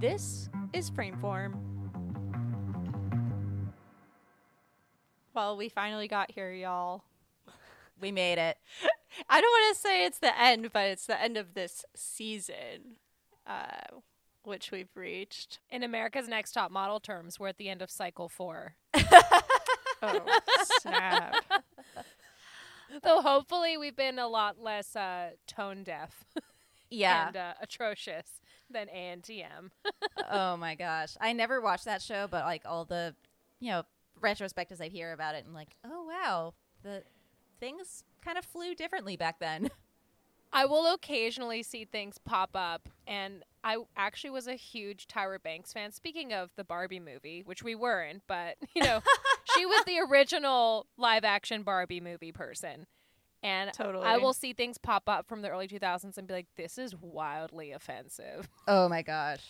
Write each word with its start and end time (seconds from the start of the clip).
This 0.00 0.48
is 0.72 0.90
Frameform. 0.90 1.54
Well, 5.34 5.56
we 5.56 5.68
finally 5.68 6.08
got 6.08 6.30
here, 6.30 6.50
y'all. 6.52 7.04
We 8.00 8.10
made 8.12 8.38
it. 8.38 8.56
I 9.28 9.40
don't 9.40 9.50
want 9.50 9.76
to 9.76 9.80
say 9.80 10.04
it's 10.06 10.18
the 10.18 10.38
end, 10.40 10.70
but 10.72 10.86
it's 10.86 11.06
the 11.06 11.20
end 11.20 11.36
of 11.36 11.54
this 11.54 11.84
season, 11.94 12.96
uh, 13.46 13.98
which 14.42 14.70
we've 14.70 14.94
reached. 14.94 15.58
In 15.70 15.82
America's 15.82 16.28
Next 16.28 16.52
Top 16.52 16.70
Model 16.70 17.00
terms, 17.00 17.38
we're 17.38 17.48
at 17.48 17.58
the 17.58 17.68
end 17.68 17.82
of 17.82 17.90
cycle 17.90 18.28
four. 18.28 18.74
Oh, 20.02 20.18
snap. 20.80 21.34
Though 23.02 23.20
hopefully 23.20 23.76
we've 23.76 23.94
been 23.94 24.18
a 24.18 24.28
lot 24.28 24.58
less 24.58 24.96
uh, 24.96 25.32
tone 25.46 25.82
deaf 25.84 26.24
Yeah. 26.88 27.26
and 27.28 27.36
uh, 27.36 27.52
atrocious 27.60 28.39
than 28.70 28.86
ANTM. 28.88 29.70
oh 30.30 30.56
my 30.56 30.74
gosh. 30.74 31.16
I 31.20 31.32
never 31.32 31.60
watched 31.60 31.84
that 31.84 32.02
show, 32.02 32.26
but 32.30 32.44
like 32.44 32.62
all 32.64 32.84
the, 32.84 33.14
you 33.60 33.70
know, 33.70 33.82
retrospectives 34.20 34.80
I 34.80 34.88
hear 34.88 35.12
about 35.12 35.34
it 35.34 35.44
and 35.44 35.54
like, 35.54 35.76
oh 35.84 36.04
wow, 36.04 36.54
the 36.82 37.02
things 37.58 38.04
kind 38.24 38.38
of 38.38 38.44
flew 38.44 38.74
differently 38.74 39.16
back 39.16 39.38
then. 39.38 39.70
I 40.52 40.66
will 40.66 40.92
occasionally 40.92 41.62
see 41.62 41.84
things 41.84 42.18
pop 42.18 42.50
up, 42.54 42.88
and 43.06 43.44
I 43.62 43.76
actually 43.96 44.30
was 44.30 44.48
a 44.48 44.54
huge 44.54 45.06
Tyra 45.06 45.40
Banks 45.40 45.72
fan. 45.72 45.92
Speaking 45.92 46.32
of 46.32 46.50
the 46.56 46.64
Barbie 46.64 46.98
movie, 46.98 47.42
which 47.44 47.62
we 47.62 47.76
weren't, 47.76 48.22
but 48.26 48.56
you 48.74 48.82
know, 48.82 49.00
she 49.54 49.64
was 49.64 49.84
the 49.84 50.00
original 50.00 50.86
live 50.96 51.24
action 51.24 51.62
Barbie 51.62 52.00
movie 52.00 52.32
person. 52.32 52.86
And 53.42 53.72
Totally. 53.72 54.04
I 54.06 54.18
will 54.18 54.34
see 54.34 54.52
things 54.52 54.76
pop 54.76 55.08
up 55.08 55.26
from 55.26 55.42
the 55.42 55.48
early 55.48 55.66
2000s 55.66 56.18
and 56.18 56.28
be 56.28 56.34
like, 56.34 56.46
this 56.56 56.76
is 56.76 56.94
wildly 56.94 57.72
offensive. 57.72 58.48
Oh 58.68 58.88
my 58.88 59.02
gosh. 59.02 59.44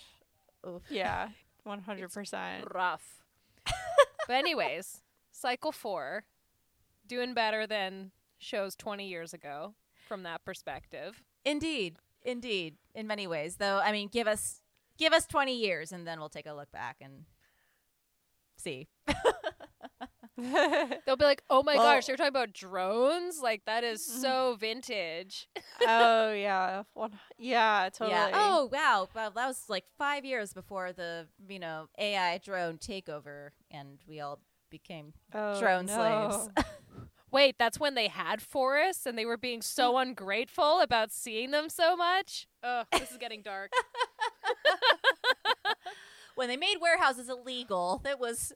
Oof. 0.66 0.82
Yeah, 0.88 1.28
100%. 1.66 2.72
Rough. 2.72 3.22
but, 3.66 4.34
anyways, 4.34 5.02
cycle 5.32 5.72
four, 5.72 6.24
doing 7.06 7.34
better 7.34 7.66
than 7.66 8.12
shows 8.38 8.74
20 8.76 9.06
years 9.06 9.34
ago 9.34 9.74
from 10.08 10.22
that 10.22 10.44
perspective. 10.44 11.22
Indeed. 11.44 11.96
Indeed. 12.22 12.76
In 12.94 13.06
many 13.06 13.26
ways. 13.26 13.56
Though, 13.56 13.78
I 13.78 13.92
mean, 13.92 14.08
give 14.08 14.26
us 14.26 14.62
give 14.98 15.12
us 15.12 15.26
20 15.26 15.56
years 15.56 15.92
and 15.92 16.06
then 16.06 16.20
we'll 16.20 16.28
take 16.28 16.46
a 16.46 16.52
look 16.52 16.70
back 16.70 16.96
and 17.00 17.24
see. 18.56 18.88
They'll 21.06 21.16
be 21.16 21.24
like, 21.24 21.42
"Oh 21.50 21.62
my 21.62 21.74
Well- 21.74 21.84
gosh, 21.84 22.08
you're 22.08 22.16
talking 22.16 22.28
about 22.28 22.52
drones? 22.52 23.40
Like 23.40 23.64
that 23.66 23.84
is 23.84 24.06
mm-hmm. 24.06 24.20
so 24.20 24.56
vintage." 24.58 25.48
oh, 25.86 26.32
yeah. 26.32 26.84
One, 26.94 27.18
yeah, 27.38 27.88
totally. 27.92 28.12
Yeah. 28.12 28.30
Oh, 28.32 28.68
wow. 28.72 29.08
Well, 29.14 29.30
that 29.30 29.46
was 29.46 29.64
like 29.68 29.84
5 29.98 30.24
years 30.24 30.52
before 30.52 30.92
the, 30.92 31.26
you 31.48 31.58
know, 31.58 31.88
AI 31.98 32.38
drone 32.38 32.78
takeover 32.78 33.50
and 33.70 33.98
we 34.08 34.20
all 34.20 34.40
became 34.70 35.12
Oh, 35.34 35.58
drone 35.60 35.86
no. 35.86 35.94
slaves. 35.94 36.48
Wait, 37.32 37.56
that's 37.58 37.78
when 37.78 37.94
they 37.94 38.08
had 38.08 38.42
forests 38.42 39.06
and 39.06 39.16
they 39.16 39.24
were 39.24 39.36
being 39.36 39.62
so 39.62 39.94
mm. 39.94 40.02
ungrateful 40.02 40.80
about 40.80 41.12
seeing 41.12 41.52
them 41.52 41.68
so 41.68 41.96
much. 41.96 42.48
Oh, 42.62 42.82
this 42.92 43.12
is 43.12 43.18
getting 43.18 43.42
dark. 43.42 43.70
when 46.34 46.48
they 46.48 46.56
made 46.56 46.76
warehouses 46.80 47.28
illegal, 47.28 48.02
it 48.04 48.18
was 48.18 48.52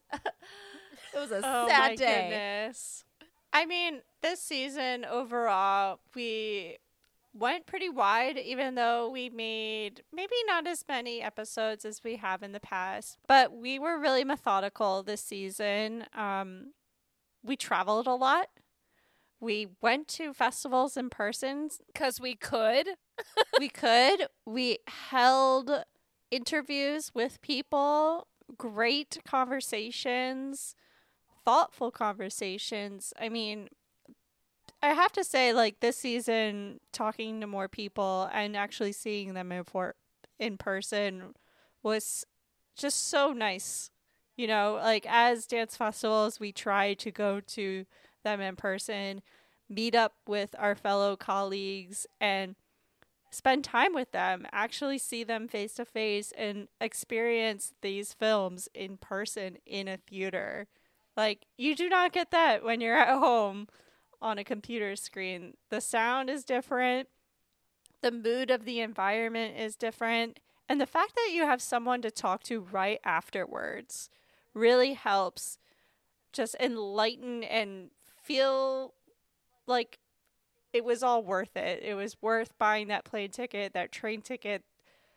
it 1.15 1.19
was 1.19 1.31
a 1.31 1.43
Oh 1.43 1.69
sad 1.69 1.89
my 1.91 1.97
day. 1.97 2.29
goodness. 2.31 3.05
I 3.53 3.67
mean, 3.67 4.01
this 4.23 4.41
season 4.41 5.05
overall, 5.05 6.01
we 6.15 6.79
went 7.33 7.67
pretty 7.67 7.89
wide, 7.89 8.39
even 8.39 8.75
though 8.75 9.11
we 9.11 9.29
made 9.29 10.03
maybe 10.13 10.35
not 10.47 10.67
as 10.67 10.85
many 10.89 11.21
episodes 11.21 11.85
as 11.85 12.03
we 12.05 12.17
have 12.17 12.43
in 12.43 12.53
the 12.53 12.61
past. 12.61 13.19
But 13.27 13.53
we 13.53 13.79
were 13.79 13.99
really 13.99 14.25
methodical 14.25 15.03
this 15.03 15.21
season. 15.21 16.07
Um, 16.15 16.73
we 17.43 17.57
traveled 17.57 18.07
a 18.07 18.15
lot. 18.15 18.49
We 19.41 19.69
went 19.83 20.09
to 20.09 20.33
festivals 20.33 20.97
in 20.97 21.11
person. 21.11 21.69
Cuz 21.95 22.21
we 22.21 22.35
could. 22.35 22.89
we 23.59 23.69
could. 23.69 24.29
We 24.47 24.79
held 24.89 25.85
interviews 26.31 27.13
with 27.15 27.41
people, 27.43 28.27
great 28.57 29.19
conversations, 29.27 30.75
thoughtful 31.45 31.91
conversations. 31.91 33.13
I 33.21 33.29
mean, 33.29 33.69
I 34.83 34.89
have 34.89 35.13
to 35.13 35.25
say, 35.25 35.53
like 35.53 35.81
this 35.81 35.97
season, 35.97 36.81
talking 36.93 37.41
to 37.41 37.47
more 37.47 37.69
people 37.69 38.29
and 38.33 38.57
actually 38.57 38.93
seeing 38.93 39.35
them 39.35 39.51
in 39.53 39.65
for 39.65 39.95
in 40.39 40.59
person 40.59 41.35
was 41.83 42.25
just 42.77 43.09
so 43.09 43.33
nice. 43.33 43.91
You 44.37 44.49
know, 44.49 44.81
like 44.83 45.07
as 45.09 45.47
dance 45.47 45.77
festivals, 45.77 46.41
we 46.41 46.53
try 46.53 46.95
to 46.95 47.11
go 47.11 47.41
to 47.41 47.87
them 48.25 48.41
in 48.41 48.57
person, 48.57 49.23
meet 49.69 49.95
up 49.95 50.15
with 50.27 50.55
our 50.59 50.75
fellow 50.75 51.17
colleagues, 51.17 52.07
and 52.21 52.57
spend 53.31 53.65
time 53.65 53.95
with 53.95 54.11
them, 54.13 54.47
actually 54.53 54.99
see 54.99 55.25
them 55.25 55.49
face 55.49 55.75
to 55.75 55.85
face, 55.85 56.33
and 56.37 56.69
experience 56.81 57.73
these 57.81 58.13
films 58.13 58.69
in 58.75 58.97
person 58.97 59.57
in 59.67 59.89
a 59.89 59.99
theater. 59.99 60.67
Like, 61.17 61.47
you 61.57 61.77
do 61.77 61.89
not 61.89 62.13
get 62.13 62.31
that 62.31 62.65
when 62.65 62.81
you're 62.81 62.97
at 62.99 63.19
home 63.19 63.69
on 64.21 64.39
a 64.39 64.45
computer 64.45 64.97
screen. 64.97 65.55
The 65.71 65.81
sound 65.81 66.31
is 66.31 66.45
different, 66.45 67.09
the 68.01 68.11
mood 68.11 68.51
of 68.51 68.65
the 68.65 68.81
environment 68.81 69.59
is 69.59 69.77
different, 69.77 70.41
and 70.69 70.81
the 70.81 70.87
fact 70.87 71.15
that 71.15 71.31
you 71.33 71.45
have 71.45 71.61
someone 71.61 72.03
to 72.03 72.11
talk 72.11 72.43
to 72.45 72.61
right 72.61 73.01
afterwards 73.05 74.09
really 74.55 74.95
helps 74.95 75.59
just 76.33 76.57
enlighten 76.59 77.45
and 77.45 77.91
feel 78.23 78.95
like 79.67 79.99
it 80.73 80.85
was 80.85 81.03
all 81.03 81.23
worth 81.23 81.57
it. 81.57 81.83
It 81.83 81.95
was 81.95 82.17
worth 82.21 82.59
buying 82.59 82.89
that 82.89 83.05
plane 83.05 83.31
ticket, 83.31 83.73
that 83.75 83.93
train 83.93 84.21
ticket, 84.21 84.65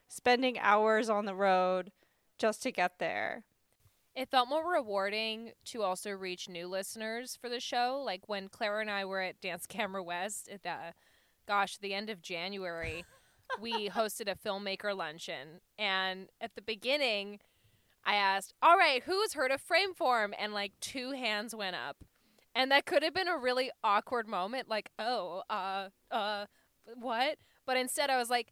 spending 0.07 0.59
hours 0.59 1.09
on 1.09 1.25
the 1.25 1.36
road 1.36 1.91
just 2.38 2.62
to 2.63 2.72
get 2.72 3.00
there. 3.00 3.44
It 4.17 4.31
felt 4.31 4.50
more 4.50 4.67
rewarding 4.67 5.51
to 5.66 5.83
also 5.83 6.09
reach 6.09 6.50
new 6.50 6.67
listeners 6.67 7.38
for 7.39 7.50
the 7.50 7.59
show. 7.59 8.01
Like 8.03 8.28
when 8.28 8.50
Clara 8.50 8.81
and 8.81 8.89
I 8.89 9.05
were 9.05 9.22
at 9.22 9.39
Dance 9.39 9.66
Camera 9.69 10.01
West 10.01 10.50
at 10.51 10.63
the, 10.63 10.75
gosh, 11.47 11.78
the 11.78 11.94
end 11.94 12.09
of 12.09 12.23
January, 12.23 13.06
we 13.61 13.89
hosted 13.89 14.27
a 14.27 14.33
filmmaker 14.33 14.97
luncheon. 14.97 15.61
And 15.77 16.29
at 16.41 16.56
the 16.56 16.63
beginning, 16.63 17.41
I 18.03 18.16
asked, 18.16 18.56
All 18.59 18.75
right, 18.75 19.03
who's 19.03 19.33
heard 19.33 19.51
of 19.51 19.61
Frameform? 19.61 20.33
And 20.39 20.51
like 20.51 20.72
two 20.81 21.11
hands 21.11 21.53
went 21.53 21.75
up. 21.75 21.97
And 22.56 22.72
that 22.72 22.88
could 22.88 23.03
have 23.03 23.13
been 23.13 23.27
a 23.27 23.38
really 23.38 23.69
awkward 23.83 24.27
moment, 24.27 24.67
like, 24.67 24.89
oh, 24.97 25.44
uh, 25.47 25.89
uh, 26.09 26.47
what? 26.95 27.38
But 27.67 27.77
instead, 27.77 28.09
I 28.09 28.17
was 28.17 28.31
like, 28.31 28.51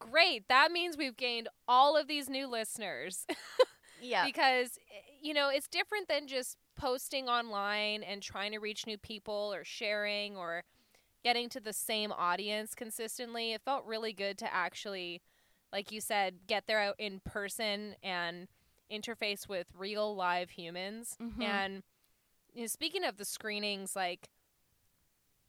great, 0.00 0.48
that 0.48 0.72
means 0.72 0.96
we've 0.96 1.16
gained 1.16 1.48
all 1.68 1.96
of 1.96 2.08
these 2.08 2.28
new 2.28 2.48
listeners. 2.48 3.26
Yeah. 4.04 4.26
because 4.26 4.78
eh, 4.90 5.00
you 5.22 5.34
know 5.34 5.48
it's 5.48 5.68
different 5.68 6.08
than 6.08 6.26
just 6.26 6.56
posting 6.76 7.28
online 7.28 8.02
and 8.02 8.22
trying 8.22 8.52
to 8.52 8.58
reach 8.58 8.86
new 8.86 8.98
people 8.98 9.52
or 9.54 9.64
sharing 9.64 10.36
or 10.36 10.62
getting 11.24 11.48
to 11.50 11.60
the 11.60 11.72
same 11.72 12.12
audience 12.12 12.74
consistently 12.74 13.52
it 13.52 13.62
felt 13.64 13.84
really 13.86 14.12
good 14.12 14.38
to 14.38 14.54
actually 14.54 15.22
like 15.72 15.90
you 15.92 16.00
said 16.00 16.34
get 16.46 16.66
there 16.66 16.80
out 16.80 16.94
in 16.98 17.20
person 17.24 17.94
and 18.02 18.48
interface 18.92 19.48
with 19.48 19.68
real 19.76 20.14
live 20.14 20.50
humans 20.50 21.16
Mhm. 21.20 21.42
and 21.42 21.82
you 22.52 22.62
know, 22.62 22.66
speaking 22.66 23.04
of 23.04 23.16
the 23.16 23.24
screenings 23.24 23.96
like 23.96 24.28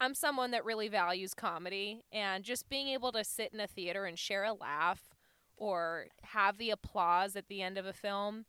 i'm 0.00 0.14
someone 0.14 0.50
that 0.50 0.64
really 0.64 0.88
values 0.88 1.34
comedy 1.34 2.02
and 2.12 2.44
just 2.44 2.68
being 2.68 2.88
able 2.88 3.12
to 3.12 3.24
sit 3.24 3.52
in 3.52 3.60
a 3.60 3.66
theater 3.66 4.04
and 4.06 4.18
share 4.18 4.44
a 4.44 4.52
laugh 4.52 5.15
or 5.56 6.06
have 6.22 6.58
the 6.58 6.70
applause 6.70 7.36
at 7.36 7.48
the 7.48 7.62
end 7.62 7.78
of 7.78 7.86
a 7.86 7.92
film 7.92 8.44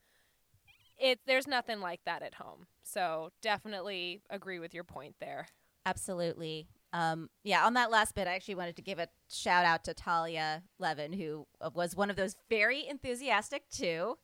it 0.99 1.19
there's 1.27 1.47
nothing 1.47 1.79
like 1.79 2.01
that 2.05 2.21
at 2.21 2.35
home 2.35 2.67
so 2.83 3.31
definitely 3.41 4.21
agree 4.29 4.59
with 4.59 4.73
your 4.73 4.83
point 4.83 5.15
there 5.19 5.47
Absolutely. 5.87 6.67
Um, 6.91 7.29
yeah, 7.45 7.65
on 7.65 7.75
that 7.75 7.89
last 7.89 8.13
bit, 8.13 8.27
I 8.27 8.35
actually 8.35 8.55
wanted 8.55 8.75
to 8.75 8.81
give 8.81 8.99
a 8.99 9.07
shout 9.29 9.63
out 9.63 9.85
to 9.85 9.93
Talia 9.93 10.63
Levin, 10.79 11.13
who 11.13 11.47
uh, 11.61 11.69
was 11.73 11.95
one 11.95 12.09
of 12.09 12.17
those 12.17 12.35
very 12.49 12.85
enthusiastic 12.85 13.69
too. 13.69 14.17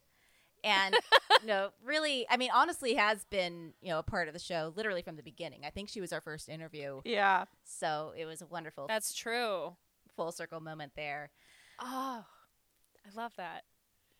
And, 0.62 0.94
you 1.42 1.48
know, 1.48 1.70
really, 1.82 2.26
I 2.30 2.36
mean, 2.36 2.50
honestly, 2.54 2.96
has 2.96 3.24
been, 3.30 3.74
you 3.82 3.92
know, 3.92 4.00
a 4.00 4.04
part 4.04 4.28
of 4.28 4.34
the 4.34 4.42
show 4.42 4.74
literally 4.76 5.02
from 5.02 5.16
the 5.16 5.24
beginning. 5.24 5.62
I 5.66 5.70
think 5.70 5.88
she 5.88 6.02
was 6.02 6.12
our 6.12 6.20
first 6.20 6.50
interview. 6.50 7.00
Yeah. 7.06 7.46
So 7.64 8.14
it 8.18 8.26
was 8.26 8.42
a 8.42 8.46
wonderful 8.46 8.88
that's 8.88 9.14
true 9.14 9.78
full 10.18 10.34
circle 10.34 10.60
moment 10.60 10.92
there. 10.98 11.32
oh 11.80 12.26
i 13.06 13.16
love 13.20 13.34
that 13.38 13.64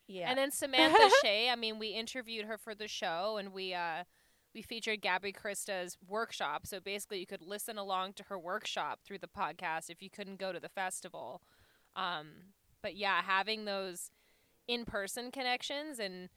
Yeah. 0.08 0.30
and 0.30 0.38
then 0.38 0.52
samantha 0.62 1.10
shay 1.22 1.50
i 1.50 1.56
mean 1.56 1.80
we 1.80 1.90
interviewed 1.90 2.46
her 2.46 2.58
for 2.58 2.74
the 2.76 2.88
show 2.88 3.38
and 3.38 3.54
we 3.54 3.74
uh 3.74 4.04
we 4.56 4.62
featured 4.62 5.02
Gabri 5.02 5.34
Christa's 5.36 5.98
workshop. 6.08 6.68
So 6.68 6.80
basically, 6.80 7.18
you 7.18 7.26
could 7.26 7.42
listen 7.42 7.80
along 7.80 8.14
to 8.14 8.24
her 8.26 8.38
workshop 8.38 9.00
through 9.04 9.18
the 9.18 9.28
podcast 9.28 9.90
if 9.90 10.00
you 10.00 10.12
couldn't 10.12 10.38
go 10.38 10.52
to 10.54 10.60
the 10.60 10.70
festival. 10.70 11.42
Um, 11.96 12.28
but 12.84 12.96
yeah, 12.96 13.24
having 13.24 13.66
those 13.66 14.12
in-person 14.68 15.32
connections 15.32 15.98
and 15.98 16.30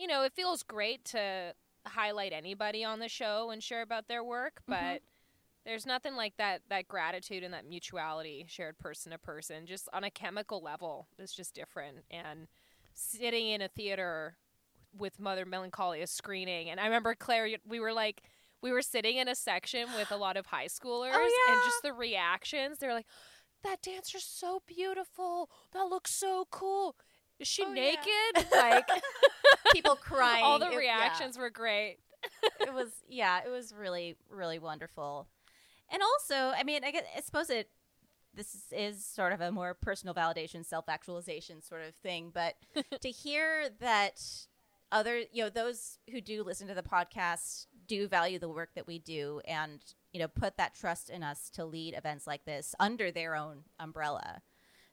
you 0.00 0.08
know, 0.08 0.24
it 0.24 0.32
feels 0.32 0.64
great 0.64 1.04
to 1.04 1.54
highlight 1.86 2.32
anybody 2.32 2.82
on 2.82 2.98
the 2.98 3.08
show 3.08 3.50
and 3.50 3.62
share 3.62 3.82
about 3.82 4.08
their 4.08 4.24
work, 4.24 4.62
but 4.66 4.76
Mhm. 4.76 5.00
There's 5.64 5.86
nothing 5.86 6.16
like 6.16 6.36
that 6.38 6.62
that 6.70 6.88
gratitude 6.88 7.42
and 7.42 7.52
that 7.54 7.68
mutuality 7.68 8.44
shared 8.48 8.78
person 8.78 9.12
to 9.12 9.18
person 9.18 9.66
just 9.66 9.88
on 9.92 10.04
a 10.04 10.10
chemical 10.10 10.62
level 10.62 11.06
it's 11.18 11.34
just 11.34 11.54
different 11.54 11.98
and 12.10 12.46
sitting 12.94 13.48
in 13.48 13.60
a 13.62 13.68
theater 13.68 14.36
with 14.96 15.20
mother 15.20 15.44
melancholia 15.46 16.06
screening 16.06 16.68
and 16.70 16.80
i 16.80 16.84
remember 16.84 17.14
claire 17.14 17.48
we 17.68 17.78
were 17.80 17.92
like 17.92 18.22
we 18.62 18.72
were 18.72 18.82
sitting 18.82 19.16
in 19.16 19.28
a 19.28 19.34
section 19.34 19.86
with 19.96 20.10
a 20.10 20.16
lot 20.16 20.36
of 20.36 20.46
high 20.46 20.66
schoolers 20.66 21.12
oh, 21.14 21.44
and 21.48 21.56
yeah. 21.56 21.62
just 21.64 21.82
the 21.82 21.92
reactions 21.92 22.78
they're 22.78 22.94
like 22.94 23.06
that 23.62 23.80
dancer's 23.82 24.24
so 24.24 24.62
beautiful 24.66 25.50
that 25.72 25.84
looks 25.84 26.12
so 26.14 26.46
cool 26.50 26.96
is 27.38 27.46
she 27.46 27.62
Oh, 27.64 27.72
yeah. 27.72 27.94
naked 28.34 28.52
like 28.54 28.88
People 29.72 29.94
crying. 29.96 30.42
all 30.44 30.58
the 30.58 30.66
It- 30.66 30.72
yeah. 30.72 30.78
reactions 30.78 31.38
were 31.38 31.50
great 31.50 31.98
it 32.60 32.74
was 32.74 32.88
yeah, 33.08 33.40
it 33.46 33.48
was 33.50 33.72
really 33.72 34.14
really 34.30 34.58
wonderful. 34.58 35.26
And 35.90 36.02
also, 36.02 36.52
I 36.56 36.62
mean, 36.64 36.84
I, 36.84 36.90
guess, 36.90 37.04
I 37.16 37.20
suppose 37.20 37.50
it 37.50 37.68
this 38.34 38.54
is, 38.54 38.62
is 38.70 39.04
sort 39.04 39.32
of 39.32 39.40
a 39.40 39.50
more 39.50 39.74
personal 39.74 40.14
validation, 40.14 40.64
self 40.64 40.88
actualization 40.88 41.62
sort 41.62 41.82
of 41.82 41.94
thing. 41.96 42.30
But 42.32 42.54
to 43.00 43.10
hear 43.10 43.68
that 43.80 44.22
other, 44.92 45.18
you 45.32 45.44
know, 45.44 45.48
those 45.50 45.98
who 46.10 46.20
do 46.20 46.42
listen 46.42 46.68
to 46.68 46.74
the 46.74 46.82
podcast 46.82 47.66
do 47.86 48.06
value 48.06 48.38
the 48.38 48.48
work 48.48 48.70
that 48.74 48.86
we 48.86 48.98
do, 48.98 49.40
and 49.46 49.80
you 50.12 50.20
know, 50.20 50.28
put 50.28 50.56
that 50.56 50.74
trust 50.74 51.10
in 51.10 51.22
us 51.22 51.50
to 51.50 51.64
lead 51.64 51.94
events 51.96 52.26
like 52.26 52.44
this 52.44 52.74
under 52.80 53.10
their 53.10 53.34
own 53.34 53.64
umbrella. 53.78 54.42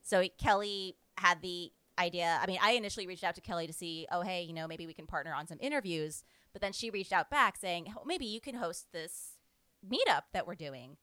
So 0.04 0.24
Kelly 0.38 0.96
had 1.18 1.42
the 1.42 1.72
idea. 2.00 2.40
I 2.42 2.46
mean, 2.46 2.60
I 2.62 2.72
initially 2.72 3.08
reached 3.08 3.24
out 3.24 3.36
to 3.36 3.42
Kelly 3.42 3.68
to 3.68 3.74
see, 3.74 4.08
oh, 4.12 4.22
hey, 4.22 4.44
you 4.44 4.54
know, 4.54 4.68
maybe 4.68 4.86
we 4.86 4.94
can 4.94 5.08
partner 5.08 5.34
on 5.34 5.48
some 5.48 5.58
interviews. 5.60 6.24
But 6.54 6.62
then 6.62 6.74
she 6.74 6.90
reached 6.90 7.12
out 7.12 7.30
back 7.30 7.58
saying, 7.58 7.94
oh, 7.98 8.04
maybe 8.06 8.26
you 8.26 8.40
can 8.40 8.56
host 8.56 8.92
this 8.92 9.37
meetup 9.86 10.24
that 10.34 10.48
we're 10.48 10.56
doing. 10.56 10.98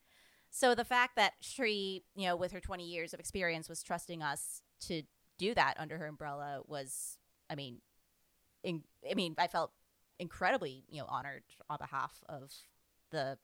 So 0.50 0.74
the 0.74 0.84
fact 0.84 1.16
that 1.16 1.32
Shri, 1.40 2.04
you 2.14 2.26
know, 2.26 2.36
with 2.36 2.52
her 2.52 2.60
20 2.60 2.84
years 2.84 3.12
of 3.12 3.20
experience, 3.20 3.68
was 3.68 3.82
trusting 3.82 4.22
us 4.22 4.62
to 4.86 5.02
do 5.38 5.54
that 5.54 5.74
under 5.78 5.98
her 5.98 6.06
umbrella 6.06 6.60
was, 6.66 7.18
I 7.50 7.54
mean, 7.56 7.78
in, 8.62 8.84
I 9.10 9.14
mean, 9.14 9.34
I 9.36 9.48
felt 9.48 9.72
incredibly, 10.18 10.84
you 10.88 11.00
know, 11.00 11.06
honored 11.08 11.42
on 11.68 11.78
behalf 11.80 12.22
of 12.28 12.52
the 13.10 13.38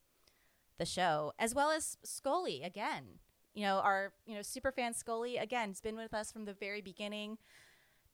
the 0.79 0.87
show, 0.87 1.33
as 1.39 1.55
well 1.55 1.71
as 1.71 1.99
Scully 2.03 2.63
again. 2.63 3.19
You 3.55 3.65
know, 3.65 3.81
our 3.81 4.13
you 4.27 4.35
know 4.35 4.43
super 4.43 4.73
fan 4.73 4.95
Scully 4.95 5.37
again 5.37 5.69
has 5.69 5.81
been 5.81 5.97
with 5.97 6.15
us 6.15 6.33
from 6.33 6.47
the 6.47 6.55
very 6.55 6.81
beginning, 6.81 7.39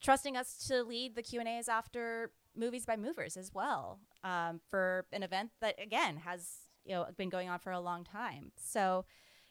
trusting 0.02 0.36
us 0.36 0.66
to 0.68 0.82
lead 0.82 1.14
the 1.14 1.22
Q 1.22 1.40
and 1.40 1.48
A's 1.48 1.68
after 1.68 2.32
movies 2.56 2.84
by 2.84 2.96
movers 2.96 3.36
as 3.36 3.52
well 3.54 4.00
um, 4.24 4.60
for 4.68 5.06
an 5.12 5.22
event 5.22 5.50
that 5.60 5.80
again 5.80 6.16
has 6.24 6.65
you 6.87 6.93
know 6.94 7.06
been 7.17 7.29
going 7.29 7.49
on 7.49 7.59
for 7.59 7.73
a 7.73 7.81
long 7.81 8.05
time. 8.05 8.53
So 8.56 9.05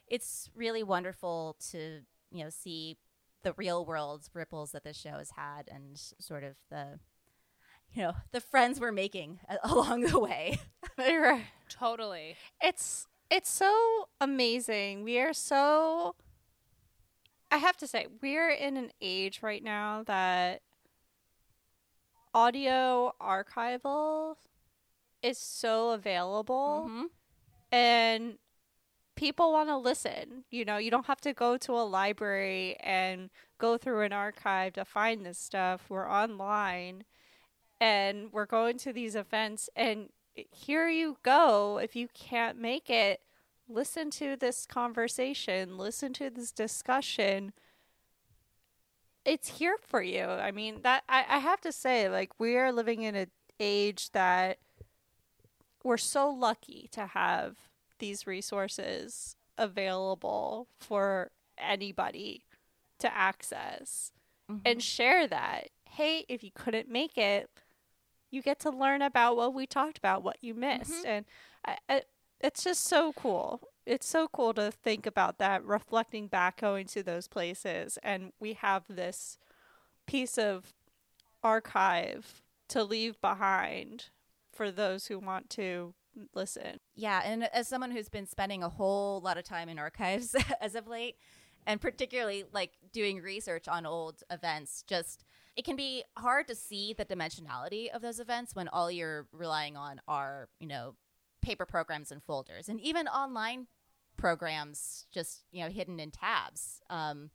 it's 0.08 0.50
really 0.56 0.84
wonderful 0.84 1.58
to 1.72 2.02
you 2.32 2.44
know 2.44 2.50
see 2.50 2.98
the 3.44 3.54
real 3.54 3.86
world 3.86 4.28
ripples 4.34 4.72
that 4.72 4.84
this 4.84 4.98
show 4.98 5.18
has 5.18 5.32
had 5.32 5.68
and 5.72 5.98
sort 6.20 6.44
of 6.44 6.56
the 6.72 7.00
you 7.94 8.02
know 8.04 8.14
the 8.32 8.42
friends 8.42 8.80
we're 8.80 8.92
making 8.92 9.40
along 9.64 10.02
the 10.02 10.20
way. 10.20 10.58
totally 11.70 12.36
it's 12.62 13.08
it's 13.30 13.50
so 13.50 14.08
amazing. 14.22 15.04
We 15.04 15.20
are 15.20 15.34
so 15.34 16.16
I 17.52 17.58
have 17.58 17.78
to 17.78 17.88
say, 17.88 18.08
we're 18.22 18.50
in 18.50 18.76
an 18.78 18.92
age 19.02 19.42
right 19.42 19.64
now 19.64 20.04
that 20.08 20.62
audio 22.34 23.14
archival 23.22 24.36
is 25.22 25.38
so 25.38 25.92
available 25.92 26.90
Mhm. 26.90 27.10
And 27.72 28.38
people 29.16 29.52
want 29.52 29.70
to 29.70 29.78
listen. 29.78 30.44
You 30.52 30.66
know, 30.66 30.78
you 30.78 30.92
don't 30.92 31.08
have 31.08 31.22
to 31.22 31.34
go 31.34 31.58
to 31.58 31.72
a 31.74 31.84
library 31.84 32.78
and 32.82 33.30
go 33.58 33.78
through 33.78 34.02
an 34.02 34.14
archive 34.14 34.74
to 34.74 34.86
find 34.86 35.26
this 35.26 35.40
stuff. 35.40 35.86
We're 35.90 36.10
online 36.10 37.04
and 37.80 38.32
we're 38.32 38.46
going 38.46 38.78
to 38.80 38.94
these 38.94 39.16
events 39.16 39.70
and 39.76 40.10
here 40.36 40.90
you 40.90 41.18
go. 41.24 41.78
If 41.78 41.96
you 41.96 42.10
can't 42.14 42.60
make 42.60 42.90
it, 42.90 43.22
listen 43.68 44.12
to 44.12 44.36
this 44.36 44.66
conversation, 44.66 45.78
listen 45.78 46.14
to 46.14 46.30
this 46.30 46.52
discussion. 46.52 47.54
It's 49.24 49.58
here 49.58 49.78
for 49.82 50.02
you. 50.04 50.24
I 50.24 50.52
mean, 50.52 50.82
that 50.84 51.04
I, 51.10 51.26
I 51.28 51.38
have 51.40 51.62
to 51.62 51.72
say, 51.72 52.10
like, 52.10 52.32
we 52.38 52.58
are 52.58 52.72
living 52.72 53.02
in 53.02 53.16
an 53.16 53.32
age 53.60 54.12
that 54.12 54.60
we're 55.86 55.98
so 55.98 56.28
lucky 56.30 56.90
to 56.92 57.06
have 57.06 57.56
these 58.00 58.26
resources 58.26 59.38
available 59.56 60.68
for 60.80 61.30
anybody 61.60 62.44
to 62.98 63.16
access 63.16 64.12
and 64.50 64.64
mm-hmm. 64.64 64.80
share 64.80 65.28
that. 65.28 65.68
Hey, 65.92 66.26
if 66.28 66.44
you 66.44 66.50
couldn't 66.54 66.90
make 66.90 67.18
it, 67.20 67.50
you 68.32 68.42
get 68.42 68.60
to 68.62 68.72
learn 68.72 69.04
about 69.04 69.38
what 69.38 69.54
we 69.54 69.68
talked 69.68 70.00
about, 70.00 70.24
what 70.24 70.38
you 70.42 70.56
missed, 70.56 70.92
mm-hmm. 70.92 71.08
and 71.08 71.26
I, 71.66 71.78
I, 71.88 72.02
it's 72.42 72.64
just 72.64 72.84
so 72.84 73.14
cool. 73.14 73.62
It's 73.86 74.08
so 74.08 74.28
cool 74.28 74.56
to 74.56 74.72
think 74.72 75.06
about 75.06 75.38
that, 75.38 75.64
reflecting 75.64 76.28
back, 76.28 76.62
going 76.62 76.88
to 76.88 77.04
those 77.04 77.28
places, 77.28 78.00
and 78.02 78.34
we 78.40 78.54
have 78.54 78.84
this 78.90 79.38
piece 80.08 80.38
of 80.40 80.74
archive 81.44 82.42
to 82.70 82.84
leave 82.84 83.22
behind 83.22 84.06
for 84.56 84.72
those 84.72 85.08
who 85.08 85.20
want 85.20 85.50
to 85.52 85.94
listen. 86.34 86.80
Yeah, 86.96 87.22
and 87.24 87.44
as 87.54 87.68
someone 87.68 87.92
who's 87.92 88.10
been 88.10 88.26
spending 88.26 88.64
a 88.64 88.70
whole 88.70 89.22
lot 89.22 89.38
of 89.38 89.44
time 89.44 89.70
in 89.70 89.78
archives 89.78 90.36
as 90.62 90.76
of 90.76 90.88
late, 90.88 91.18
and 91.68 91.82
particularly 91.82 92.46
like 92.52 92.72
doing 92.94 93.22
research 93.22 93.68
on 93.68 93.86
old 93.86 94.24
events, 94.32 94.84
just 94.88 95.24
it 95.56 95.66
can 95.66 95.76
be 95.76 96.04
hard 96.18 96.48
to 96.48 96.56
see 96.56 96.94
the 96.94 97.06
dimensionality 97.06 97.90
of 97.90 98.02
those 98.02 98.20
events 98.20 98.56
when 98.56 98.68
all 98.70 98.92
you're 98.92 99.28
relying 99.32 99.78
on 99.78 100.02
are, 100.08 100.50
you 100.60 100.68
know, 100.68 100.96
paper 101.42 101.66
programs 101.66 102.12
and 102.12 102.24
folders, 102.24 102.70
and 102.70 102.80
even 102.82 103.08
online 103.08 103.68
programs 104.18 105.06
just, 105.12 105.44
you 105.52 105.64
know, 105.64 105.70
hidden 105.70 106.00
in 106.00 106.12
tabs. 106.12 106.82
Um, 106.90 107.30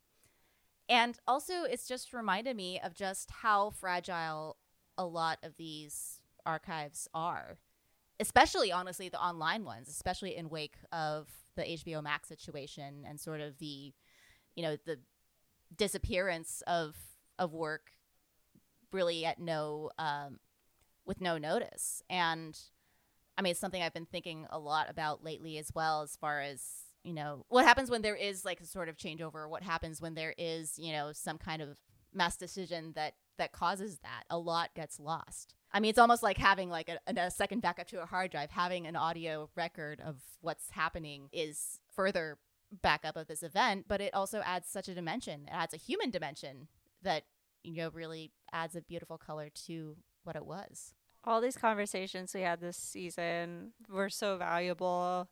and 0.88 1.19
also, 1.28 1.62
it's 1.62 1.87
just 1.87 2.12
reminded 2.12 2.56
me 2.56 2.81
of 2.82 2.94
just 2.94 3.30
how 3.30 3.71
fragile 3.71 4.56
a 4.99 5.06
lot 5.06 5.38
of 5.42 5.56
these 5.56 6.19
archives 6.50 7.09
are 7.14 7.59
especially 8.21 8.71
honestly 8.71 9.09
the 9.09 9.21
online 9.21 9.64
ones, 9.64 9.88
especially 9.88 10.37
in 10.37 10.50
wake 10.50 10.76
of 10.92 11.26
the 11.57 11.62
HBO 11.62 12.02
Max 12.02 12.28
situation 12.28 13.04
and 13.09 13.19
sort 13.19 13.40
of 13.40 13.59
the, 13.59 13.92
you 14.54 14.62
know, 14.62 14.76
the 14.85 14.99
disappearance 15.75 16.62
of 16.66 16.95
of 17.38 17.52
work 17.54 17.92
really 18.92 19.25
at 19.25 19.40
no 19.40 19.90
um, 19.99 20.38
with 21.07 21.21
no 21.21 21.38
notice. 21.38 22.02
And 22.11 22.59
I 23.38 23.42
mean, 23.42 23.52
it's 23.52 23.61
something 23.61 23.83
I've 23.83 23.95
been 23.95 24.07
thinking 24.07 24.47
a 24.50 24.59
lot 24.59 24.90
about 24.90 25.25
lately 25.25 25.57
as 25.57 25.73
well, 25.75 26.02
as 26.02 26.14
far 26.16 26.40
as 26.40 26.62
you 27.02 27.14
know, 27.14 27.47
what 27.49 27.64
happens 27.64 27.90
when 27.90 28.02
there 28.02 28.14
is 28.14 28.45
like 28.45 28.61
a 28.61 28.66
sort 28.66 28.90
of 28.90 28.99
changeover. 28.99 29.49
What 29.49 29.62
happens 29.62 30.02
when 30.02 30.14
there 30.14 30.35
is 30.37 30.78
you 30.78 30.92
know 30.92 31.12
some 31.12 31.38
kind 31.38 31.62
of 31.62 31.78
mass 32.12 32.37
decision 32.37 32.92
that 32.97 33.14
that 33.40 33.52
causes 33.52 33.99
that 34.02 34.25
a 34.30 34.38
lot 34.38 34.70
gets 34.75 35.00
lost. 35.00 35.54
I 35.73 35.80
mean 35.80 35.90
it's 35.90 35.99
almost 35.99 36.23
like 36.23 36.38
having 36.38 36.68
like 36.70 36.88
a, 36.88 36.99
a 37.06 37.30
second 37.30 37.62
backup 37.62 37.88
to 37.88 38.02
a 38.02 38.06
hard 38.06 38.30
drive. 38.30 38.50
Having 38.50 38.87
an 38.87 38.97
audio 38.97 39.50
record 39.56 40.00
of 40.00 40.16
what's 40.40 40.70
happening 40.70 41.28
is 41.32 41.80
further 41.90 42.38
backup 42.82 43.16
of 43.16 43.26
this 43.26 43.42
event 43.42 43.87
but 43.88 44.00
it 44.00 44.14
also 44.14 44.40
adds 44.44 44.68
such 44.68 44.88
a 44.88 44.94
dimension. 44.94 45.42
It 45.49 45.52
adds 45.52 45.75
a 45.75 45.78
human 45.78 46.11
dimension 46.11 46.68
that 47.02 47.25
you 47.62 47.76
know 47.76 47.90
really 47.92 48.32
adds 48.52 48.76
a 48.76 48.82
beautiful 48.82 49.18
color 49.18 49.49
to 49.66 49.97
what 50.25 50.37
it 50.37 50.47
was. 50.47 50.94
All 51.25 51.40
these 51.40 51.56
conversations 51.56 52.35
we 52.35 52.42
had 52.42 52.61
this 52.61 52.76
season 52.76 53.73
were 53.88 54.09
so 54.09 54.37
valuable. 54.37 55.28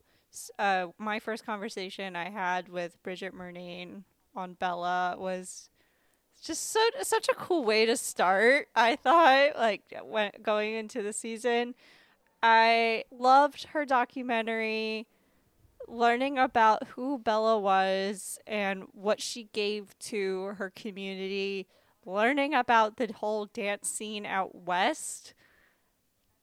Uh, 0.59 0.89
my 0.99 1.19
first 1.19 1.47
conversation 1.47 2.17
I 2.17 2.31
had 2.31 2.69
with 2.69 3.03
Bridget 3.03 3.35
Murnane 3.35 4.05
on 4.35 4.55
Bella 4.55 5.17
was 5.19 5.71
just 6.43 6.71
so 6.71 6.81
such 7.03 7.29
a 7.29 7.35
cool 7.35 7.65
way 7.65 7.87
to 7.87 7.97
start. 7.97 8.69
I 8.75 8.97
thought 8.97 9.57
like 9.57 9.83
when 10.03 10.31
going 10.43 10.75
into 10.75 11.03
the 11.03 11.13
season, 11.13 11.75
I 12.43 13.05
loved 13.11 13.69
her 13.69 13.85
documentary. 13.85 15.07
Learning 15.87 16.37
about 16.37 16.87
who 16.89 17.19
Bella 17.19 17.59
was 17.59 18.39
and 18.47 18.85
what 18.93 19.23
she 19.23 19.45
gave 19.55 19.99
to 20.01 20.55
her 20.59 20.69
community, 20.69 21.67
learning 22.05 22.53
about 22.53 22.97
the 22.97 23.11
whole 23.11 23.47
dance 23.47 23.89
scene 23.89 24.27
out 24.27 24.55
west 24.55 25.33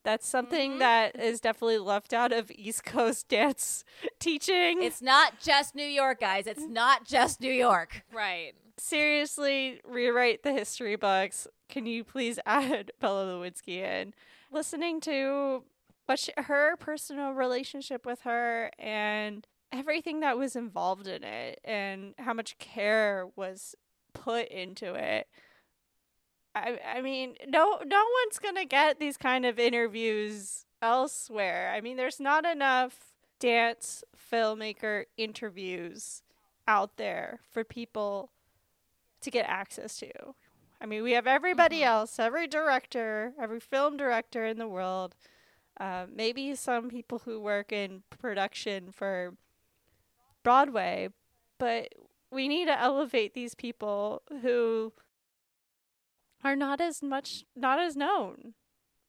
that's 0.05 0.27
something 0.27 0.71
mm-hmm. 0.71 0.79
that 0.79 1.19
is 1.19 1.41
definitely 1.41 1.79
left 1.79 2.13
out 2.13 2.31
of 2.31 2.51
East 2.51 2.85
Coast 2.85 3.27
dance 3.29 3.83
teaching. 4.19 4.81
it's 4.81 5.01
not 5.01 5.39
just 5.41 5.75
new 5.75 5.83
york 5.83 6.21
guys 6.21 6.47
it's 6.47 6.67
not 6.67 7.05
just 7.05 7.41
new 7.41 7.51
york 7.51 8.03
Right. 8.13 8.53
Seriously 8.77 9.79
rewrite 9.86 10.44
the 10.44 10.51
history 10.51 10.96
books. 10.96 11.48
Can 11.70 11.86
you 11.86 12.03
please 12.03 12.39
add 12.46 12.91
Bella 13.00 13.25
Lewitzky 13.25 13.77
in? 13.77 14.13
Listening 14.51 15.00
to 15.01 15.63
what 16.05 16.20
she, 16.20 16.32
her 16.38 16.75
personal 16.77 17.32
relationship 17.32 18.05
with 18.05 18.22
her 18.22 18.72
and 18.77 19.48
everything 19.72 20.20
that 20.22 20.38
was 20.38 20.55
involved 20.55 21.08
in 21.08 21.24
it 21.24 21.60
and 21.63 22.13
how 22.20 22.34
much 22.34 22.58
care 22.58 23.27
was 23.36 23.75
put 24.13 24.48
into 24.50 24.94
it. 24.94 25.27
I 26.53 26.79
I 26.96 27.01
mean, 27.01 27.36
no 27.48 27.79
no 27.86 28.03
one's 28.24 28.39
going 28.39 28.55
to 28.55 28.65
get 28.65 29.00
these 29.00 29.17
kind 29.17 29.46
of 29.46 29.60
interviews 29.60 30.65
elsewhere. 30.82 31.74
I 31.75 31.82
mean, 31.82 31.98
there's 31.98 32.20
not 32.20 32.46
enough 32.46 33.13
dance 33.39 34.03
filmmaker 34.32 35.05
interviews 35.17 36.22
out 36.67 36.98
there 36.98 37.41
for 37.51 37.63
people 37.63 38.32
to 39.22 39.31
get 39.31 39.45
access 39.48 39.98
to. 39.98 40.12
I 40.79 40.86
mean, 40.86 41.03
we 41.03 41.13
have 41.13 41.27
everybody 41.27 41.79
Mhm. 41.79 41.86
else, 41.86 42.19
every 42.19 42.48
director, 42.48 43.34
every 43.39 43.60
film 43.60 43.98
director 43.98 44.45
in 44.45 44.57
the 44.57 44.67
world. 44.67 45.15
Uh, 45.77 46.05
maybe 46.10 46.55
some 46.55 46.89
people 46.89 47.19
who 47.19 47.39
work 47.39 47.72
in 47.72 48.03
production 48.10 48.91
for 48.91 49.36
Broadway, 50.43 51.10
but 51.57 51.93
we 52.29 52.48
need 52.48 52.65
to 52.65 52.79
elevate 52.79 53.34
these 53.34 53.55
people 53.55 54.22
who 54.41 54.93
are 56.43 56.55
not 56.55 56.79
as 56.79 57.01
much, 57.01 57.45
not 57.55 57.79
as 57.79 57.95
known. 57.95 58.53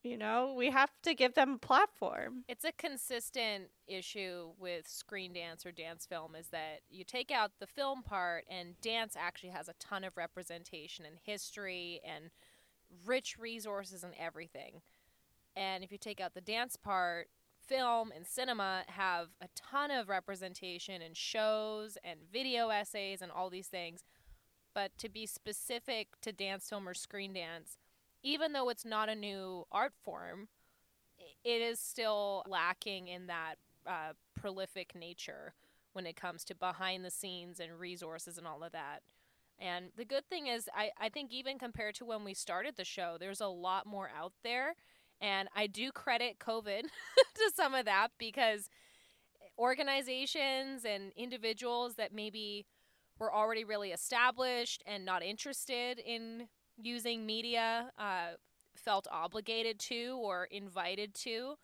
You 0.06 0.16
know, 0.16 0.54
we 0.56 0.70
have 0.70 0.90
to 1.02 1.14
give 1.14 1.34
them 1.34 1.54
a 1.54 1.58
platform. 1.58 2.44
It's 2.46 2.64
a 2.64 2.70
consistent 2.70 3.70
issue 3.88 4.50
with 4.56 4.86
screen 4.86 5.32
dance 5.32 5.66
or 5.66 5.72
dance 5.72 6.06
film 6.06 6.36
is 6.36 6.46
that 6.48 6.82
you 6.88 7.02
take 7.02 7.32
out 7.32 7.50
the 7.58 7.66
film 7.66 8.04
part 8.04 8.44
and 8.48 8.80
dance 8.80 9.16
actually 9.18 9.50
has 9.50 9.68
a 9.68 9.74
ton 9.80 10.04
of 10.04 10.16
representation 10.16 11.04
and 11.04 11.16
history 11.20 12.00
and 12.04 12.30
rich 13.04 13.36
resources 13.36 14.04
and 14.04 14.14
everything. 14.16 14.80
And 15.56 15.82
if 15.82 15.90
you 15.90 15.98
take 15.98 16.20
out 16.20 16.34
the 16.34 16.40
dance 16.40 16.76
part, 16.76 17.28
film 17.66 18.12
and 18.14 18.24
cinema 18.24 18.84
have 18.86 19.30
a 19.40 19.48
ton 19.56 19.90
of 19.90 20.08
representation 20.08 21.02
and 21.02 21.16
shows 21.16 21.98
and 22.04 22.20
video 22.32 22.68
essays 22.68 23.22
and 23.22 23.32
all 23.32 23.50
these 23.50 23.66
things. 23.66 24.04
But 24.72 24.96
to 24.98 25.08
be 25.08 25.26
specific 25.26 26.08
to 26.22 26.30
dance 26.30 26.68
film 26.68 26.88
or 26.88 26.94
screen 26.94 27.32
dance, 27.32 27.76
even 28.22 28.52
though 28.52 28.68
it's 28.68 28.84
not 28.84 29.08
a 29.08 29.14
new 29.14 29.64
art 29.70 29.92
form, 30.04 30.48
it 31.44 31.62
is 31.62 31.78
still 31.78 32.42
lacking 32.46 33.08
in 33.08 33.26
that 33.28 33.54
uh, 33.86 34.12
prolific 34.34 34.94
nature 34.94 35.54
when 35.92 36.06
it 36.06 36.16
comes 36.16 36.44
to 36.44 36.54
behind 36.54 37.04
the 37.04 37.10
scenes 37.10 37.60
and 37.60 37.80
resources 37.80 38.36
and 38.36 38.46
all 38.46 38.62
of 38.62 38.72
that. 38.72 39.00
And 39.58 39.86
the 39.96 40.04
good 40.04 40.28
thing 40.28 40.48
is, 40.48 40.68
I, 40.74 40.90
I 41.00 41.08
think 41.08 41.32
even 41.32 41.58
compared 41.58 41.94
to 41.96 42.04
when 42.04 42.24
we 42.24 42.34
started 42.34 42.76
the 42.76 42.84
show, 42.84 43.16
there's 43.18 43.40
a 43.40 43.46
lot 43.46 43.86
more 43.86 44.10
out 44.14 44.32
there. 44.42 44.74
And 45.20 45.48
I 45.56 45.66
do 45.66 45.92
credit 45.92 46.38
COVID 46.38 46.82
to 47.34 47.50
some 47.54 47.74
of 47.74 47.86
that 47.86 48.08
because 48.18 48.68
organizations 49.58 50.84
and 50.84 51.12
individuals 51.16 51.94
that 51.94 52.12
maybe 52.12 52.66
were 53.18 53.32
already 53.32 53.64
really 53.64 53.92
established 53.92 54.82
and 54.86 55.06
not 55.06 55.22
interested 55.22 55.98
in 55.98 56.48
using 56.80 57.26
media 57.26 57.90
uh, 57.98 58.36
felt 58.74 59.06
obligated 59.10 59.78
to 59.80 60.18
or 60.20 60.44
invited 60.44 61.14
to. 61.14 61.54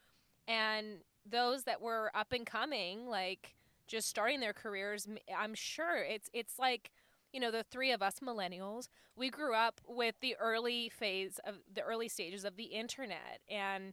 And 0.49 0.99
those 1.25 1.65
that 1.65 1.81
were 1.81 2.11
up 2.15 2.33
and 2.33 2.47
coming, 2.47 3.07
like 3.07 3.55
just 3.87 4.09
starting 4.09 4.41
their 4.41 4.53
careers, 4.53 5.07
I'm 5.37 5.55
sure 5.55 5.99
it's 5.99 6.29
it's 6.33 6.59
like 6.59 6.91
you 7.33 7.41
know 7.41 7.51
the 7.51 7.63
three 7.63 7.93
of 7.93 8.03
us 8.03 8.17
millennials 8.21 8.89
we 9.17 9.31
grew 9.31 9.55
up 9.55 9.81
with 9.87 10.15
the 10.21 10.37
early 10.41 10.89
phase 10.89 11.39
of 11.45 11.57
the 11.73 11.83
early 11.83 12.09
stages 12.09 12.45
of 12.45 12.57
the 12.57 12.65
internet. 12.65 13.41
And 13.49 13.93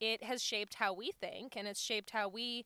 it 0.00 0.22
has 0.22 0.42
shaped 0.42 0.74
how 0.74 0.92
we 0.92 1.12
think 1.12 1.56
and 1.56 1.66
it's 1.68 1.80
shaped 1.80 2.10
how 2.10 2.28
we 2.28 2.64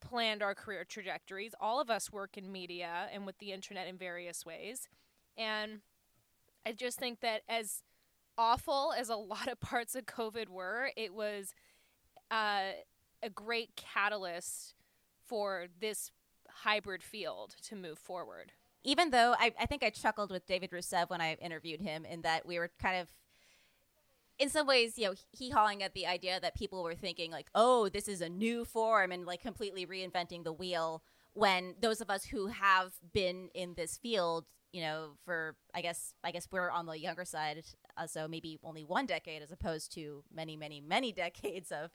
planned 0.00 0.42
our 0.42 0.54
career 0.54 0.84
trajectories. 0.84 1.54
All 1.60 1.80
of 1.80 1.90
us 1.90 2.12
work 2.12 2.36
in 2.36 2.52
media 2.52 3.08
and 3.12 3.26
with 3.26 3.38
the 3.38 3.52
internet 3.52 3.88
in 3.88 3.96
various 3.96 4.46
ways. 4.46 4.88
And 5.36 5.80
i 6.66 6.72
just 6.72 6.98
think 6.98 7.20
that 7.20 7.42
as 7.48 7.82
awful 8.36 8.92
as 8.98 9.08
a 9.08 9.16
lot 9.16 9.48
of 9.48 9.58
parts 9.60 9.94
of 9.94 10.04
covid 10.04 10.48
were 10.48 10.90
it 10.96 11.14
was 11.14 11.54
uh, 12.30 12.72
a 13.22 13.30
great 13.30 13.76
catalyst 13.76 14.74
for 15.26 15.66
this 15.80 16.10
hybrid 16.48 17.02
field 17.02 17.56
to 17.62 17.76
move 17.76 17.98
forward. 17.98 18.52
Even 18.84 19.10
though 19.10 19.34
I, 19.38 19.52
I 19.60 19.66
think 19.66 19.82
I 19.82 19.90
chuckled 19.90 20.30
with 20.30 20.46
David 20.46 20.70
Roussève 20.70 21.10
when 21.10 21.20
I 21.20 21.34
interviewed 21.34 21.80
him 21.80 22.04
in 22.04 22.22
that 22.22 22.46
we 22.46 22.58
were 22.58 22.70
kind 22.80 23.00
of 23.00 23.08
in 24.38 24.50
some 24.50 24.66
ways, 24.66 24.98
you 24.98 25.06
know, 25.06 25.14
he 25.32 25.48
hawing 25.48 25.82
at 25.82 25.94
the 25.94 26.06
idea 26.06 26.38
that 26.38 26.54
people 26.54 26.82
were 26.82 26.94
thinking 26.94 27.30
like, 27.30 27.46
oh, 27.54 27.88
this 27.88 28.06
is 28.06 28.20
a 28.20 28.28
new 28.28 28.64
form 28.64 29.10
and 29.10 29.24
like 29.24 29.40
completely 29.40 29.86
reinventing 29.86 30.44
the 30.44 30.52
wheel 30.52 31.02
when 31.32 31.74
those 31.80 32.00
of 32.00 32.10
us 32.10 32.26
who 32.26 32.48
have 32.48 32.92
been 33.14 33.48
in 33.54 33.74
this 33.74 33.96
field, 33.96 34.44
you 34.76 34.82
know, 34.82 35.12
for 35.24 35.56
I 35.74 35.80
guess 35.80 36.12
I 36.22 36.32
guess 36.32 36.48
we're 36.52 36.68
on 36.68 36.84
the 36.84 37.00
younger 37.00 37.24
side, 37.24 37.64
uh, 37.96 38.06
so 38.06 38.28
maybe 38.28 38.58
only 38.62 38.84
one 38.84 39.06
decade 39.06 39.40
as 39.40 39.50
opposed 39.50 39.90
to 39.94 40.22
many, 40.30 40.54
many, 40.54 40.82
many 40.82 41.12
decades 41.24 41.72
of 41.72 41.92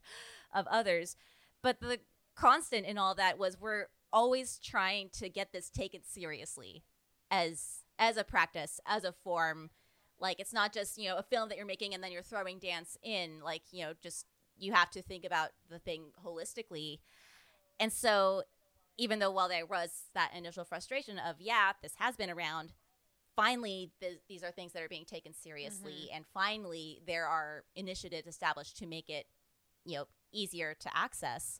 of 0.52 0.66
others. 0.66 1.16
But 1.62 1.80
the 1.80 2.00
constant 2.36 2.88
in 2.88 2.98
all 2.98 3.14
that 3.14 3.38
was 3.38 3.60
we're 3.62 3.86
always 4.12 4.58
trying 4.58 5.10
to 5.14 5.30
get 5.30 5.54
this 5.54 5.70
taken 5.70 6.02
seriously 6.04 6.84
as 7.30 7.84
as 8.00 8.18
a 8.18 8.24
practice, 8.24 8.80
as 8.88 9.04
a 9.04 9.12
form. 9.12 9.70
Like 10.20 10.40
it's 10.40 10.54
not 10.54 10.74
just, 10.74 10.98
you 10.98 11.08
know, 11.08 11.18
a 11.18 11.24
film 11.24 11.50
that 11.50 11.60
you're 11.60 11.68
making 11.68 11.94
and 11.94 12.04
then 12.04 12.12
you're 12.12 12.24
throwing 12.24 12.58
dance 12.58 12.98
in. 13.04 13.42
Like, 13.44 13.62
you 13.70 13.86
know, 13.86 13.94
just 14.02 14.26
you 14.58 14.74
have 14.74 14.90
to 14.92 15.04
think 15.04 15.24
about 15.24 15.50
the 15.70 15.78
thing 15.78 16.06
holistically. 16.26 16.98
And 17.80 17.94
so 17.94 18.42
even 18.98 19.20
though 19.20 19.32
while 19.32 19.50
there 19.50 19.66
was 19.66 19.90
that 20.14 20.32
initial 20.36 20.64
frustration 20.66 21.18
of, 21.18 21.38
yeah, 21.40 21.72
this 21.82 21.94
has 21.98 22.16
been 22.16 22.30
around, 22.30 22.74
finally 23.36 23.92
th- 24.00 24.20
these 24.28 24.44
are 24.44 24.52
things 24.52 24.74
that 24.74 24.84
are 24.84 24.90
being 24.90 25.06
taken 25.06 25.34
seriously 25.34 26.10
and 26.14 26.26
finally 26.34 27.02
there 27.08 27.26
are 27.26 27.64
initiatives 27.76 28.28
established 28.28 28.78
to 28.78 28.86
make 28.86 29.10
it, 29.10 29.26
you 29.86 29.98
know, 29.98 30.06
easier 30.34 30.76
to 30.80 30.90
access. 30.96 31.60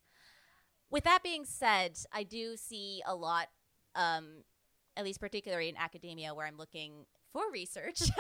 With 0.90 1.06
that 1.06 1.24
being 1.24 1.46
said, 1.46 1.98
I 2.12 2.24
do 2.24 2.58
see 2.58 3.02
a 3.06 3.16
lot, 3.16 3.48
um, 3.96 4.44
at 4.98 5.06
least 5.06 5.22
particularly 5.22 5.70
in 5.70 5.78
academia, 5.78 6.34
where 6.34 6.46
I'm 6.46 6.58
looking 6.58 7.06
for 7.32 7.44
research. 7.52 8.02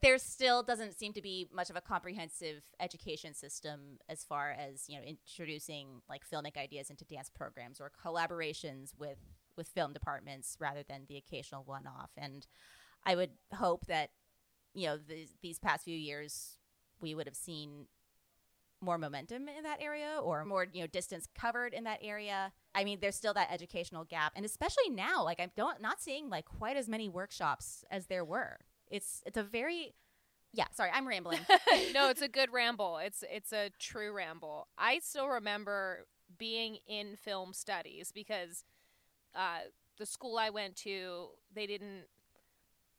there 0.00 0.16
still 0.18 0.62
doesn't 0.62 0.98
seem 0.98 1.12
to 1.12 1.20
be 1.20 1.48
much 1.52 1.68
of 1.68 1.76
a 1.76 1.80
comprehensive 1.80 2.62
education 2.80 3.34
system 3.34 3.98
as 4.08 4.24
far 4.24 4.50
as 4.50 4.88
you 4.88 4.96
know 4.96 5.04
introducing 5.04 6.00
like 6.08 6.22
filmic 6.28 6.56
ideas 6.56 6.88
into 6.88 7.04
dance 7.04 7.28
programs 7.28 7.80
or 7.80 7.90
collaborations 8.04 8.92
with 8.98 9.18
with 9.56 9.68
film 9.68 9.92
departments 9.92 10.56
rather 10.58 10.82
than 10.82 11.02
the 11.08 11.16
occasional 11.16 11.62
one-off. 11.64 12.10
And 12.16 12.46
I 13.04 13.14
would 13.16 13.32
hope 13.54 13.86
that 13.86 14.10
you 14.74 14.86
know 14.86 14.98
these, 15.42 15.58
past 15.58 15.84
few 15.84 15.96
years 15.96 16.56
we 17.00 17.14
would 17.14 17.26
have 17.26 17.36
seen 17.36 17.86
more 18.80 18.98
momentum 18.98 19.46
in 19.48 19.62
that 19.62 19.80
area 19.80 20.18
or 20.22 20.44
more 20.44 20.66
you 20.72 20.80
know 20.80 20.86
distance 20.86 21.28
covered 21.38 21.74
in 21.74 21.84
that 21.84 22.00
area. 22.02 22.52
I 22.74 22.84
mean 22.84 22.98
there's 23.00 23.16
still 23.16 23.34
that 23.34 23.52
educational 23.52 24.04
gap. 24.04 24.32
And 24.34 24.46
especially 24.46 24.88
now 24.88 25.22
like 25.22 25.38
i'm 25.38 25.50
don't 25.54 25.82
not 25.82 26.00
seeing 26.00 26.30
like 26.30 26.46
quite 26.46 26.78
as 26.78 26.88
many 26.88 27.10
workshops 27.10 27.84
as 27.90 28.06
there 28.06 28.24
were 28.24 28.58
it's 28.92 29.22
it's 29.26 29.36
a 29.36 29.42
very 29.42 29.94
yeah 30.52 30.66
sorry 30.72 30.90
i'm 30.92 31.08
rambling 31.08 31.40
no, 31.94 32.08
it's 32.10 32.22
a 32.22 32.28
good 32.28 32.52
ramble. 32.52 32.98
It's 32.98 33.24
it's 33.30 33.52
a 33.52 33.70
true 33.78 34.12
ramble. 34.12 34.68
I 34.78 35.00
still 35.00 35.28
remember 35.28 36.06
being 36.38 36.78
in 36.86 37.16
film 37.16 37.52
studies 37.52 38.12
because 38.12 38.64
uh, 39.34 39.60
the 39.98 40.06
school 40.06 40.38
I 40.38 40.50
went 40.50 40.76
to, 40.76 41.28
they 41.54 41.66
didn't 41.66 42.04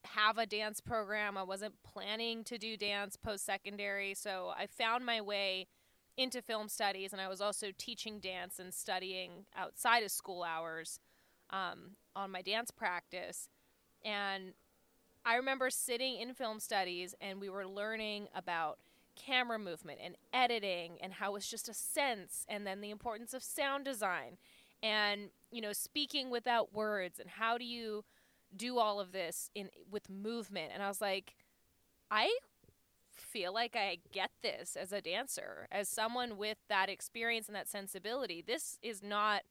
have 0.05 0.37
a 0.37 0.45
dance 0.45 0.81
program. 0.81 1.37
I 1.37 1.43
wasn't 1.43 1.75
planning 1.83 2.43
to 2.45 2.57
do 2.57 2.77
dance 2.77 3.15
post 3.15 3.45
secondary, 3.45 4.13
so 4.13 4.51
I 4.57 4.67
found 4.67 5.05
my 5.05 5.21
way 5.21 5.67
into 6.15 6.41
film 6.41 6.69
studies, 6.69 7.11
and 7.11 7.21
I 7.21 7.27
was 7.27 7.41
also 7.41 7.67
teaching 7.75 8.19
dance 8.19 8.59
and 8.59 8.73
studying 8.73 9.45
outside 9.55 10.03
of 10.03 10.11
school 10.11 10.43
hours 10.43 10.99
um, 11.49 11.95
on 12.15 12.29
my 12.31 12.41
dance 12.41 12.69
practice. 12.69 13.49
And 14.05 14.53
I 15.25 15.35
remember 15.35 15.69
sitting 15.69 16.19
in 16.19 16.33
film 16.33 16.59
studies, 16.59 17.15
and 17.21 17.39
we 17.39 17.49
were 17.49 17.65
learning 17.65 18.27
about 18.35 18.79
camera 19.15 19.59
movement 19.59 19.99
and 20.03 20.15
editing 20.33 20.97
and 21.01 21.13
how 21.13 21.35
it's 21.35 21.49
just 21.49 21.69
a 21.69 21.73
sense 21.73 22.45
and 22.49 22.65
then 22.65 22.81
the 22.81 22.89
importance 22.89 23.33
of 23.33 23.43
sound 23.43 23.85
design 23.85 24.37
and 24.81 25.29
you 25.51 25.61
know 25.61 25.71
speaking 25.71 26.31
without 26.31 26.73
words 26.73 27.19
and 27.19 27.29
how 27.29 27.55
do 27.55 27.63
you 27.63 28.03
do 28.55 28.79
all 28.79 28.99
of 28.99 29.11
this 29.11 29.51
in 29.53 29.69
with 29.89 30.09
movement? 30.09 30.71
And 30.73 30.81
I 30.81 30.87
was 30.87 30.99
like 30.99 31.35
I 32.09 32.35
feel 33.11 33.53
like 33.53 33.75
I 33.75 33.99
get 34.11 34.31
this 34.41 34.75
as 34.75 34.91
a 34.91 35.01
dancer. 35.01 35.67
As 35.71 35.87
someone 35.87 36.37
with 36.37 36.57
that 36.67 36.89
experience 36.89 37.47
and 37.47 37.55
that 37.55 37.69
sensibility 37.69 38.43
this 38.45 38.79
is 38.81 39.03
not 39.03 39.43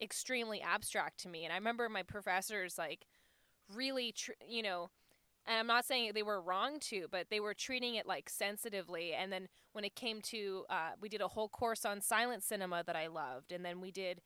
extremely 0.00 0.60
abstract 0.60 1.20
to 1.20 1.28
me. 1.28 1.44
And 1.44 1.52
I 1.52 1.56
remember 1.56 1.88
my 1.88 2.02
professors 2.02 2.78
like 2.78 3.06
really, 3.72 4.12
tr- 4.12 4.32
you 4.46 4.62
know, 4.62 4.90
and 5.46 5.58
I'm 5.58 5.66
not 5.66 5.84
saying 5.84 6.12
they 6.14 6.22
were 6.22 6.40
wrong 6.40 6.78
to, 6.80 7.06
but 7.10 7.28
they 7.30 7.40
were 7.40 7.54
treating 7.54 7.94
it 7.96 8.06
like 8.06 8.30
sensitively. 8.30 9.12
And 9.12 9.32
then 9.32 9.48
when 9.72 9.84
it 9.84 9.94
came 9.94 10.20
to, 10.22 10.64
uh, 10.70 10.90
we 11.00 11.08
did 11.08 11.20
a 11.20 11.28
whole 11.28 11.48
course 11.48 11.84
on 11.84 12.00
silent 12.00 12.42
cinema 12.42 12.82
that 12.86 12.96
I 12.96 13.08
loved, 13.08 13.52
and 13.52 13.64
then 13.64 13.80
we 13.80 13.90
did 13.90 14.20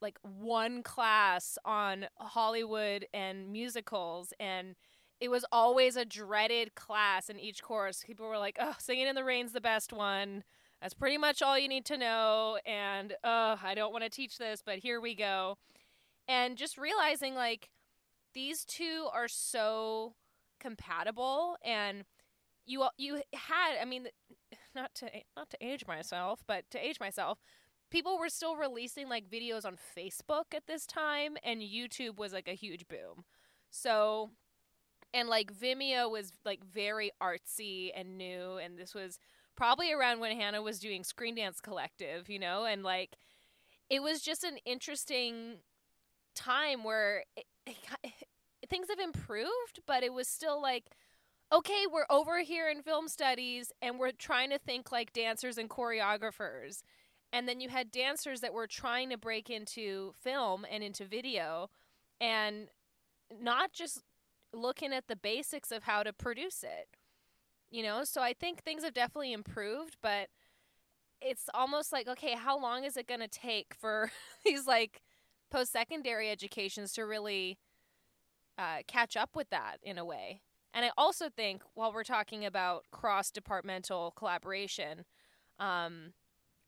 like 0.00 0.18
one 0.22 0.82
class 0.82 1.58
on 1.64 2.06
Hollywood 2.18 3.06
and 3.14 3.50
musicals, 3.50 4.32
and 4.38 4.74
it 5.20 5.28
was 5.30 5.44
always 5.50 5.96
a 5.96 6.04
dreaded 6.04 6.74
class 6.74 7.30
in 7.30 7.40
each 7.40 7.62
course. 7.62 8.04
People 8.04 8.26
were 8.28 8.38
like, 8.38 8.58
"Oh, 8.60 8.76
Singing 8.78 9.06
in 9.06 9.14
the 9.14 9.24
Rain's 9.24 9.52
the 9.52 9.60
best 9.60 9.92
one." 9.92 10.44
That's 10.82 10.94
pretty 10.94 11.16
much 11.16 11.40
all 11.40 11.58
you 11.58 11.68
need 11.68 11.86
to 11.86 11.96
know. 11.96 12.58
And, 12.66 13.12
uh, 13.24 13.56
I 13.62 13.74
don't 13.74 13.92
want 13.92 14.04
to 14.04 14.10
teach 14.10 14.36
this, 14.36 14.62
but 14.64 14.78
here 14.78 15.00
we 15.00 15.14
go. 15.14 15.56
And 16.28 16.56
just 16.58 16.76
realizing 16.76 17.34
like 17.34 17.70
these 18.34 18.64
two 18.64 19.08
are 19.12 19.28
so 19.28 20.14
compatible 20.60 21.56
and 21.64 22.04
you 22.66 22.86
you 22.98 23.22
had 23.34 23.76
I 23.80 23.84
mean 23.84 24.08
not 24.74 24.94
to 24.96 25.10
not 25.36 25.50
to 25.50 25.56
age 25.60 25.86
myself, 25.86 26.40
but 26.46 26.64
to 26.70 26.84
age 26.84 27.00
myself, 27.00 27.38
people 27.90 28.18
were 28.18 28.28
still 28.28 28.56
releasing 28.56 29.08
like 29.08 29.30
videos 29.30 29.64
on 29.64 29.76
Facebook 29.96 30.54
at 30.54 30.66
this 30.66 30.86
time 30.86 31.36
and 31.42 31.60
YouTube 31.60 32.18
was 32.18 32.32
like 32.32 32.48
a 32.48 32.52
huge 32.52 32.86
boom. 32.88 33.24
So 33.70 34.30
and 35.14 35.28
like 35.28 35.52
Vimeo 35.52 36.10
was 36.10 36.32
like 36.44 36.60
very 36.64 37.10
artsy 37.22 37.90
and 37.94 38.18
new 38.18 38.58
and 38.58 38.78
this 38.78 38.94
was 38.94 39.18
probably 39.56 39.92
around 39.92 40.20
when 40.20 40.36
Hannah 40.36 40.62
was 40.62 40.78
doing 40.78 41.02
Screen 41.02 41.34
Dance 41.36 41.60
Collective, 41.60 42.28
you 42.28 42.38
know, 42.38 42.64
and 42.64 42.82
like 42.82 43.16
it 43.88 44.02
was 44.02 44.20
just 44.20 44.44
an 44.44 44.58
interesting 44.66 45.58
time 46.34 46.84
where 46.84 47.24
things 48.68 48.88
have 48.88 48.98
improved, 48.98 49.80
but 49.86 50.02
it 50.02 50.12
was 50.12 50.28
still 50.28 50.60
like, 50.60 50.84
okay, 51.52 51.84
we're 51.90 52.06
over 52.10 52.42
here 52.42 52.68
in 52.68 52.82
film 52.82 53.08
studies 53.08 53.72
and 53.80 53.98
we're 53.98 54.12
trying 54.12 54.50
to 54.50 54.58
think 54.58 54.90
like 54.90 55.12
dancers 55.12 55.58
and 55.58 55.70
choreographers. 55.70 56.82
And 57.32 57.48
then 57.48 57.60
you 57.60 57.68
had 57.68 57.90
dancers 57.90 58.40
that 58.40 58.52
were 58.52 58.66
trying 58.66 59.10
to 59.10 59.18
break 59.18 59.50
into 59.50 60.12
film 60.20 60.66
and 60.70 60.82
into 60.82 61.04
video 61.04 61.70
and 62.20 62.68
not 63.40 63.72
just 63.72 64.02
looking 64.52 64.92
at 64.92 65.06
the 65.08 65.16
basics 65.16 65.70
of 65.70 65.84
how 65.84 66.02
to 66.02 66.12
produce 66.12 66.62
it. 66.62 66.88
You 67.70 67.82
know, 67.82 68.04
so 68.04 68.22
I 68.22 68.32
think 68.32 68.62
things 68.62 68.84
have 68.84 68.94
definitely 68.94 69.32
improved, 69.32 69.96
but 70.00 70.28
it's 71.20 71.48
almost 71.52 71.92
like, 71.92 72.06
okay, 72.06 72.34
how 72.34 72.58
long 72.58 72.84
is 72.84 72.96
it 72.96 73.08
going 73.08 73.20
to 73.20 73.28
take 73.28 73.74
for 73.74 74.10
these 74.44 74.66
like 74.66 75.02
post 75.50 75.72
secondary 75.72 76.30
educations 76.30 76.92
to 76.94 77.04
really 77.04 77.58
uh, 78.58 78.78
catch 78.86 79.16
up 79.16 79.30
with 79.34 79.50
that 79.50 79.78
in 79.82 79.98
a 79.98 80.04
way. 80.04 80.40
And 80.74 80.84
I 80.84 80.90
also 80.96 81.28
think 81.28 81.62
while 81.74 81.92
we're 81.92 82.04
talking 82.04 82.44
about 82.44 82.84
cross 82.90 83.30
departmental 83.30 84.12
collaboration, 84.16 85.04
um, 85.58 86.12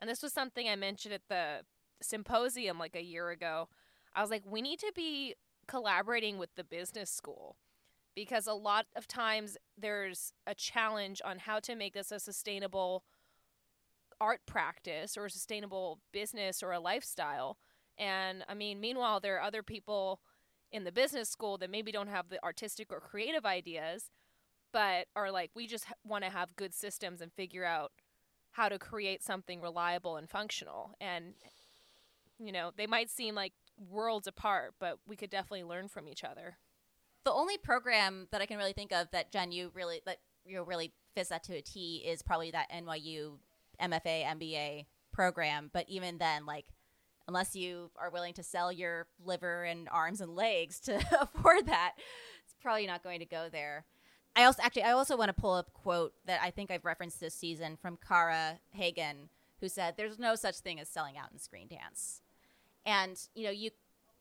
and 0.01 0.09
this 0.09 0.23
was 0.23 0.33
something 0.33 0.69
I 0.69 0.77
mentioned 0.77 1.15
at 1.15 1.29
the 1.29 1.65
symposium 2.01 2.79
like 2.79 2.97
a 2.97 3.03
year 3.03 3.31
ago, 3.31 3.69
I 4.15 4.23
was 4.23 4.31
like, 4.31 4.45
we 4.47 4.63
need 4.63 4.79
to 4.81 4.93
be 4.95 5.35
collaborating 5.67 6.39
with 6.39 6.55
the 6.57 6.65
business 6.65 7.11
school 7.11 7.57
because 8.15 8.47
a 8.47 8.55
lot 8.55 8.87
of 8.97 9.07
times 9.07 9.57
there's 9.77 10.33
a 10.47 10.55
challenge 10.55 11.21
on 11.25 11.39
how 11.39 11.61
to 11.61 11.77
make 11.77 11.95
this 11.95 12.11
a 12.11 12.19
sustainable 12.19 13.05
art 14.21 14.41
practice 14.47 15.17
or 15.17 15.27
a 15.27 15.31
sustainable 15.31 16.01
business 16.13 16.63
or 16.63 16.73
a 16.73 16.81
lifestyle. 16.81 17.59
And 17.97 18.45
I 18.49 18.55
mean, 18.55 18.81
meanwhile, 18.81 19.21
there 19.21 19.37
are 19.37 19.43
other 19.43 19.63
people 19.63 20.21
in 20.73 20.85
the 20.85 20.93
business 20.93 21.29
school 21.29 21.59
that 21.59 21.71
maybe 21.71 21.93
don't 21.93 22.09
have 22.09 22.29
the 22.29 22.43
artistic 22.45 22.93
or 22.93 23.01
creative 23.01 23.47
ideas, 23.47 24.11
but 24.73 25.07
are 25.17 25.31
like, 25.31 25.51
we 25.55 25.67
just 25.67 25.87
want 26.05 26.25
to 26.25 26.31
have 26.31 26.57
good 26.57 26.75
systems 26.75 27.21
and 27.21 27.33
figure 27.33 27.65
out 27.65 27.93
how 28.53 28.69
to 28.69 28.79
create 28.79 29.23
something 29.23 29.61
reliable 29.61 30.17
and 30.17 30.29
functional. 30.29 30.91
And, 31.01 31.35
you 32.39 32.53
know, 32.53 32.73
they 32.77 32.87
might 32.87 33.11
seem 33.11 33.35
like 33.35 33.53
worlds 33.91 34.27
apart, 34.27 34.75
but 34.79 34.99
we 35.07 35.17
could 35.17 35.31
definitely 35.31 35.65
learn 35.65 35.89
from 35.89 36.09
each 36.09 36.25
other. 36.25 36.59
The 37.25 37.33
only 37.33 37.57
program 37.59 38.29
that 38.33 38.41
I 38.41 38.47
can 38.47 38.59
really 38.59 38.73
think 38.73 38.93
of 38.93 39.11
that 39.13 39.31
Jen, 39.31 39.53
you 39.53 39.71
really 39.75 40.01
that 40.07 40.19
you 40.45 40.63
really 40.63 40.93
fits 41.15 41.29
that 41.29 41.45
to 41.45 41.55
a 41.55 41.61
T 41.61 42.03
is 42.07 42.23
probably 42.23 42.51
that 42.53 42.71
NYU 42.71 43.39
MFA 43.81 44.25
MBA 44.25 44.87
program. 45.13 45.71
But 45.73 45.89
even 45.89 46.19
then, 46.19 46.47
like 46.47 46.67
unless 47.29 47.55
you 47.55 47.91
are 47.97 48.11
willing 48.11 48.33
to 48.33 48.43
sell 48.43 48.73
your 48.73 49.07
liver 49.25 49.63
and 49.63 49.89
arms 49.93 50.21
and 50.21 50.35
legs 50.35 50.81
to 50.81 50.97
afford 51.21 51.67
that, 51.67 51.93
it's 52.45 52.55
probably 52.61 52.87
not 52.87 53.05
going 53.05 53.21
to 53.21 53.27
go 53.27 53.49
there. 53.53 53.85
I 54.35 54.45
also 54.45 54.63
actually 54.63 54.83
I 54.83 54.93
also 54.93 55.17
want 55.17 55.29
to 55.29 55.41
pull 55.41 55.53
up 55.53 55.69
a 55.69 55.71
quote 55.71 56.15
that 56.27 56.41
I 56.43 56.51
think 56.51 56.71
I've 56.71 56.85
referenced 56.85 57.21
this 57.21 57.35
season 57.35 57.77
from 57.77 57.99
Kara 58.07 58.59
Hagen, 58.71 59.29
who 59.61 59.69
said, 59.69 59.95
"There's 59.97 60.19
no 60.19 60.35
such 60.35 60.59
thing 60.59 60.81
as 60.81 60.89
selling 60.89 61.19
out 61.19 61.33
in 61.33 61.39
screen 61.39 61.69
dance," 61.69 62.23
and 62.87 63.21
you 63.35 63.45
know 63.45 63.51
you. 63.51 63.71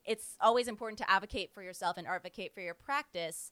It's 0.06 0.36
always 0.40 0.68
important 0.68 0.98
to 1.00 1.12
advocate 1.12 1.52
for 1.54 1.62
yourself 1.62 1.98
and 1.98 2.08
advocate 2.08 2.54
for 2.54 2.62
your 2.62 2.74
practice. 2.74 3.52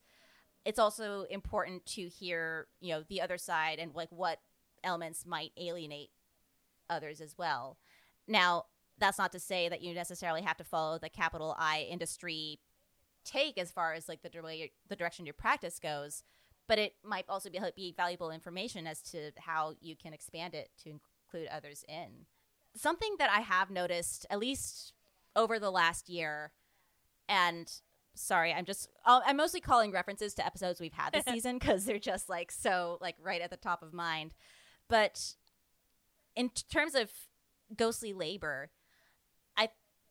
It's 0.64 0.80
also 0.80 1.24
important 1.24 1.86
to 1.88 2.08
hear, 2.08 2.68
you 2.80 2.94
know, 2.94 3.04
the 3.08 3.22
other 3.22 3.38
side 3.38 3.78
and 3.78 3.94
like 3.94 4.10
what 4.10 4.40
elements 4.84 5.26
might 5.26 5.52
alienate 5.58 6.10
others 6.90 7.20
as 7.20 7.38
well. 7.38 7.78
Now, 8.28 8.66
that's 9.00 9.18
not 9.18 9.32
to 9.34 9.40
say 9.40 9.70
that 9.70 9.82
you 9.82 9.94
necessarily 9.94 10.42
have 10.42 10.58
to 10.58 10.64
follow 10.64 10.98
the 10.98 11.10
capital 11.10 11.56
I 11.58 11.88
industry 11.90 12.60
take 13.26 13.58
as 13.58 13.72
far 13.72 13.94
as 13.94 14.08
like 14.08 14.22
the 14.22 14.42
way 14.42 14.72
the 14.88 14.96
direction 14.96 15.26
your 15.26 15.34
practice 15.34 15.80
goes, 15.80 16.24
but 16.68 16.80
it 16.80 16.94
might 17.04 17.26
also 17.28 17.50
be, 17.50 17.60
be 17.76 17.94
valuable 17.96 18.32
information 18.32 18.88
as 18.88 19.02
to 19.02 19.32
how 19.38 19.74
you 19.82 19.96
can 19.96 20.14
expand 20.14 20.54
it 20.54 20.70
to 20.84 20.90
include 20.90 21.50
others 21.50 21.84
in. 21.88 22.26
Something 22.76 23.16
that 23.20 23.30
I 23.30 23.42
have 23.42 23.70
noticed, 23.70 24.26
at 24.30 24.40
least 24.40 24.94
over 25.36 25.60
the 25.60 25.72
last 25.72 26.10
year, 26.10 26.52
and 27.28 27.72
sorry, 28.16 28.54
I'm 28.54 28.66
just 28.66 28.90
I'm 29.06 29.38
mostly 29.38 29.62
calling 29.62 29.92
references 29.92 30.34
to 30.36 30.46
episodes 30.46 30.80
we've 30.80 30.94
had 30.94 31.14
this 31.14 31.26
season 31.30 31.58
because 31.58 31.86
they're 31.86 32.00
just 32.00 32.30
like 32.30 32.52
so 32.52 32.98
like 33.02 33.16
right 33.22 33.42
at 33.42 33.50
the 33.50 33.58
top 33.58 33.82
of 33.82 33.94
mind. 33.94 34.34
But 34.90 35.36
in 36.36 36.50
terms 36.72 36.96
of 36.96 37.10
ghostly 37.76 38.14
labor, 38.14 38.70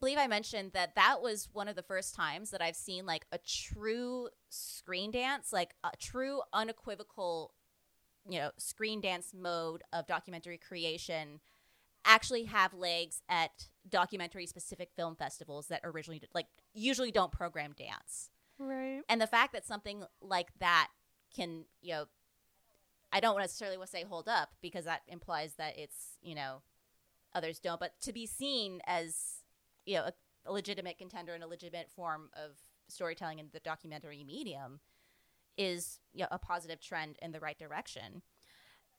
believe 0.05 0.19
I 0.19 0.27
mentioned 0.27 0.73
that 0.75 0.97
that 0.97 1.23
was 1.23 1.49
one 1.55 1.67
of 1.67 1.77
the 1.77 1.83
first 1.83 2.15
times 2.15 2.51
that 2.51 2.61
I've 2.61 2.77
seen 2.77 3.07
like 3.07 3.25
a 3.33 3.39
true 3.39 4.29
screen 4.51 5.11
dance, 5.11 5.51
like 5.51 5.73
a 5.83 5.97
true 5.99 6.43
unequivocal, 6.53 7.55
you 8.29 8.39
know, 8.39 8.51
screen 8.59 9.01
dance 9.01 9.33
mode 9.35 9.83
of 9.95 10.07
documentary 10.07 10.59
creation 10.59 11.41
actually 12.05 12.45
have 12.45 12.75
legs 12.75 13.23
at 13.31 13.69
documentary 13.89 14.45
specific 14.45 14.91
film 14.95 15.17
festivals 15.17 15.69
that 15.69 15.81
originally 15.85 16.21
like 16.35 16.49
usually 16.75 17.11
don't 17.11 17.33
program 17.33 17.73
dance. 17.73 18.29
Right. 18.59 19.01
And 19.09 19.23
the 19.23 19.27
fact 19.27 19.55
that 19.55 19.65
something 19.65 20.05
like 20.21 20.49
that 20.61 20.89
can, 21.35 21.65
you 21.81 21.95
know, 21.95 22.05
I 23.11 23.21
don't 23.21 23.39
necessarily 23.39 23.79
want 23.79 23.89
to 23.89 23.97
say 23.97 24.05
hold 24.05 24.29
up 24.29 24.51
because 24.61 24.85
that 24.85 25.01
implies 25.09 25.55
that 25.55 25.79
it's, 25.79 26.19
you 26.21 26.35
know, 26.35 26.61
others 27.35 27.59
don't, 27.59 27.81
but 27.81 27.99
to 28.03 28.13
be 28.13 28.27
seen 28.27 28.83
as 28.87 29.44
you 29.87 29.97
know 29.97 30.05
a, 30.05 30.13
a 30.47 30.53
legitimate 30.53 30.99
contender 30.99 31.35
and 31.35 31.43
a 31.43 31.47
legitimate 31.47 31.91
form 31.91 32.31
of 32.35 32.59
storytelling 32.89 33.39
in 33.39 33.47
the 33.53 33.61
documentary 33.61 34.25
medium 34.25 34.81
is 35.57 36.01
you 36.13 36.23
know, 36.23 36.29
a 36.31 36.39
positive 36.39 36.81
trend 36.81 37.17
in 37.23 37.33
the 37.33 37.41
right 37.41 37.59
direction. 37.59 38.23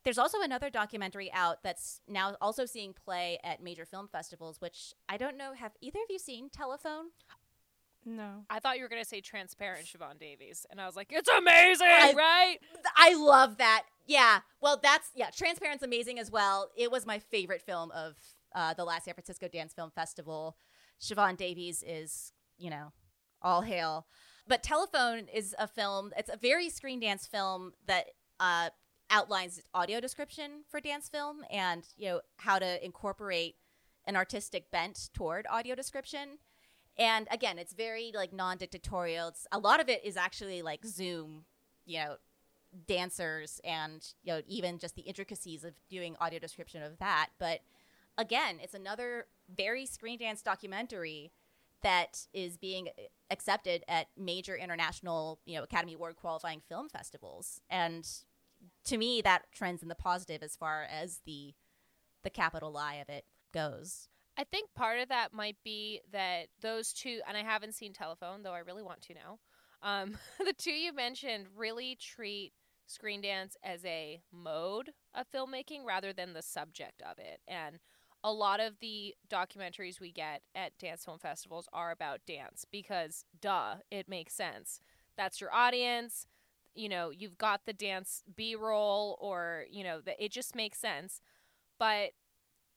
There's 0.03 0.17
also 0.17 0.41
another 0.41 0.69
documentary 0.69 1.31
out 1.33 1.63
that's 1.63 1.99
now 2.07 2.35
also 2.39 2.65
seeing 2.65 2.93
play 2.93 3.39
at 3.43 3.61
major 3.61 3.85
film 3.85 4.07
festivals, 4.07 4.61
which 4.61 4.93
I 5.09 5.17
don't 5.17 5.35
know. 5.35 5.53
Have 5.53 5.71
either 5.81 5.99
of 5.99 6.05
you 6.09 6.19
seen 6.19 6.49
Telephone? 6.49 7.05
No. 8.05 8.45
I 8.51 8.59
thought 8.59 8.77
you 8.77 8.83
were 8.83 8.87
going 8.87 9.01
to 9.01 9.07
say 9.07 9.19
Transparent, 9.19 9.87
Siobhan 9.87 10.19
Davies. 10.19 10.67
And 10.69 10.79
I 10.79 10.85
was 10.85 10.95
like, 10.95 11.07
it's 11.09 11.27
amazing, 11.27 11.87
I, 11.87 12.13
right? 12.15 12.57
I 12.95 13.15
love 13.15 13.57
that. 13.57 13.85
Yeah. 14.05 14.41
Well, 14.61 14.79
that's, 14.81 15.09
yeah, 15.15 15.31
Transparent's 15.35 15.83
amazing 15.83 16.19
as 16.19 16.29
well. 16.29 16.69
It 16.77 16.91
was 16.91 17.07
my 17.07 17.17
favorite 17.17 17.63
film 17.63 17.89
of 17.89 18.15
uh, 18.53 18.75
the 18.75 18.85
last 18.85 19.05
San 19.05 19.15
Francisco 19.15 19.47
Dance 19.47 19.73
Film 19.73 19.89
Festival. 19.89 20.55
Siobhan 20.99 21.37
Davies 21.37 21.83
is, 21.85 22.31
you 22.57 22.69
know, 22.69 22.91
all 23.41 23.61
hail. 23.61 24.07
But 24.47 24.63
Telephone 24.63 25.27
is 25.33 25.55
a 25.57 25.67
film, 25.67 26.13
it's 26.17 26.29
a 26.29 26.37
very 26.37 26.69
screen 26.69 26.99
dance 26.99 27.25
film 27.25 27.73
that 27.87 28.07
uh, 28.39 28.69
outlines 29.09 29.61
audio 29.73 29.99
description 29.99 30.63
for 30.69 30.79
dance 30.79 31.09
film 31.09 31.43
and, 31.51 31.83
you 31.97 32.07
know, 32.07 32.21
how 32.37 32.59
to 32.59 32.83
incorporate 32.83 33.55
an 34.05 34.15
artistic 34.15 34.69
bent 34.71 35.09
toward 35.13 35.47
audio 35.49 35.73
description. 35.73 36.37
And 36.97 37.27
again, 37.31 37.57
it's 37.57 37.73
very 37.73 38.11
like 38.15 38.31
non-dictatorial. 38.31 39.29
It's 39.29 39.47
a 39.51 39.59
lot 39.59 39.79
of 39.79 39.89
it 39.89 40.05
is 40.05 40.15
actually 40.15 40.61
like 40.61 40.85
Zoom, 40.85 41.45
you 41.85 41.99
know, 41.99 42.15
dancers 42.87 43.61
and 43.63 44.05
you 44.23 44.33
know 44.33 44.41
even 44.47 44.77
just 44.77 44.95
the 44.95 45.03
intricacies 45.03 45.63
of 45.63 45.73
doing 45.89 46.15
audio 46.19 46.39
description 46.39 46.83
of 46.83 46.97
that. 46.99 47.29
But 47.39 47.61
again, 48.17 48.57
it's 48.61 48.73
another 48.73 49.27
very 49.53 49.85
screen 49.85 50.19
dance 50.19 50.41
documentary 50.41 51.31
that 51.81 52.25
is 52.33 52.57
being 52.57 52.89
accepted 53.29 53.83
at 53.87 54.07
major 54.17 54.55
international, 54.55 55.39
you 55.45 55.55
know, 55.55 55.63
Academy 55.63 55.93
Award 55.93 56.15
qualifying 56.15 56.61
film 56.67 56.89
festivals. 56.89 57.59
And 57.69 58.07
to 58.85 58.97
me, 58.97 59.21
that 59.21 59.43
trends 59.53 59.83
in 59.83 59.89
the 59.89 59.95
positive 59.95 60.41
as 60.41 60.55
far 60.55 60.83
as 60.83 61.21
the 61.25 61.53
the 62.23 62.29
capital 62.31 62.75
I 62.75 62.95
of 62.95 63.09
it 63.09 63.25
goes. 63.53 64.09
I 64.37 64.43
think 64.43 64.73
part 64.73 64.99
of 64.99 65.09
that 65.09 65.31
might 65.31 65.57
be 65.63 66.01
that 66.11 66.47
those 66.61 66.91
two, 66.91 67.21
and 67.27 67.37
I 67.37 67.43
haven't 67.43 67.75
seen 67.75 67.93
Telephone, 67.93 68.41
though 68.41 68.53
I 68.53 68.59
really 68.59 68.83
want 68.83 69.01
to 69.03 69.13
now. 69.13 69.39
Um, 69.81 70.17
the 70.39 70.53
two 70.57 70.71
you 70.71 70.91
mentioned 70.91 71.45
really 71.55 71.95
treat 71.95 72.51
screen 72.87 73.21
dance 73.21 73.55
as 73.63 73.83
a 73.85 74.21
mode 74.31 74.91
of 75.13 75.25
filmmaking 75.31 75.85
rather 75.85 76.13
than 76.13 76.33
the 76.33 76.41
subject 76.41 77.01
of 77.09 77.19
it. 77.19 77.41
And 77.47 77.79
a 78.25 78.33
lot 78.33 78.59
of 78.59 78.79
the 78.79 79.13
documentaries 79.29 79.99
we 80.01 80.11
get 80.11 80.41
at 80.55 80.75
dance 80.79 81.05
film 81.05 81.19
festivals 81.19 81.69
are 81.71 81.91
about 81.91 82.25
dance 82.25 82.65
because, 82.71 83.23
duh, 83.39 83.75
it 83.91 84.09
makes 84.09 84.33
sense. 84.33 84.79
That's 85.15 85.39
your 85.39 85.53
audience. 85.53 86.25
You 86.73 86.89
know, 86.89 87.11
you've 87.11 87.37
got 87.37 87.61
the 87.67 87.71
dance 87.71 88.23
B 88.35 88.55
roll, 88.55 89.15
or, 89.21 89.65
you 89.69 89.83
know, 89.83 90.01
it 90.19 90.31
just 90.31 90.55
makes 90.55 90.79
sense. 90.79 91.21
But 91.77 92.13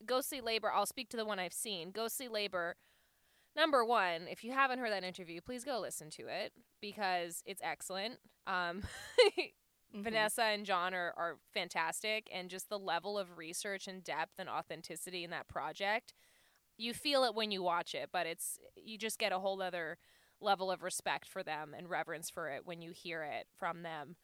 Ghostly 0.05 0.43
Labor, 0.43 0.71
I'll 0.71 0.85
speak 0.85 1.09
to 1.11 1.17
the 1.17 1.25
one 1.25 1.39
I've 1.39 1.55
seen. 1.55 1.93
Ghostly 1.93 2.29
Labor, 2.29 2.77
number 3.57 3.83
one, 3.87 4.29
if 4.29 4.45
you 4.45 4.53
haven't 4.53 4.81
heard 4.81 4.93
that 4.93 5.03
interview, 5.03 5.41
please 5.41 5.65
go 5.65 5.81
listen 5.81 6.11
to 6.11 6.27
it 6.29 6.53
because 6.83 7.43
it's 7.47 7.63
excellent. 7.65 8.19
Um, 8.47 8.83
Mm-hmm. 9.93 10.03
Vanessa 10.03 10.43
and 10.43 10.67
John 10.67 10.93
are, 10.95 11.15
are 11.17 11.39
fantastic, 11.53 12.29
and 12.33 12.51
just 12.51 12.69
the 12.69 12.79
level 12.79 13.19
of 13.19 13.39
research 13.39 13.87
and 13.89 14.05
depth 14.05 14.39
and 14.39 14.49
authenticity 14.49 15.25
in 15.25 15.31
that 15.31 15.49
project, 15.49 16.13
you 16.77 16.93
feel 16.93 17.25
it 17.25 17.35
when 17.35 17.51
you 17.51 17.63
watch 17.63 17.95
it, 17.95 18.11
but 18.13 18.27
it's 18.27 18.59
you 18.77 18.99
just 18.99 19.19
get 19.19 19.33
a 19.33 19.39
whole 19.39 19.61
other 19.63 19.99
level 20.41 20.71
of 20.71 20.83
respect 20.83 21.27
for 21.27 21.43
them 21.43 21.75
and 21.77 21.91
reverence 21.91 22.31
for 22.31 22.49
it 22.49 22.63
when 22.65 22.81
you 22.83 22.93
hear 22.93 23.23
it 23.23 23.47
from 23.59 23.83
them. 23.83 24.17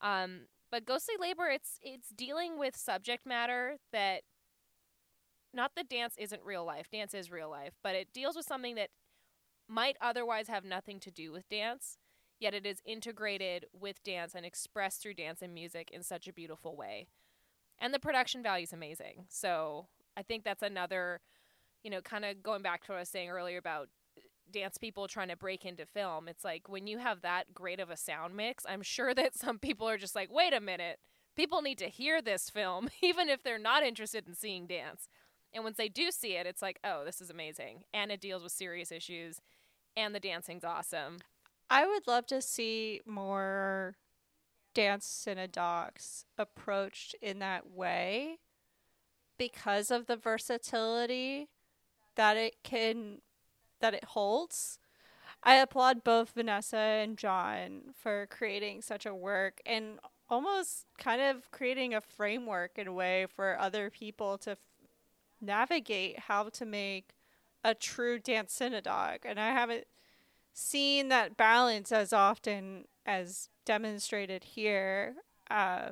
Um, 0.00 0.42
but 0.70 0.84
Ghostly 0.84 1.14
Labor, 1.18 1.48
it's 1.48 1.78
it's 1.82 2.08
dealing 2.10 2.58
with 2.58 2.76
subject 2.76 3.26
matter 3.26 3.76
that 3.92 4.22
not 5.54 5.72
that 5.76 5.88
dance 5.88 6.14
isn't 6.18 6.44
real 6.44 6.64
life, 6.64 6.90
dance 6.90 7.14
is 7.14 7.30
real 7.30 7.50
life, 7.50 7.72
but 7.82 7.94
it 7.94 8.12
deals 8.12 8.36
with 8.36 8.46
something 8.46 8.74
that 8.74 8.90
might 9.68 9.96
otherwise 10.00 10.48
have 10.48 10.64
nothing 10.64 11.00
to 11.00 11.10
do 11.10 11.32
with 11.32 11.48
dance, 11.48 11.98
yet 12.40 12.54
it 12.54 12.66
is 12.66 12.82
integrated 12.84 13.66
with 13.72 14.02
dance 14.02 14.34
and 14.34 14.44
expressed 14.44 15.02
through 15.02 15.14
dance 15.14 15.42
and 15.42 15.54
music 15.54 15.90
in 15.90 16.02
such 16.02 16.28
a 16.28 16.32
beautiful 16.32 16.76
way. 16.76 17.08
And 17.78 17.92
the 17.92 17.98
production 17.98 18.42
value 18.42 18.64
is 18.64 18.72
amazing. 18.72 19.26
So 19.28 19.86
I 20.16 20.22
think 20.22 20.44
that's 20.44 20.62
another, 20.62 21.20
you 21.82 21.90
know, 21.90 22.00
kind 22.00 22.24
of 22.24 22.42
going 22.42 22.62
back 22.62 22.84
to 22.84 22.92
what 22.92 22.96
I 22.96 23.00
was 23.00 23.08
saying 23.08 23.28
earlier 23.28 23.58
about 23.58 23.88
uh, 24.16 24.22
dance 24.50 24.78
people 24.78 25.08
trying 25.08 25.28
to 25.28 25.36
break 25.36 25.64
into 25.64 25.84
film. 25.86 26.28
It's 26.28 26.44
like 26.44 26.68
when 26.68 26.86
you 26.86 26.98
have 26.98 27.22
that 27.22 27.52
great 27.54 27.80
of 27.80 27.90
a 27.90 27.96
sound 27.96 28.34
mix, 28.34 28.64
I'm 28.68 28.82
sure 28.82 29.14
that 29.14 29.34
some 29.38 29.58
people 29.58 29.88
are 29.88 29.98
just 29.98 30.14
like, 30.14 30.32
wait 30.32 30.54
a 30.54 30.60
minute, 30.60 30.98
people 31.36 31.62
need 31.62 31.78
to 31.78 31.88
hear 31.88 32.22
this 32.22 32.50
film, 32.50 32.88
even 33.02 33.28
if 33.28 33.42
they're 33.42 33.58
not 33.58 33.82
interested 33.82 34.26
in 34.26 34.34
seeing 34.34 34.66
dance. 34.66 35.08
And 35.54 35.64
once 35.64 35.76
they 35.76 35.88
do 35.88 36.10
see 36.10 36.36
it, 36.36 36.46
it's 36.46 36.60
like, 36.60 36.78
oh, 36.84 37.04
this 37.04 37.20
is 37.20 37.30
amazing. 37.30 37.84
And 37.94 38.10
it 38.10 38.20
deals 38.20 38.42
with 38.42 38.52
serious 38.52 38.92
issues, 38.92 39.40
and 39.96 40.14
the 40.14 40.20
dancing's 40.20 40.64
awesome. 40.64 41.18
I 41.68 41.86
would 41.86 42.06
love 42.06 42.26
to 42.26 42.40
see 42.40 43.00
more 43.04 43.96
dance 44.74 45.06
synodocs 45.26 46.24
approached 46.38 47.14
in 47.22 47.38
that 47.38 47.70
way 47.70 48.38
because 49.38 49.90
of 49.90 50.06
the 50.06 50.16
versatility 50.16 51.48
that 52.14 52.36
it 52.36 52.56
can 52.62 53.20
that 53.80 53.94
it 53.94 54.04
holds. 54.04 54.78
I 55.42 55.56
applaud 55.56 56.02
both 56.02 56.30
Vanessa 56.30 56.76
and 56.76 57.16
John 57.16 57.94
for 57.94 58.26
creating 58.30 58.82
such 58.82 59.06
a 59.06 59.14
work 59.14 59.60
and 59.66 59.98
almost 60.28 60.86
kind 60.98 61.20
of 61.20 61.50
creating 61.50 61.94
a 61.94 62.00
framework 62.00 62.78
in 62.78 62.86
a 62.86 62.92
way 62.92 63.26
for 63.26 63.58
other 63.58 63.90
people 63.90 64.38
to 64.38 64.52
f- 64.52 64.58
navigate 65.40 66.20
how 66.20 66.48
to 66.48 66.64
make 66.64 67.10
a 67.62 67.74
true 67.74 68.18
dance 68.18 68.58
synodog. 68.58 69.18
And 69.24 69.38
I 69.38 69.50
haven't 69.50 69.86
seen 70.56 71.08
that 71.08 71.36
balance 71.36 71.92
as 71.92 72.12
often 72.12 72.86
as 73.04 73.50
demonstrated 73.66 74.42
here. 74.42 75.14
Uh, 75.50 75.90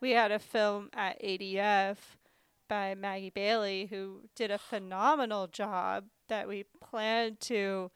we 0.00 0.10
had 0.10 0.32
a 0.32 0.38
film 0.38 0.90
at 0.92 1.22
ADF 1.22 1.96
by 2.68 2.94
Maggie 2.94 3.30
Bailey 3.30 3.86
who 3.86 4.22
did 4.34 4.50
a 4.50 4.58
phenomenal 4.58 5.46
job 5.46 6.06
that 6.28 6.48
we 6.48 6.64
plan 6.82 7.36
to 7.40 7.90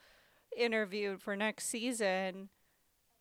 interview 0.57 1.19
for 1.19 1.35
next 1.35 1.67
season 1.67 2.49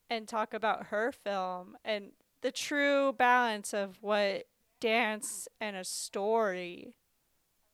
and 0.09 0.27
talk 0.27 0.53
about 0.53 0.87
her 0.87 1.11
film 1.11 1.77
and 1.83 2.11
the 2.41 2.51
true 2.51 3.11
balance 3.11 3.73
of 3.73 3.97
what 4.01 4.45
dance 4.79 5.47
and 5.59 5.75
a 5.75 5.83
story 5.83 6.95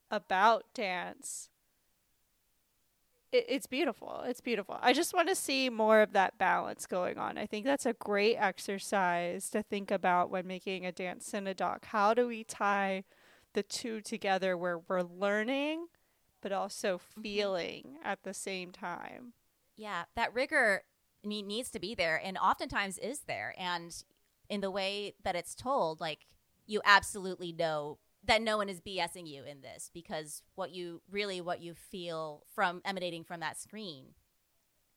about 0.09 0.63
dance 0.73 1.49
it, 3.33 3.45
it's 3.49 3.67
beautiful 3.67 4.23
it's 4.25 4.41
beautiful. 4.41 4.77
I 4.81 4.93
just 4.93 5.13
want 5.13 5.27
to 5.29 5.35
see 5.35 5.69
more 5.69 6.01
of 6.01 6.13
that 6.13 6.37
balance 6.37 6.85
going 6.85 7.17
on. 7.17 7.37
I 7.37 7.45
think 7.45 7.65
that's 7.65 7.85
a 7.85 7.93
great 7.93 8.35
exercise 8.35 9.49
to 9.49 9.61
think 9.61 9.91
about 9.91 10.29
when 10.29 10.47
making 10.47 10.85
a 10.85 10.91
dance 10.91 11.25
synodoc 11.25 11.85
how 11.85 12.13
do 12.13 12.27
we 12.27 12.43
tie 12.43 13.03
the 13.53 13.63
two 13.63 14.01
together 14.01 14.57
where 14.57 14.79
we're 14.79 15.03
learning 15.03 15.87
but 16.41 16.51
also 16.51 16.97
mm-hmm. 16.97 17.21
feeling 17.21 17.97
at 18.03 18.23
the 18.23 18.33
same 18.33 18.71
time? 18.71 19.33
Yeah, 19.75 20.03
that 20.15 20.33
rigor 20.33 20.83
ne- 21.23 21.41
needs 21.41 21.71
to 21.71 21.79
be 21.79 21.95
there, 21.95 22.21
and 22.23 22.37
oftentimes 22.37 22.99
is 22.99 23.21
there. 23.21 23.55
And 23.57 23.95
in 24.49 24.61
the 24.61 24.69
way 24.69 25.15
that 25.23 25.35
it's 25.35 25.55
told, 25.55 25.99
like 25.99 26.27
you 26.67 26.81
absolutely 26.85 27.51
know 27.51 27.97
that 28.25 28.41
no 28.41 28.57
one 28.57 28.69
is 28.69 28.79
BSing 28.79 29.27
you 29.27 29.43
in 29.43 29.61
this 29.61 29.89
because 29.93 30.41
what 30.55 30.71
you 30.71 31.01
really 31.09 31.41
what 31.41 31.61
you 31.61 31.73
feel 31.73 32.43
from 32.53 32.81
emanating 32.85 33.23
from 33.23 33.41
that 33.41 33.59
screen 33.59 34.13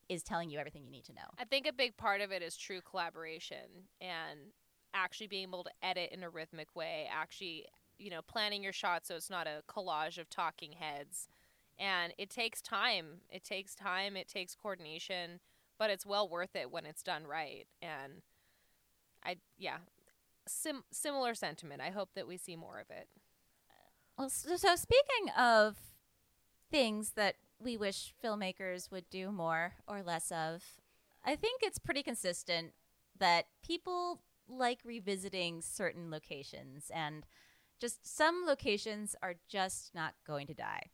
is 0.08 0.22
telling 0.22 0.50
you 0.50 0.58
everything 0.58 0.84
you 0.84 0.90
need 0.90 1.04
to 1.04 1.12
know. 1.12 1.26
I 1.38 1.44
think 1.44 1.66
a 1.66 1.72
big 1.72 1.96
part 1.96 2.20
of 2.20 2.30
it 2.30 2.42
is 2.42 2.56
true 2.56 2.80
collaboration 2.80 3.88
and 4.00 4.38
actually 4.94 5.26
being 5.26 5.42
able 5.48 5.64
to 5.64 5.70
edit 5.82 6.10
in 6.12 6.22
a 6.22 6.30
rhythmic 6.30 6.74
way, 6.76 7.08
actually, 7.12 7.66
you 7.98 8.10
know, 8.10 8.22
planning 8.22 8.62
your 8.62 8.72
shot 8.72 9.06
so 9.06 9.16
it's 9.16 9.30
not 9.30 9.46
a 9.46 9.62
collage 9.68 10.18
of 10.18 10.30
talking 10.30 10.72
heads. 10.72 11.28
And 11.78 12.14
it 12.16 12.30
takes 12.30 12.62
time. 12.62 13.20
It 13.28 13.44
takes 13.44 13.74
time, 13.74 14.16
it 14.16 14.28
takes 14.28 14.54
coordination, 14.54 15.40
but 15.78 15.90
it's 15.90 16.06
well 16.06 16.28
worth 16.28 16.54
it 16.54 16.70
when 16.70 16.86
it's 16.86 17.02
done 17.02 17.26
right. 17.26 17.66
And 17.82 18.22
I 19.24 19.36
yeah, 19.58 19.78
sim- 20.46 20.84
similar 20.90 21.34
sentiment. 21.34 21.80
I 21.80 21.90
hope 21.90 22.10
that 22.14 22.26
we 22.26 22.36
see 22.36 22.56
more 22.56 22.78
of 22.78 22.90
it. 22.90 23.08
Well, 24.18 24.30
so, 24.30 24.56
so 24.56 24.76
speaking 24.76 25.32
of 25.38 25.76
things 26.70 27.12
that 27.16 27.36
we 27.58 27.76
wish 27.76 28.14
filmmakers 28.22 28.90
would 28.90 29.08
do 29.10 29.30
more 29.30 29.74
or 29.86 30.02
less 30.02 30.30
of, 30.30 30.62
I 31.24 31.36
think 31.36 31.62
it's 31.62 31.78
pretty 31.78 32.02
consistent 32.02 32.72
that 33.18 33.46
people 33.64 34.22
like 34.48 34.80
revisiting 34.84 35.60
certain 35.60 36.10
locations 36.10 36.90
and 36.94 37.26
just 37.80 38.06
some 38.06 38.44
locations 38.46 39.16
are 39.22 39.34
just 39.48 39.94
not 39.94 40.14
going 40.26 40.46
to 40.46 40.54
die. 40.54 40.90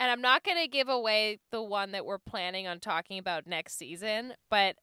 And 0.00 0.10
I'm 0.10 0.20
not 0.20 0.42
going 0.42 0.60
to 0.60 0.68
give 0.68 0.88
away 0.88 1.38
the 1.52 1.62
one 1.62 1.92
that 1.92 2.04
we're 2.04 2.18
planning 2.18 2.66
on 2.66 2.80
talking 2.80 3.18
about 3.18 3.46
next 3.46 3.78
season, 3.78 4.34
but 4.50 4.76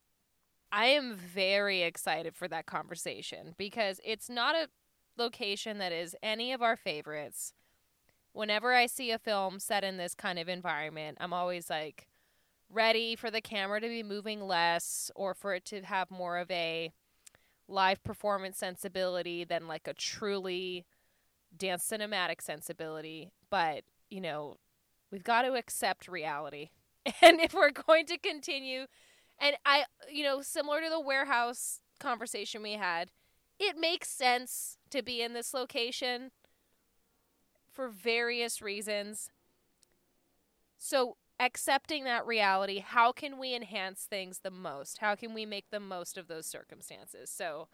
I 0.71 0.85
am 0.87 1.15
very 1.15 1.81
excited 1.81 2.35
for 2.35 2.47
that 2.47 2.65
conversation 2.65 3.55
because 3.57 3.99
it's 4.05 4.29
not 4.29 4.55
a 4.55 4.69
location 5.17 5.77
that 5.79 5.91
is 5.91 6.15
any 6.23 6.53
of 6.53 6.61
our 6.61 6.77
favorites. 6.77 7.53
Whenever 8.33 8.73
I 8.73 8.85
see 8.85 9.11
a 9.11 9.19
film 9.19 9.59
set 9.59 9.83
in 9.83 9.97
this 9.97 10.15
kind 10.15 10.39
of 10.39 10.47
environment, 10.47 11.17
I'm 11.19 11.33
always 11.33 11.69
like 11.69 12.07
ready 12.69 13.15
for 13.15 13.29
the 13.29 13.41
camera 13.41 13.81
to 13.81 13.87
be 13.89 14.03
moving 14.03 14.41
less 14.41 15.11
or 15.15 15.33
for 15.33 15.53
it 15.53 15.65
to 15.65 15.81
have 15.81 16.09
more 16.09 16.37
of 16.37 16.49
a 16.49 16.91
live 17.67 18.01
performance 18.03 18.57
sensibility 18.57 19.43
than 19.43 19.67
like 19.67 19.87
a 19.87 19.93
truly 19.93 20.85
dance 21.55 21.85
cinematic 21.89 22.41
sensibility. 22.41 23.31
But, 23.49 23.83
you 24.09 24.21
know, 24.21 24.55
we've 25.11 25.23
got 25.23 25.41
to 25.43 25.53
accept 25.53 26.07
reality. 26.07 26.69
And 27.23 27.39
if 27.39 27.55
we're 27.55 27.71
going 27.71 28.05
to 28.05 28.17
continue, 28.19 28.85
and 29.41 29.55
I, 29.65 29.85
you 30.09 30.23
know, 30.23 30.41
similar 30.41 30.81
to 30.81 30.89
the 30.89 30.99
warehouse 30.99 31.81
conversation 31.99 32.61
we 32.61 32.73
had, 32.73 33.09
it 33.59 33.77
makes 33.77 34.09
sense 34.09 34.77
to 34.91 35.01
be 35.01 35.21
in 35.21 35.33
this 35.33 35.53
location 35.53 36.31
for 37.71 37.89
various 37.89 38.61
reasons. 38.61 39.29
So, 40.77 41.17
accepting 41.39 42.03
that 42.03 42.25
reality, 42.25 42.79
how 42.79 43.11
can 43.11 43.39
we 43.39 43.55
enhance 43.55 44.03
things 44.03 44.39
the 44.43 44.51
most? 44.51 44.99
How 44.99 45.15
can 45.15 45.33
we 45.33 45.45
make 45.45 45.65
the 45.71 45.79
most 45.79 46.17
of 46.17 46.27
those 46.27 46.45
circumstances? 46.45 47.29
So, 47.29 47.67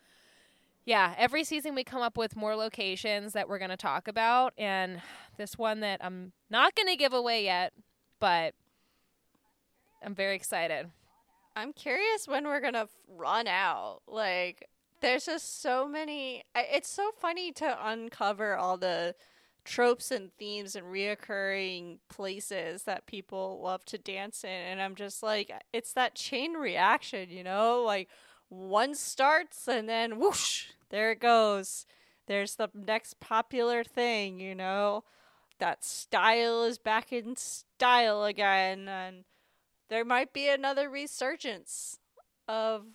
yeah, 0.85 1.15
every 1.17 1.43
season 1.43 1.75
we 1.75 1.83
come 1.83 2.01
up 2.01 2.17
with 2.17 2.37
more 2.37 2.55
locations 2.55 3.33
that 3.33 3.49
we're 3.49 3.59
going 3.59 3.71
to 3.71 3.77
talk 3.77 4.07
about. 4.07 4.53
And 4.57 5.01
this 5.37 5.57
one 5.57 5.81
that 5.81 6.03
I'm 6.03 6.31
not 6.49 6.75
going 6.75 6.87
to 6.87 6.95
give 6.95 7.13
away 7.13 7.43
yet, 7.43 7.73
but 8.19 8.53
I'm 10.01 10.15
very 10.15 10.35
excited. 10.35 10.89
I'm 11.57 11.73
curious 11.73 12.27
when 12.27 12.45
we're 12.45 12.61
gonna 12.61 12.87
run 13.07 13.47
out. 13.47 14.01
Like, 14.07 14.69
there's 15.01 15.25
just 15.25 15.59
so 15.59 15.87
many. 15.87 16.43
It's 16.55 16.87
so 16.87 17.09
funny 17.17 17.51
to 17.53 17.77
uncover 17.81 18.55
all 18.55 18.77
the 18.77 19.15
tropes 19.65 20.11
and 20.11 20.31
themes 20.37 20.75
and 20.75 20.85
reoccurring 20.85 21.97
places 22.09 22.83
that 22.83 23.07
people 23.07 23.59
love 23.61 23.83
to 23.85 23.97
dance 23.97 24.43
in, 24.43 24.49
and 24.49 24.79
I'm 24.79 24.93
just 24.93 25.23
like, 25.23 25.51
it's 25.73 25.93
that 25.93 26.13
chain 26.13 26.53
reaction, 26.53 27.31
you 27.31 27.43
know? 27.43 27.81
Like, 27.83 28.09
one 28.49 28.93
starts 28.93 29.67
and 29.67 29.89
then 29.89 30.19
whoosh, 30.19 30.67
there 30.89 31.11
it 31.11 31.19
goes. 31.19 31.87
There's 32.27 32.55
the 32.55 32.69
next 32.73 33.19
popular 33.19 33.83
thing, 33.83 34.39
you 34.39 34.53
know? 34.53 35.03
That 35.57 35.83
style 35.83 36.63
is 36.63 36.77
back 36.77 37.11
in 37.11 37.35
style 37.35 38.25
again, 38.25 38.87
and 38.87 39.25
there 39.89 40.05
might 40.05 40.33
be 40.33 40.47
another 40.49 40.89
resurgence 40.89 41.99
of 42.47 42.85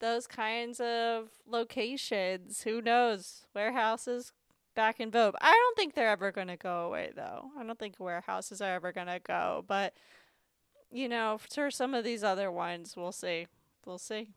those 0.00 0.26
kinds 0.26 0.80
of 0.80 1.28
locations. 1.46 2.62
Who 2.62 2.82
knows? 2.82 3.46
Warehouses 3.54 4.32
back 4.74 5.00
in 5.00 5.10
vogue. 5.10 5.34
I 5.40 5.50
don't 5.52 5.76
think 5.76 5.94
they're 5.94 6.10
ever 6.10 6.30
going 6.32 6.48
to 6.48 6.56
go 6.56 6.86
away, 6.86 7.12
though. 7.16 7.50
I 7.58 7.64
don't 7.64 7.78
think 7.78 7.98
warehouses 7.98 8.60
are 8.60 8.74
ever 8.74 8.92
going 8.92 9.06
to 9.06 9.20
go. 9.20 9.64
But, 9.66 9.94
you 10.90 11.08
know, 11.08 11.38
for 11.50 11.70
some 11.70 11.94
of 11.94 12.04
these 12.04 12.22
other 12.22 12.52
ones, 12.52 12.94
we'll 12.96 13.12
see. 13.12 13.46
We'll 13.86 13.98
see. 13.98 14.28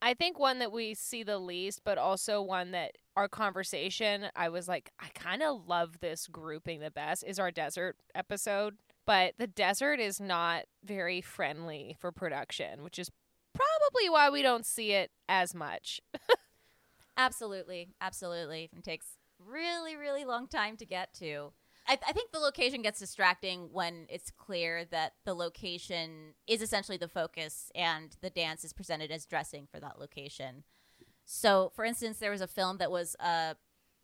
I 0.00 0.14
think 0.14 0.38
one 0.38 0.58
that 0.58 0.72
we 0.72 0.94
see 0.94 1.22
the 1.22 1.38
least, 1.38 1.80
but 1.84 1.98
also 1.98 2.42
one 2.42 2.72
that 2.72 2.98
our 3.16 3.28
conversation, 3.28 4.26
I 4.34 4.48
was 4.48 4.68
like, 4.68 4.90
I 5.00 5.08
kind 5.14 5.42
of 5.42 5.66
love 5.66 6.00
this 6.00 6.26
grouping 6.26 6.80
the 6.80 6.90
best, 6.90 7.24
is 7.26 7.38
our 7.38 7.50
desert 7.50 7.96
episode. 8.14 8.76
But 9.06 9.34
the 9.38 9.46
desert 9.46 10.00
is 10.00 10.20
not 10.20 10.64
very 10.82 11.20
friendly 11.20 11.96
for 12.00 12.10
production, 12.10 12.82
which 12.82 12.98
is 12.98 13.10
probably 13.52 14.08
why 14.08 14.30
we 14.30 14.42
don't 14.42 14.64
see 14.64 14.92
it 14.92 15.10
as 15.28 15.54
much. 15.54 16.00
Absolutely, 17.16 17.90
absolutely. 18.00 18.70
It 18.76 18.84
takes 18.84 19.18
really, 19.38 19.96
really 19.96 20.24
long 20.24 20.48
time 20.48 20.76
to 20.78 20.86
get 20.86 21.14
to. 21.14 21.52
I, 21.86 21.98
I, 22.08 22.12
think 22.12 22.32
the 22.32 22.38
location 22.38 22.80
gets 22.80 22.98
distracting 22.98 23.68
when 23.70 24.06
it's 24.08 24.30
clear 24.30 24.86
that 24.86 25.12
the 25.24 25.34
location 25.34 26.34
is 26.46 26.62
essentially 26.62 26.96
the 26.96 27.08
focus 27.08 27.70
and 27.74 28.16
the 28.22 28.30
dance 28.30 28.64
is 28.64 28.72
presented 28.72 29.10
as 29.10 29.26
dressing 29.26 29.68
for 29.70 29.80
that 29.80 30.00
location. 30.00 30.64
So, 31.26 31.72
for 31.74 31.84
instance, 31.84 32.18
there 32.18 32.30
was 32.30 32.40
a 32.40 32.46
film 32.46 32.78
that 32.78 32.90
was, 32.90 33.16
uh, 33.20 33.54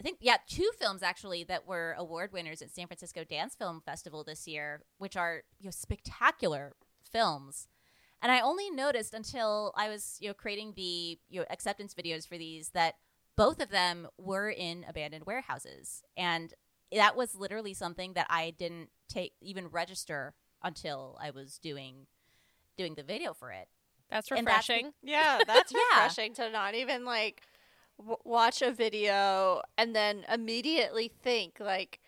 I 0.01 0.03
think, 0.03 0.19
yeah, 0.23 0.39
two 0.47 0.71
films 0.79 1.03
actually 1.03 1.45
that 1.45 1.67
were 1.67 1.95
award 1.99 2.33
winners 2.33 2.63
at 2.63 2.71
San 2.71 2.87
Francisco 2.87 3.23
Dance 3.23 3.55
Film 3.55 3.83
Festival 3.85 4.25
this 4.25 4.49
year, 4.49 4.83
which 4.97 5.15
are 5.15 5.43
you 5.59 5.67
know 5.67 5.71
spectacular 5.71 6.73
films. 7.13 7.69
And 8.23 8.33
I 8.33 8.41
only 8.41 8.71
noticed 8.71 9.13
until 9.13 9.75
I 9.77 9.91
was 9.91 10.17
you 10.19 10.29
know 10.29 10.35
creating 10.35 10.73
the 10.75 11.19
you 11.29 11.41
know 11.41 11.45
acceptance 11.51 11.95
videos 11.95 12.27
for 12.27 12.39
these 12.39 12.71
that 12.71 12.95
both 13.37 13.61
of 13.61 13.69
them 13.69 14.09
were 14.17 14.49
in 14.49 14.87
abandoned 14.89 15.27
warehouses, 15.27 16.03
and 16.17 16.55
that 16.91 17.15
was 17.15 17.35
literally 17.35 17.75
something 17.75 18.15
that 18.15 18.27
I 18.31 18.55
didn't 18.57 18.89
take 19.09 19.35
even 19.43 19.69
register 19.69 20.33
until 20.63 21.19
I 21.21 21.31
was 21.31 21.59
doing 21.59 22.07
doing 22.79 22.95
the 22.95 23.03
video 23.03 23.35
for 23.35 23.51
it. 23.51 23.69
That's 24.09 24.31
refreshing. 24.31 24.85
That's, 24.85 24.97
yeah, 25.03 25.41
that's 25.47 25.73
yeah. 25.73 25.79
refreshing 26.05 26.33
to 26.35 26.51
not 26.51 26.75
even 26.75 27.05
like 27.05 27.43
watch 28.25 28.63
a 28.63 28.73
video 28.73 29.63
and 29.77 29.95
then 29.95 30.25
immediately 30.33 31.11
think 31.23 31.59
like 31.61 32.01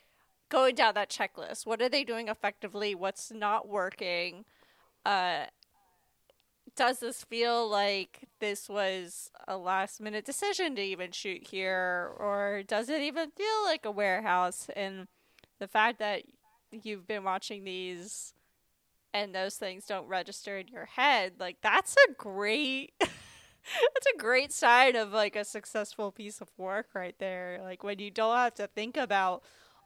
going 0.48 0.74
down 0.74 0.94
that 0.94 1.10
checklist. 1.10 1.66
What 1.66 1.80
are 1.80 1.88
they 1.88 2.04
doing 2.04 2.28
effectively? 2.28 2.94
What's 2.94 3.32
not 3.32 3.68
working? 3.68 4.44
Uh, 5.04 5.46
does 6.76 7.00
this 7.00 7.24
feel 7.24 7.68
like 7.68 8.28
this 8.38 8.68
was 8.68 9.30
a 9.46 9.56
last 9.56 10.00
minute 10.00 10.24
decision 10.24 10.74
to 10.76 10.82
even 10.82 11.10
shoot 11.10 11.48
here 11.48 12.12
or 12.18 12.62
does 12.66 12.88
it 12.88 13.02
even 13.02 13.30
feel 13.30 13.64
like 13.64 13.84
a 13.84 13.90
warehouse 13.90 14.68
and 14.74 15.06
the 15.58 15.68
fact 15.68 15.98
that 15.98 16.22
you've 16.70 17.06
been 17.06 17.24
watching 17.24 17.64
these 17.64 18.32
and 19.12 19.34
those 19.34 19.56
things 19.56 19.84
don't 19.84 20.08
register 20.08 20.56
in 20.58 20.68
your 20.68 20.86
head 20.86 21.34
like 21.38 21.56
that's 21.62 21.94
a 22.08 22.12
great 22.14 22.92
that's 23.94 24.06
a 24.14 24.18
great 24.18 24.52
sign 24.52 24.96
of 24.96 25.12
like 25.12 25.36
a 25.36 25.44
successful 25.44 26.10
piece 26.10 26.40
of 26.40 26.48
work 26.56 26.86
right 26.94 27.16
there 27.18 27.60
like 27.62 27.82
when 27.82 27.98
you 27.98 28.10
don't 28.10 28.36
have 28.36 28.54
to 28.54 28.66
think 28.66 28.96
about 28.96 29.42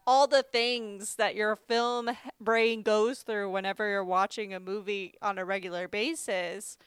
all 0.06 0.26
the 0.26 0.42
things 0.42 1.16
that 1.16 1.34
your 1.34 1.56
film 1.56 2.10
brain 2.40 2.82
goes 2.82 3.22
through 3.22 3.50
whenever 3.50 3.88
you're 3.88 4.04
watching 4.04 4.54
a 4.54 4.60
movie 4.60 5.14
on 5.20 5.36
a 5.36 5.44
regular 5.44 5.88
basis, 5.88 6.78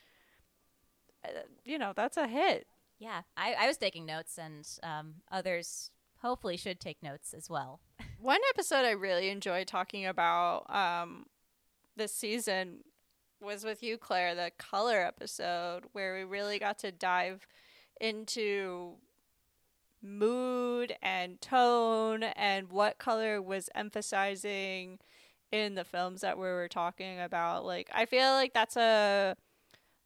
uh, 1.26 1.42
you 1.66 1.78
know, 1.78 1.92
that's 1.96 2.16
a 2.18 2.28
hit. 2.28 2.66
Yeah, 2.98 3.22
I, 3.36 3.56
I 3.60 3.68
was 3.68 3.78
taking 3.78 4.06
notes, 4.06 4.38
and 4.38 4.68
um, 4.84 5.16
others 5.32 5.92
hopefully 6.22 6.58
should 6.58 6.80
take 6.80 7.02
notes 7.04 7.34
as 7.34 7.50
well. 7.50 7.80
One 8.20 8.40
episode 8.54 8.86
I 8.86 8.92
really 8.92 9.30
enjoyed 9.30 9.68
talking 9.68 10.06
about 10.06 10.74
um, 10.74 11.26
this 11.96 12.14
season 12.14 12.80
was 13.42 13.64
with 13.64 13.82
you, 13.84 13.98
Claire, 13.98 14.36
the 14.36 14.52
color 14.58 15.02
episode, 15.02 15.84
where 15.94 16.16
we 16.16 16.24
really 16.24 16.60
got 16.60 16.80
to 16.80 16.92
dive 16.92 17.48
into 18.00 18.96
mood 20.02 20.96
and 21.02 21.42
tone 21.42 22.24
and 22.24 22.70
what 22.70 22.98
color 22.98 23.42
was 23.42 23.70
emphasizing 23.76 25.00
in 25.52 25.76
the 25.76 25.84
films 25.84 26.22
that 26.22 26.38
we 26.38 26.44
were 26.44 26.68
talking 26.68 27.20
about. 27.20 27.66
Like 27.66 27.90
I 27.94 28.06
feel 28.06 28.32
like 28.34 28.54
that's 28.54 28.78
a 28.78 29.36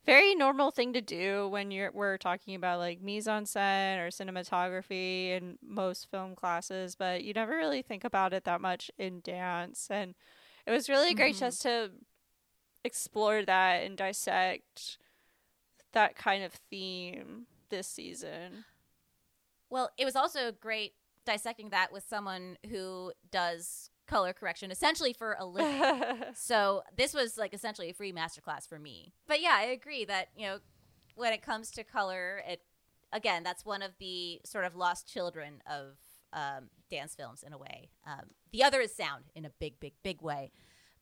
very 0.06 0.36
normal 0.36 0.72
thing 0.72 0.94
to 0.94 1.02
do 1.02 1.48
when 1.48 1.72
you're 1.72 1.92
we're 1.94 2.18
talking 2.18 2.56
about 2.56 2.80
like 2.80 3.02
mise 3.02 3.28
en 3.28 3.46
scène 3.46 4.00
or 4.00 4.10
cinematography 4.10 5.30
in 5.30 5.58
most 5.66 6.10
film 6.10 6.36
classes, 6.36 6.96
but 6.96 7.24
you 7.24 7.34
never 7.34 7.56
really 7.56 7.82
think 7.82 8.04
about 8.04 8.34
it 8.34 8.44
that 8.46 8.62
much 8.62 8.92
in 8.98 9.22
dance. 9.22 9.88
And 9.90 10.16
it 10.66 10.72
was 10.72 10.90
really 10.90 11.10
mm-hmm. 11.10 11.18
great 11.18 11.36
just 11.38 11.62
to 11.64 11.92
explore 12.84 13.44
that 13.44 13.84
and 13.84 13.98
dissect 13.98 14.98
that 15.94 16.16
kind 16.16 16.44
of 16.44 16.54
theme 16.54 17.46
this 17.70 17.88
season. 17.88 18.66
Well, 19.70 19.90
it 19.98 20.06
was 20.06 20.16
also 20.16 20.52
great 20.52 20.94
dissecting 21.26 21.70
that 21.70 21.92
with 21.92 22.04
someone 22.08 22.58
who 22.70 23.14
does 23.32 23.90
color 24.08 24.34
correction 24.34 24.70
essentially 24.70 25.14
for 25.14 25.36
a 25.40 25.46
living. 25.46 26.24
so 26.36 26.84
this 26.96 27.14
was 27.14 27.38
like 27.38 27.54
essentially 27.54 27.90
a 27.90 27.94
free 27.94 28.12
masterclass 28.12 28.68
for 28.68 28.78
me. 28.78 29.14
But 29.28 29.42
yeah, 29.42 29.56
I 29.58 29.64
agree 29.64 30.06
that, 30.06 30.30
you 30.36 30.46
know, 30.46 30.60
when 31.16 31.34
it 31.34 31.42
comes 31.42 31.72
to 31.72 31.84
color, 31.84 32.42
it 32.48 32.62
again, 33.12 33.44
that's 33.44 33.66
one 33.66 33.82
of 33.82 33.92
the 34.00 34.42
sort 34.44 34.66
of 34.66 34.76
lost 34.76 35.08
children 35.08 35.62
of 35.70 35.98
um, 36.34 36.70
dance 36.90 37.16
films 37.16 37.44
in 37.44 37.54
a 37.54 37.58
way. 37.58 37.90
Um, 38.06 38.32
the 38.52 38.64
other 38.64 38.82
is 38.82 38.94
sound 38.94 39.26
in 39.36 39.46
a 39.46 39.52
big, 39.60 39.80
big, 39.80 39.94
big 40.04 40.22
way. 40.22 40.52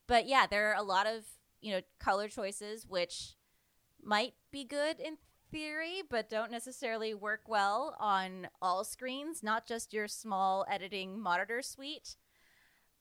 But 0.07 0.27
yeah, 0.27 0.45
there 0.45 0.69
are 0.71 0.75
a 0.75 0.83
lot 0.83 1.07
of, 1.07 1.23
you 1.61 1.71
know, 1.71 1.81
color 1.99 2.27
choices 2.27 2.85
which 2.87 3.35
might 4.03 4.33
be 4.51 4.63
good 4.63 4.99
in 4.99 5.17
theory, 5.51 6.01
but 6.09 6.29
don't 6.29 6.51
necessarily 6.51 7.13
work 7.13 7.41
well 7.47 7.95
on 7.99 8.47
all 8.61 8.83
screens, 8.83 9.43
not 9.43 9.67
just 9.67 9.93
your 9.93 10.07
small 10.07 10.65
editing 10.69 11.19
monitor 11.19 11.61
suite. 11.61 12.15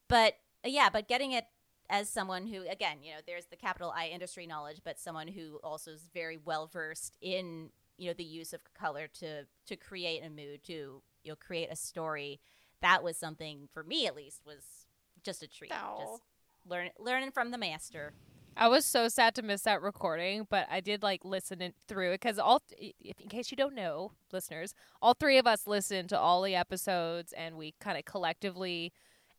But 0.09 0.35
uh, 0.65 0.69
yeah, 0.69 0.89
but 0.93 1.09
getting 1.09 1.33
it 1.33 1.47
as 1.89 2.09
someone 2.09 2.47
who, 2.47 2.63
again, 2.69 2.99
you 3.03 3.13
know, 3.13 3.19
there's 3.27 3.47
the 3.47 3.57
capital 3.57 3.93
I 3.97 4.07
industry 4.07 4.47
knowledge, 4.47 4.81
but 4.85 4.99
someone 4.99 5.29
who 5.29 5.59
also 5.63 5.93
is 5.93 6.09
very 6.13 6.37
well 6.37 6.67
versed 6.67 7.17
in, 7.21 7.71
you 7.97 8.09
know, 8.09 8.15
the 8.15 8.25
use 8.25 8.53
of 8.53 8.61
color 8.75 9.09
to 9.21 9.47
to 9.67 9.77
create 9.77 10.23
a 10.25 10.31
mood, 10.31 10.63
to 10.65 11.03
you 11.23 11.33
know, 11.33 11.37
create 11.37 11.69
a 11.71 11.77
story. 11.77 12.41
That 12.83 13.03
was 13.03 13.17
something 13.17 13.69
for 13.73 13.83
me, 13.83 14.07
at 14.07 14.17
least, 14.17 14.43
was 14.47 14.87
just 15.23 15.43
a 15.43 15.49
treat. 15.49 15.71
Just 16.01 16.23
learn 16.67 16.91
learning 16.99 17.31
from 17.33 17.51
the 17.51 17.59
master. 17.59 18.13
I 18.57 18.69
was 18.69 18.85
so 18.85 19.09
sad 19.09 19.35
to 19.37 19.43
miss 19.43 19.63
that 19.63 19.81
recording, 19.81 20.47
but 20.49 20.67
I 20.71 20.81
did 20.81 21.03
like 21.03 21.25
listen 21.25 21.63
it 21.63 21.75
through 21.89 22.13
it 22.13 22.21
because 22.21 22.39
all, 22.39 22.63
in 22.79 23.29
case 23.29 23.51
you 23.51 23.57
don't 23.57 23.75
know, 23.75 24.13
listeners, 24.33 24.75
all 25.01 25.15
three 25.15 25.39
of 25.39 25.47
us 25.47 25.67
listen 25.67 26.09
to 26.09 26.19
all 26.19 26.43
the 26.43 26.55
episodes 26.55 27.33
and 27.33 27.57
we 27.57 27.75
kind 27.81 27.97
of 27.97 28.05
collectively 28.05 28.93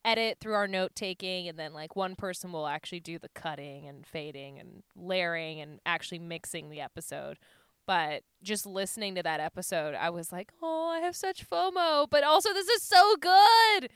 edit 0.04 0.38
through 0.40 0.56
our 0.56 0.68
note 0.68 0.96
taking, 0.96 1.48
and 1.48 1.60
then 1.60 1.74
like 1.74 1.96
one 1.96 2.16
person 2.16 2.52
will 2.52 2.68
actually 2.68 3.00
do 3.00 3.20
the 3.20 3.30
cutting 3.30 3.88
and 3.88 4.06
fading 4.06 4.60
and 4.60 4.84
layering 4.96 5.62
and 5.62 5.80
actually 5.86 6.20
mixing 6.20 6.70
the 6.70 6.82
episode. 6.82 7.38
But 7.86 8.24
just 8.42 8.66
listening 8.66 9.16
to 9.16 9.24
that 9.24 9.40
episode, 9.40 9.96
I 9.96 10.10
was 10.10 10.32
like, 10.32 10.52
oh, 10.62 10.90
I 10.90 11.00
have 11.00 11.16
such 11.16 11.48
FOMO, 11.50 12.08
but 12.10 12.24
also 12.24 12.54
this 12.54 12.68
is 12.68 12.84
so 12.84 13.16
good 13.18 13.90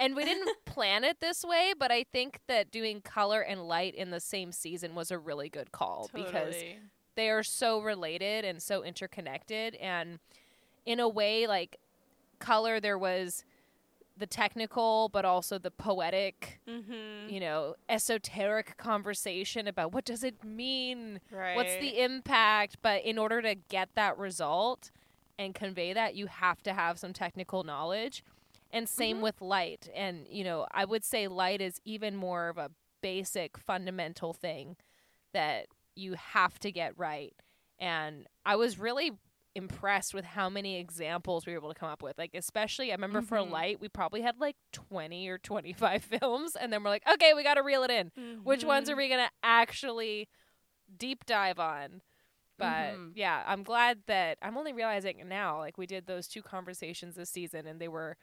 and 0.00 0.16
we 0.16 0.24
didn't 0.24 0.48
plan 0.64 1.04
it 1.04 1.20
this 1.20 1.44
way, 1.44 1.72
but 1.78 1.92
I 1.92 2.04
think 2.04 2.40
that 2.48 2.72
doing 2.72 3.00
color 3.02 3.40
and 3.42 3.68
light 3.68 3.94
in 3.94 4.10
the 4.10 4.18
same 4.20 4.50
season 4.50 4.94
was 4.96 5.10
a 5.12 5.18
really 5.18 5.48
good 5.48 5.70
call 5.70 6.08
totally. 6.08 6.24
because 6.24 6.56
they 7.14 7.30
are 7.30 7.42
so 7.44 7.80
related 7.80 8.44
and 8.44 8.60
so 8.62 8.82
interconnected. 8.82 9.74
And 9.76 10.18
in 10.86 10.98
a 10.98 11.08
way, 11.08 11.46
like 11.46 11.76
color, 12.40 12.80
there 12.80 12.98
was 12.98 13.44
the 14.16 14.26
technical 14.26 15.08
but 15.12 15.24
also 15.24 15.58
the 15.58 15.70
poetic 15.70 16.60
Mm-hmm. 16.68 17.28
you 17.32 17.40
know 17.40 17.74
esoteric 17.88 18.76
conversation 18.76 19.66
about 19.66 19.92
what 19.92 20.04
does 20.04 20.22
it 20.22 20.44
mean 20.44 21.20
Right. 21.32 21.56
what's 21.56 21.74
the 21.76 22.02
impact 22.02 22.76
but 22.82 23.02
in 23.02 23.16
order 23.18 23.40
to 23.40 23.54
get 23.54 23.88
that 23.94 24.18
result 24.18 24.90
and 25.38 25.54
convey 25.54 25.92
that 25.94 26.14
you 26.16 26.26
have 26.26 26.62
to 26.64 26.74
have 26.74 26.98
some 26.98 27.12
technical 27.14 27.62
knowledge 27.64 28.22
and 28.72 28.88
same 28.88 29.20
with 29.20 29.40
light. 29.40 29.88
And 29.94 30.26
you 30.28 30.44
know 30.44 30.66
i 30.72 30.84
would 30.84 31.04
say 31.04 31.28
light 31.28 31.60
is 31.60 31.80
even 31.84 32.16
more 32.16 32.48
of 32.48 32.58
a 32.58 32.70
basic 33.02 33.56
fundamental 33.58 34.32
thing 34.34 34.76
that 35.32 35.66
you 35.96 36.14
have 36.14 36.58
to 36.60 36.70
get 36.72 36.96
right. 36.98 37.34
And 37.78 38.26
i 38.44 38.56
was 38.56 38.78
really 38.78 39.12
impressed 39.56 40.14
with 40.14 40.24
how 40.24 40.48
many 40.48 40.78
examples 40.78 41.44
we 41.44 41.52
were 41.52 41.58
able 41.58 41.72
to 41.72 41.78
come 41.78 41.88
up 41.90 42.02
with. 42.02 42.16
Like 42.18 42.30
especially 42.34 42.90
i 42.92 42.94
remember 42.94 43.20
for 43.20 43.38
Mhm. 43.38 43.50
light 43.50 43.80
we 43.80 43.88
probably 43.88 44.22
had 44.22 44.38
like 44.40 44.56
20 44.72 45.28
or 45.28 45.38
25 45.38 46.04
films. 46.20 46.56
And 46.56 46.72
then 46.72 46.82
we're 46.84 46.90
like 46.90 47.08
okay 47.12 47.32
we 47.34 47.42
got 47.42 47.54
to 47.54 47.62
reel 47.62 47.82
it 47.82 47.90
in. 47.90 48.12
Which 48.44 48.64
ones 48.64 48.88
Mm-hmm. 48.88 48.94
are 48.94 48.96
we 48.96 49.08
going 49.08 49.26
to 49.26 49.32
actually 49.42 50.28
deep 50.96 51.24
dive 51.26 51.58
on? 51.58 52.02
But 52.58 52.94
Mhm. 52.94 53.12
yeah 53.14 53.42
i'm 53.46 53.62
glad 53.62 54.00
that 54.06 54.36
i'm 54.42 54.58
only 54.58 54.72
realizing 54.74 55.26
now 55.28 55.58
like 55.58 55.78
we 55.78 55.86
did 55.86 56.06
those 56.06 56.28
two 56.28 56.42
conversations 56.42 57.14
this 57.14 57.30
season 57.30 57.66
and 57.66 57.80
they 57.80 57.88
were 57.88 58.16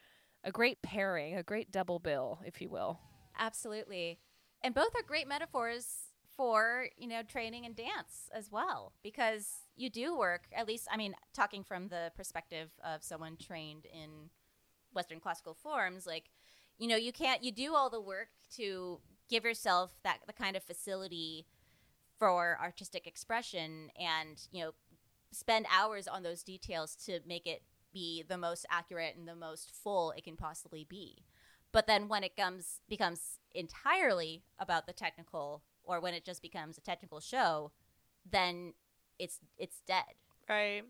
a 0.47 0.51
great 0.51 0.81
pairing 0.81 1.35
a 1.35 1.43
great 1.43 1.71
double 1.71 1.99
bill 1.99 2.39
if 2.43 2.59
you 2.61 2.69
will 2.69 2.99
Absolutely. 3.37 4.19
And 4.63 4.73
both 4.73 4.95
are 4.95 5.03
great 5.05 5.27
metaphors 5.27 6.11
for, 6.35 6.87
you 6.97 7.07
know, 7.07 7.23
training 7.23 7.65
and 7.65 7.75
dance 7.75 8.29
as 8.33 8.51
well 8.51 8.93
because 9.03 9.47
you 9.75 9.89
do 9.89 10.17
work, 10.17 10.43
at 10.53 10.67
least 10.67 10.87
I 10.91 10.97
mean, 10.97 11.15
talking 11.33 11.63
from 11.63 11.87
the 11.87 12.11
perspective 12.15 12.69
of 12.83 13.03
someone 13.03 13.37
trained 13.37 13.85
in 13.85 14.29
western 14.93 15.19
classical 15.19 15.53
forms, 15.53 16.05
like, 16.05 16.29
you 16.77 16.87
know, 16.87 16.95
you 16.95 17.11
can't 17.11 17.43
you 17.43 17.51
do 17.51 17.75
all 17.75 17.89
the 17.89 18.01
work 18.01 18.29
to 18.55 18.99
give 19.29 19.43
yourself 19.43 19.95
that 20.03 20.19
the 20.25 20.33
kind 20.33 20.55
of 20.55 20.63
facility 20.63 21.45
for 22.17 22.57
artistic 22.61 23.05
expression 23.05 23.89
and, 23.99 24.47
you 24.51 24.63
know, 24.63 24.71
spend 25.31 25.65
hours 25.71 26.07
on 26.07 26.23
those 26.23 26.41
details 26.41 26.95
to 26.95 27.19
make 27.27 27.45
it 27.45 27.61
be 27.93 28.23
the 28.27 28.37
most 28.37 28.65
accurate 28.69 29.15
and 29.17 29.27
the 29.27 29.35
most 29.35 29.71
full 29.83 30.11
it 30.11 30.23
can 30.23 30.35
possibly 30.37 30.85
be. 30.87 31.23
But 31.71 31.87
then 31.87 32.07
when 32.07 32.23
it 32.23 32.35
comes 32.35 32.81
becomes 32.89 33.39
entirely 33.53 34.43
about 34.59 34.87
the 34.87 34.93
technical, 34.93 35.63
or 35.83 35.99
when 35.99 36.13
it 36.13 36.25
just 36.25 36.41
becomes 36.41 36.77
a 36.77 36.81
technical 36.81 37.19
show, 37.19 37.71
then 38.29 38.73
it's 39.19 39.39
it's 39.57 39.81
dead 39.87 40.03
Right. 40.49 40.83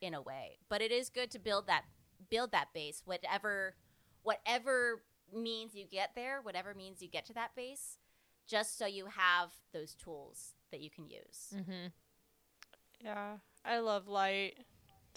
in 0.00 0.14
a 0.14 0.22
way. 0.22 0.58
But 0.68 0.82
it 0.82 0.92
is 0.92 1.08
good 1.10 1.30
to 1.32 1.38
build 1.38 1.66
that 1.66 1.84
build 2.30 2.52
that 2.52 2.68
base, 2.72 3.02
whatever 3.04 3.74
whatever 4.22 5.02
means 5.34 5.74
you 5.74 5.86
get 5.90 6.10
there, 6.14 6.40
whatever 6.42 6.74
means 6.74 7.00
you 7.02 7.08
get 7.08 7.24
to 7.26 7.32
that 7.34 7.54
base, 7.56 7.98
just 8.46 8.78
so 8.78 8.86
you 8.86 9.06
have 9.06 9.50
those 9.72 9.94
tools 9.94 10.54
that 10.70 10.80
you 10.80 10.90
can 10.90 11.06
use. 11.08 11.52
mm-hmm. 11.54 11.86
Yeah. 13.04 13.36
I 13.64 13.78
love 13.78 14.08
light. 14.08 14.54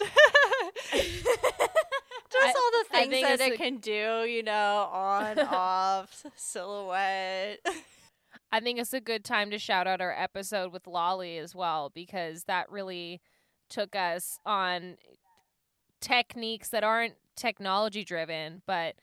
Just 0.92 2.56
all 2.56 2.70
the 2.72 2.84
things 2.90 3.22
that 3.22 3.40
it 3.40 3.58
can 3.58 3.78
do, 3.78 4.24
you 4.28 4.42
know, 4.42 4.88
on, 4.92 5.38
off, 5.50 6.24
silhouette. 6.34 7.60
I 8.52 8.60
think 8.60 8.78
it's 8.78 8.92
a 8.92 9.00
good 9.00 9.24
time 9.24 9.50
to 9.50 9.58
shout 9.58 9.86
out 9.86 10.00
our 10.00 10.12
episode 10.12 10.72
with 10.72 10.86
Lolly 10.86 11.38
as 11.38 11.54
well 11.54 11.90
because 11.94 12.44
that 12.44 12.70
really 12.70 13.20
took 13.68 13.96
us 13.96 14.38
on 14.44 14.96
techniques 16.00 16.68
that 16.68 16.84
aren't 16.84 17.14
technology 17.36 18.04
driven, 18.04 18.62
but 18.66 18.94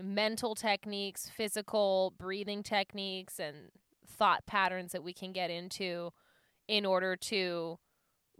mental 0.00 0.54
techniques, 0.54 1.28
physical 1.28 2.14
breathing 2.18 2.62
techniques, 2.62 3.40
and 3.40 3.70
thought 4.06 4.46
patterns 4.46 4.92
that 4.92 5.02
we 5.02 5.12
can 5.12 5.32
get 5.32 5.50
into 5.50 6.12
in 6.68 6.86
order 6.86 7.16
to 7.16 7.78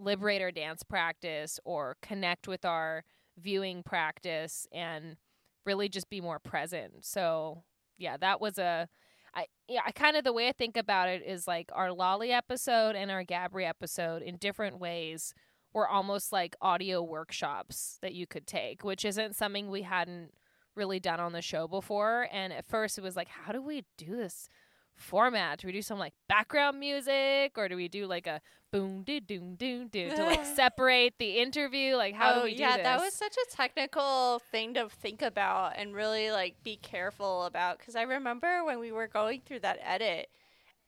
liberate 0.03 0.43
our 0.43 0.51
dance 0.51 0.83
practice 0.83 1.59
or 1.65 1.97
connect 2.03 2.49
with 2.49 2.65
our 2.65 3.05
viewing 3.38 3.83
practice 3.83 4.67
and 4.73 5.17
really 5.65 5.88
just 5.88 6.11
be 6.11 6.21
more 6.21 6.38
present. 6.38 7.05
So, 7.05 7.65
yeah, 7.99 8.17
that 8.19 8.41
was 8.41 8.59
a 8.59 8.88
I 9.35 9.47
yeah, 9.69 9.81
I 9.87 9.93
kind 9.93 10.17
of 10.17 10.25
the 10.25 10.33
way 10.33 10.49
I 10.49 10.53
think 10.53 10.77
about 10.77 11.09
it 11.09 11.23
is 11.25 11.47
like 11.47 11.71
our 11.73 11.93
Lolly 11.93 12.33
episode 12.33 12.97
and 12.97 13.11
our 13.11 13.25
Gabri 13.25 13.67
episode 13.67 14.23
in 14.23 14.37
different 14.37 14.79
ways 14.79 15.35
were 15.73 15.88
almost 15.88 16.33
like 16.33 16.55
audio 16.61 17.03
workshops 17.03 17.99
that 18.03 18.12
you 18.12 18.27
could 18.27 18.47
take, 18.47 18.85
which 18.85 19.05
isn't 19.05 19.35
something 19.35 19.71
we 19.71 19.83
hadn't 19.83 20.33
really 20.75 21.01
done 21.01 21.21
on 21.21 21.33
the 21.33 21.41
show 21.43 21.67
before. 21.67 22.29
And 22.31 22.53
at 22.53 22.67
first 22.67 22.99
it 22.99 23.05
was 23.05 23.17
like, 23.17 23.29
how 23.29 23.53
do 23.53 23.62
we 23.62 23.85
do 23.97 24.17
this 24.17 24.49
format? 24.97 25.59
Do 25.59 25.67
we 25.67 25.73
do 25.73 25.83
some 25.83 25.99
like 25.99 26.15
background 26.29 26.79
music 26.81 27.53
or 27.57 27.69
do 27.69 27.77
we 27.77 27.89
do 27.89 28.07
like 28.07 28.27
a 28.27 28.41
boom 28.73 29.03
doo 29.03 29.21
doom 29.21 29.55
doom 29.55 29.89
doo 29.89 30.09
to 30.11 30.25
like 30.25 30.45
separate 30.57 31.15
the 31.19 31.39
interview? 31.39 31.97
Like 31.97 32.15
how 32.15 32.33
oh, 32.33 32.35
do 32.37 32.43
we 32.45 32.55
do 32.55 32.63
yeah, 32.63 32.83
that 32.83 33.01
was 33.01 33.13
such 33.13 33.37
a 33.37 33.57
technical 33.57 34.41
thing 34.51 34.75
to 34.75 34.89
think 34.89 35.23
about 35.23 35.75
and 35.77 35.95
really 35.95 36.31
like 36.31 36.63
be 36.63 36.77
careful 36.77 37.45
about. 37.45 37.79
Because 37.79 37.97
I 37.97 38.03
remember 38.03 38.65
when 38.65 38.79
we 38.79 38.93
were 38.93 39.07
going 39.09 39.43
through 39.45 39.61
that 39.61 39.79
edit, 39.83 40.29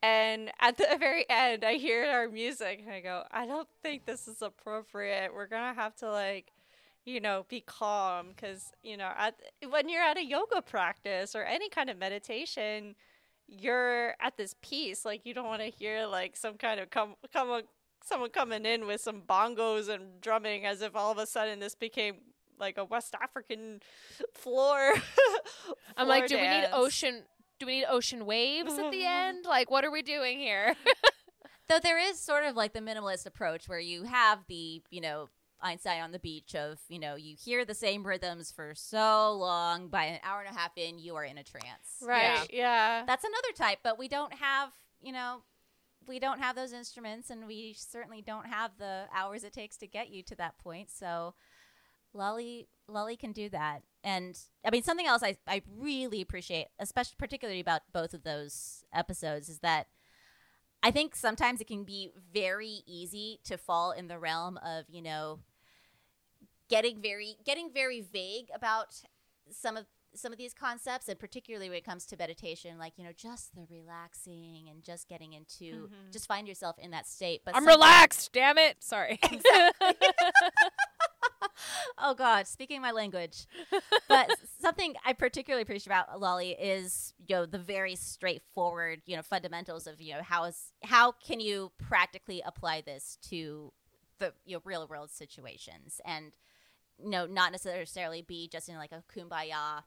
and 0.02 0.50
at 0.60 0.76
the 0.76 0.86
very 0.98 1.24
end, 1.28 1.64
I 1.64 1.74
hear 1.74 2.06
our 2.06 2.28
music 2.28 2.80
and 2.84 2.92
I 2.92 3.00
go, 3.00 3.24
I 3.30 3.46
don't 3.46 3.68
think 3.82 4.04
this 4.04 4.28
is 4.28 4.42
appropriate. 4.42 5.32
We're 5.34 5.46
gonna 5.46 5.74
have 5.74 5.94
to 5.96 6.10
like, 6.10 6.52
you 7.04 7.20
know, 7.20 7.46
be 7.48 7.60
calm 7.60 8.28
because 8.28 8.72
you 8.82 8.96
know, 8.96 9.10
at 9.16 9.34
when 9.68 9.88
you're 9.88 10.02
at 10.02 10.18
a 10.18 10.24
yoga 10.24 10.62
practice 10.62 11.34
or 11.34 11.42
any 11.44 11.68
kind 11.68 11.90
of 11.90 11.98
meditation. 11.98 12.94
You're 13.46 14.14
at 14.20 14.36
this 14.36 14.54
piece, 14.62 15.04
like 15.04 15.22
you 15.24 15.34
don't 15.34 15.46
want 15.46 15.60
to 15.62 15.68
hear 15.68 16.06
like 16.06 16.36
some 16.36 16.56
kind 16.56 16.80
of 16.80 16.90
come 16.90 17.14
come 17.32 17.62
someone 18.04 18.30
coming 18.30 18.66
in 18.66 18.86
with 18.86 19.00
some 19.00 19.22
bongos 19.22 19.88
and 19.88 20.20
drumming 20.20 20.66
as 20.66 20.82
if 20.82 20.94
all 20.94 21.10
of 21.10 21.18
a 21.18 21.26
sudden 21.26 21.58
this 21.58 21.74
became 21.74 22.16
like 22.58 22.78
a 22.78 22.84
West 22.84 23.14
African 23.20 23.80
floor. 24.34 24.92
I'm 25.96 26.08
like, 26.08 26.28
floor 26.28 26.38
do 26.38 26.44
we 26.44 26.48
need 26.48 26.68
ocean 26.72 27.22
do 27.58 27.66
we 27.66 27.80
need 27.80 27.86
ocean 27.88 28.26
waves 28.26 28.78
at 28.78 28.90
the 28.90 29.04
end? 29.06 29.44
Like 29.44 29.70
what 29.70 29.84
are 29.84 29.90
we 29.90 30.02
doing 30.02 30.38
here? 30.38 30.74
Though 31.68 31.78
there 31.82 31.98
is 31.98 32.18
sort 32.20 32.44
of 32.44 32.56
like 32.56 32.74
the 32.74 32.80
minimalist 32.80 33.26
approach 33.26 33.68
where 33.68 33.78
you 33.80 34.04
have 34.04 34.40
the, 34.48 34.82
you 34.90 35.00
know, 35.00 35.28
Einstein 35.64 36.02
on 36.02 36.12
the 36.12 36.18
beach 36.18 36.54
of, 36.54 36.78
you 36.88 36.98
know, 36.98 37.16
you 37.16 37.34
hear 37.42 37.64
the 37.64 37.74
same 37.74 38.06
rhythms 38.06 38.52
for 38.52 38.74
so 38.74 39.32
long, 39.32 39.88
by 39.88 40.04
an 40.04 40.20
hour 40.22 40.42
and 40.42 40.54
a 40.54 40.58
half 40.58 40.72
in, 40.76 40.98
you 40.98 41.16
are 41.16 41.24
in 41.24 41.38
a 41.38 41.42
trance. 41.42 42.02
Right. 42.02 42.46
Yeah. 42.52 43.04
That's 43.06 43.24
another 43.24 43.52
type, 43.56 43.78
but 43.82 43.98
we 43.98 44.06
don't 44.06 44.34
have, 44.34 44.70
you 45.00 45.12
know, 45.12 45.42
we 46.06 46.18
don't 46.18 46.38
have 46.38 46.54
those 46.54 46.74
instruments 46.74 47.30
and 47.30 47.46
we 47.46 47.74
certainly 47.76 48.20
don't 48.20 48.46
have 48.46 48.72
the 48.78 49.04
hours 49.14 49.42
it 49.42 49.54
takes 49.54 49.78
to 49.78 49.86
get 49.86 50.10
you 50.10 50.22
to 50.24 50.34
that 50.36 50.58
point. 50.58 50.90
So 50.90 51.34
Lolly 52.12 52.68
Lolly 52.86 53.16
can 53.16 53.32
do 53.32 53.48
that. 53.48 53.82
And 54.04 54.38
I 54.64 54.70
mean 54.70 54.82
something 54.82 55.06
else 55.06 55.22
I, 55.22 55.38
I 55.48 55.62
really 55.78 56.20
appreciate, 56.20 56.66
especially 56.78 57.16
particularly 57.18 57.60
about 57.60 57.80
both 57.90 58.12
of 58.12 58.22
those 58.22 58.84
episodes, 58.92 59.48
is 59.48 59.60
that 59.60 59.86
I 60.82 60.90
think 60.90 61.16
sometimes 61.16 61.62
it 61.62 61.66
can 61.66 61.84
be 61.84 62.10
very 62.34 62.82
easy 62.86 63.40
to 63.44 63.56
fall 63.56 63.92
in 63.92 64.08
the 64.08 64.18
realm 64.18 64.58
of, 64.58 64.84
you 64.90 65.00
know, 65.00 65.38
getting 66.68 67.00
very 67.00 67.36
getting 67.44 67.70
very 67.72 68.00
vague 68.00 68.48
about 68.54 69.02
some 69.50 69.76
of 69.76 69.86
some 70.16 70.30
of 70.30 70.38
these 70.38 70.54
concepts 70.54 71.08
and 71.08 71.18
particularly 71.18 71.68
when 71.68 71.76
it 71.76 71.84
comes 71.84 72.06
to 72.06 72.16
meditation 72.16 72.78
like 72.78 72.92
you 72.96 73.02
know 73.04 73.10
just 73.16 73.52
the 73.56 73.66
relaxing 73.68 74.66
and 74.70 74.84
just 74.84 75.08
getting 75.08 75.32
into 75.32 75.88
Mhm. 75.88 76.12
just 76.12 76.28
find 76.28 76.46
yourself 76.46 76.76
in 76.78 76.92
that 76.92 77.08
state 77.08 77.42
but 77.44 77.56
I'm 77.56 77.66
relaxed, 77.66 78.32
damn 78.32 78.56
it. 78.56 78.76
Sorry. 78.82 79.18
oh 81.98 82.14
god 82.14 82.46
speaking 82.46 82.80
my 82.80 82.90
language 82.90 83.46
but 84.08 84.30
something 84.60 84.94
i 85.04 85.12
particularly 85.12 85.62
appreciate 85.62 85.86
about 85.86 86.20
lolly 86.20 86.50
is 86.50 87.12
you 87.28 87.36
know 87.36 87.46
the 87.46 87.58
very 87.58 87.94
straightforward 87.94 89.00
you 89.06 89.14
know 89.16 89.22
fundamentals 89.22 89.86
of 89.86 90.00
you 90.00 90.14
know 90.14 90.22
how 90.22 90.44
is 90.44 90.72
how 90.82 91.12
can 91.12 91.40
you 91.40 91.70
practically 91.78 92.42
apply 92.44 92.80
this 92.80 93.18
to 93.22 93.72
the 94.18 94.32
you 94.44 94.56
know, 94.56 94.62
real 94.64 94.86
world 94.88 95.10
situations 95.10 96.00
and 96.04 96.36
you 97.02 97.10
know 97.10 97.26
not 97.26 97.52
necessarily 97.52 98.22
be 98.22 98.48
just 98.48 98.68
in 98.68 98.76
like 98.76 98.92
a 98.92 99.02
kumbaya 99.12 99.82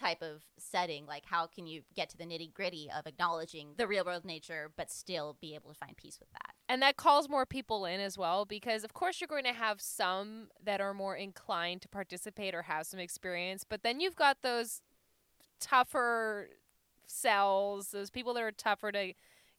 type 0.00 0.22
of 0.22 0.42
setting. 0.58 1.06
Like 1.06 1.24
how 1.26 1.46
can 1.46 1.66
you 1.66 1.82
get 1.94 2.08
to 2.10 2.16
the 2.16 2.24
nitty 2.24 2.52
gritty 2.54 2.90
of 2.96 3.06
acknowledging 3.06 3.74
the 3.76 3.86
real 3.86 4.04
world 4.04 4.24
nature 4.24 4.70
but 4.76 4.90
still 4.90 5.36
be 5.40 5.54
able 5.54 5.70
to 5.70 5.78
find 5.78 5.96
peace 5.96 6.18
with 6.18 6.30
that? 6.32 6.54
And 6.68 6.80
that 6.82 6.96
calls 6.96 7.28
more 7.28 7.44
people 7.44 7.84
in 7.84 8.00
as 8.00 8.16
well 8.16 8.44
because 8.44 8.82
of 8.84 8.94
course 8.94 9.20
you're 9.20 9.28
going 9.28 9.44
to 9.44 9.52
have 9.52 9.80
some 9.80 10.48
that 10.64 10.80
are 10.80 10.94
more 10.94 11.16
inclined 11.16 11.82
to 11.82 11.88
participate 11.88 12.54
or 12.54 12.62
have 12.62 12.86
some 12.86 13.00
experience 13.00 13.64
but 13.68 13.82
then 13.82 14.00
you've 14.00 14.16
got 14.16 14.38
those 14.42 14.80
tougher 15.60 16.48
cells 17.06 17.88
those 17.88 18.10
people 18.10 18.32
that 18.34 18.42
are 18.42 18.52
tougher 18.52 18.92
to 18.92 19.12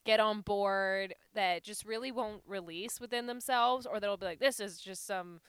get 0.06 0.20
on 0.20 0.42
board 0.42 1.14
that 1.36 1.64
just 1.64 1.86
really 1.86 2.12
won't 2.12 2.42
release 2.48 3.00
within 3.00 3.28
themselves 3.28 3.86
or 3.86 4.00
that'll 4.00 4.18
be 4.18 4.26
like 4.26 4.40
this 4.40 4.60
is 4.60 4.80
just 4.80 5.06
some 5.06 5.42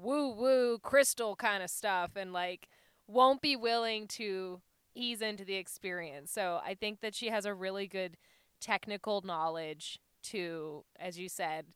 woo 0.00 0.30
woo 0.30 0.78
crystal 0.78 1.36
kind 1.36 1.62
of 1.62 1.70
stuff 1.70 2.12
and 2.16 2.32
like 2.32 2.68
won't 3.06 3.40
be 3.42 3.56
willing 3.56 4.06
to 4.08 4.60
ease 4.94 5.20
into 5.20 5.44
the 5.44 5.54
experience. 5.54 6.30
So 6.32 6.60
I 6.64 6.74
think 6.74 7.00
that 7.00 7.14
she 7.14 7.28
has 7.28 7.44
a 7.44 7.54
really 7.54 7.86
good 7.86 8.16
technical 8.60 9.20
knowledge 9.22 9.98
to, 10.24 10.84
as 10.98 11.18
you 11.18 11.28
said, 11.28 11.66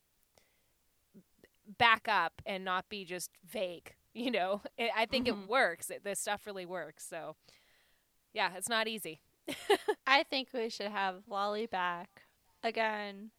back 1.79 2.07
up 2.09 2.43
and 2.47 2.65
not 2.65 2.89
be 2.89 3.05
just 3.05 3.31
vague. 3.49 3.95
You 4.17 4.31
know, 4.31 4.61
it, 4.79 4.91
I 4.97 5.07
think 5.07 5.27
Mhm. 5.27 5.43
it 5.43 5.49
works. 5.49 5.91
It, 5.91 6.05
this 6.05 6.21
stuff 6.21 6.47
really 6.47 6.65
works. 6.67 7.05
So, 7.05 7.35
yeah, 8.33 8.53
it's 8.57 8.69
not 8.69 8.87
easy. 8.87 9.21
I 10.07 10.23
think 10.23 10.51
we 10.55 10.69
should 10.69 10.93
have 10.93 11.25
Lolly 11.27 11.67
back 11.67 12.23
again 12.63 13.33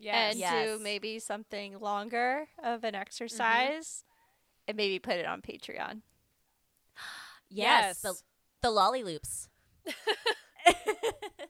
Yes. 0.00 0.32
and 0.32 0.40
Yes. 0.40 0.78
do 0.78 0.82
maybe 0.82 1.20
something 1.20 1.78
longer 1.78 2.48
of 2.60 2.82
an 2.82 2.96
exercise 2.96 4.02
and 4.70 4.76
maybe 4.76 4.98
put 4.98 5.16
it 5.16 5.26
on 5.26 5.42
Patreon. 5.42 6.00
Yes, 7.50 8.00
Yes. 8.00 8.00
the 8.02 8.14
the 8.62 8.70
lolly 8.70 9.02
loops. 9.02 9.48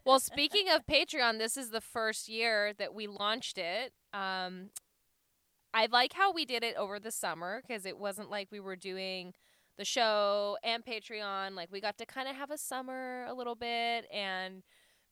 well, 0.05 0.21
speaking 0.21 0.67
of 0.71 0.87
Patreon, 0.87 1.39
this 1.39 1.57
is 1.57 1.71
the 1.71 1.81
first 1.81 2.29
year 2.29 2.73
that 2.79 2.95
we 2.95 3.07
launched 3.07 3.59
it. 3.59 3.93
Um, 4.13 4.71
I 5.75 5.87
like 5.91 6.13
how 6.13 6.33
we 6.33 6.45
did 6.45 6.63
it 6.65 6.77
over 6.77 6.99
the 6.99 7.11
summer 7.11 7.63
because 7.67 7.85
it 7.85 7.99
wasn't 7.99 8.31
like 8.31 8.49
we 8.51 8.61
were 8.61 8.77
doing 8.77 9.35
the 9.77 9.85
show 9.85 10.57
and 10.63 10.85
Patreon. 10.85 11.55
Like 11.55 11.71
we 11.71 11.81
got 11.81 11.99
to 11.99 12.07
kind 12.07 12.29
of 12.29 12.37
have 12.37 12.51
a 12.51 12.59
summer 12.59 13.25
a 13.29 13.35
little 13.35 13.55
bit 13.57 14.07
and 14.13 14.63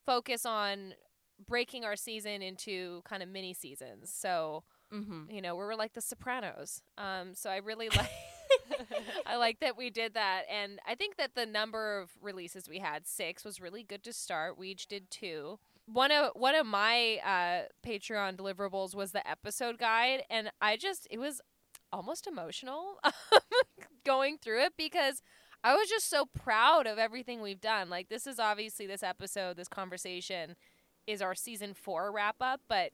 focus 0.06 0.46
on 0.46 0.94
breaking 1.46 1.84
our 1.84 1.96
season 1.96 2.42
into 2.42 3.02
kind 3.04 3.22
of 3.22 3.28
mini 3.28 3.54
seasons. 3.54 4.12
So 4.14 4.64
mm-hmm. 4.93 5.30
you 5.30 5.43
know, 5.43 5.55
we 5.55 5.64
were 5.64 5.76
like 5.76 5.95
the 5.95 6.01
Sopranos. 6.01 6.82
Um, 6.97 7.34
so 7.34 7.51
I 7.51 7.59
really 7.59 7.89
like. 7.97 8.11
I 9.26 9.36
like 9.36 9.61
that 9.61 9.76
we 9.76 9.91
did 9.91 10.14
that, 10.14 10.45
and 10.51 10.80
I 10.86 10.95
think 10.95 11.16
that 11.16 11.34
the 11.34 11.45
number 11.45 11.99
of 11.99 12.11
releases 12.22 12.66
we 12.66 12.78
had 12.78 13.07
six 13.07 13.45
was 13.45 13.61
really 13.61 13.82
good 13.82 14.03
to 14.05 14.12
start. 14.12 14.57
We 14.57 14.68
each 14.68 14.86
did 14.86 15.11
two. 15.11 15.59
One 15.84 16.11
of 16.11 16.30
one 16.34 16.55
of 16.55 16.64
my 16.64 17.18
uh, 17.22 17.66
Patreon 17.86 18.36
deliverables 18.39 18.95
was 18.95 19.12
the 19.12 19.28
episode 19.28 19.76
guide, 19.76 20.22
and 20.30 20.51
I 20.62 20.78
just 20.78 21.07
it 21.11 21.18
was 21.18 21.43
almost 21.93 22.26
emotional 22.26 22.99
going 24.05 24.39
through 24.39 24.62
it 24.62 24.72
because 24.76 25.22
I 25.64 25.74
was 25.74 25.89
just 25.89 26.09
so 26.09 26.26
proud 26.26 26.86
of 26.86 26.99
everything 26.99 27.41
we've 27.41 27.61
done. 27.61 27.91
Like 27.91 28.09
this 28.09 28.26
is 28.26 28.39
obviously 28.39 28.86
this 28.86 29.03
episode, 29.03 29.57
this 29.57 29.68
conversation 29.68 30.57
is 31.07 31.22
our 31.22 31.34
season 31.34 31.74
four 31.74 32.12
wrap 32.12 32.36
up, 32.41 32.61
but 32.68 32.93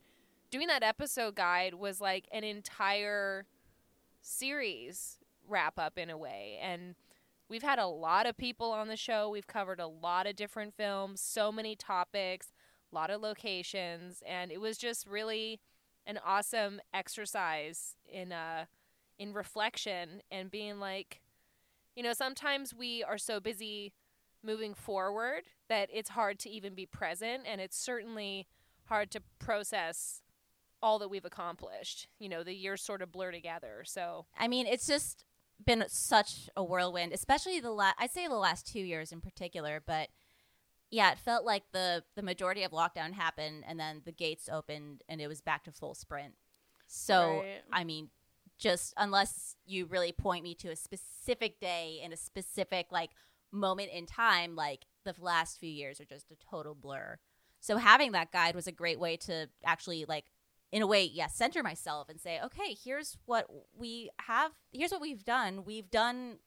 doing 0.55 0.69
that 0.69 0.85
episode 0.85 1.35
guide 1.35 1.75
was 1.75 2.01
like 2.01 2.29
an 2.31 2.45
entire 2.45 3.45
series 4.23 5.19
wrap 5.49 5.81
up 5.81 5.99
in 5.99 6.11
a 6.11 6.17
way 6.17 6.61
and 6.63 6.95
we've 7.49 7.65
had 7.65 7.81
a 7.81 7.87
lot 7.89 8.25
of 8.25 8.37
people 8.37 8.71
on 8.71 8.87
the 8.87 8.97
show. 8.97 9.29
We've 9.29 9.49
covered 9.49 9.81
a 9.81 9.89
lot 9.89 10.29
of 10.29 10.37
different 10.37 10.73
films 10.77 11.21
so 11.21 11.51
many 11.51 11.75
topics 11.75 12.53
a 12.93 12.95
lot 12.95 13.11
of 13.11 13.21
locations 13.21 14.23
and 14.25 14.53
it 14.53 14.61
was 14.61 14.79
just 14.79 15.09
really 15.09 15.59
an 16.07 16.21
awesome 16.25 16.81
exercise 16.93 17.97
in 18.09 18.31
uh 18.31 18.67
in 19.19 19.33
reflection 19.33 20.23
and 20.31 20.53
being 20.53 20.79
like 20.79 21.21
you 21.97 22.03
know 22.05 22.13
sometimes 22.13 22.73
we 22.73 23.03
are 23.03 23.19
so 23.19 23.41
busy 23.41 23.93
moving 24.45 24.73
forward 24.73 25.43
that 25.69 25.89
it's 25.93 26.11
hard 26.11 26.39
to 26.39 26.49
even 26.49 26.77
be 26.77 26.87
present 26.87 27.43
and 27.45 27.61
it's 27.61 27.77
certainly 27.77 28.47
hard 28.87 29.11
to 29.11 29.21
process 29.41 30.21
all 30.83 30.99
that 30.99 31.09
we've 31.09 31.25
accomplished. 31.25 32.09
You 32.19 32.29
know, 32.29 32.43
the 32.43 32.55
years 32.55 32.83
sort 32.83 33.03
of 33.03 33.13
blur 33.13 33.31
together. 33.33 33.83
So, 33.85 34.27
I 34.39 34.49
mean, 34.49 34.67
it's 34.67 34.87
just 34.87 35.25
been 35.65 35.85
such 35.89 36.49
a 36.57 36.65
whirlwind, 36.65 37.13
especially 37.13 37.61
the 37.61 37.71
last. 37.71 37.97
I'd 37.99 38.11
say 38.11 38.27
the 38.27 38.35
last 38.35 38.67
two 38.67 38.81
years 38.81 39.13
in 39.13 39.21
particular, 39.21 39.83
but 39.85 40.09
yeah, 40.91 41.13
it 41.13 41.19
felt 41.19 41.45
like 41.45 41.65
the 41.73 42.05
the 42.17 42.23
majority 42.23 42.63
of 42.63 42.73
lockdown 42.73 43.13
happened, 43.13 43.65
and 43.67 43.79
then 43.79 44.03
the 44.05 44.13
gates 44.13 44.49
opened, 44.51 45.03
and 45.09 45.21
it 45.21 45.29
was 45.29 45.41
back 45.41 45.65
to 45.65 45.73
full 45.73 45.95
sprint. 45.95 46.35
So, 46.87 47.39
Right. 47.39 47.63
I 47.73 47.85
mean, 47.85 48.11
just 48.59 48.95
unless 48.97 49.57
you 49.67 49.87
really 49.87 50.13
point 50.13 50.45
me 50.45 50.55
to 50.57 50.69
a 50.69 50.77
specific 50.77 51.59
day 51.61 52.01
and 52.05 52.13
a 52.13 52.17
specific 52.17 52.87
like 52.91 53.11
moment 53.51 53.91
in 53.93 54.07
time, 54.07 54.55
like 54.55 54.87
the 55.05 55.15
last 55.19 55.59
few 55.59 55.71
years 55.71 56.01
are 56.01 56.05
just 56.05 56.31
a 56.31 56.37
total 56.37 56.75
blur. 56.75 57.19
So 57.61 57.79
having 57.79 58.13
that 58.13 58.31
guide 58.31 58.55
was 58.55 58.67
a 58.67 58.73
great 58.73 59.01
way 59.01 59.17
to 59.19 59.49
actually 59.65 60.05
like 60.07 60.27
in 60.75 60.83
a 60.83 60.89
way, 60.89 61.05
yeah, 61.05 61.29
center 61.29 61.63
myself 61.63 62.09
and 62.09 62.21
say, 62.21 62.41
okay, 62.45 62.77
here's 62.85 63.17
what 63.27 63.47
we 63.79 64.11
have. 64.23 64.51
Here's 64.73 64.91
what 64.91 65.01
we've 65.01 65.25
done. 65.25 65.65
We've 65.65 65.89
done 65.89 66.39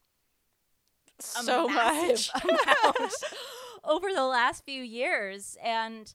So 1.18 1.70
much. 1.70 2.30
over 3.86 4.08
the 4.14 4.26
last 4.26 4.66
few 4.66 4.84
years, 4.84 5.56
and 5.64 6.14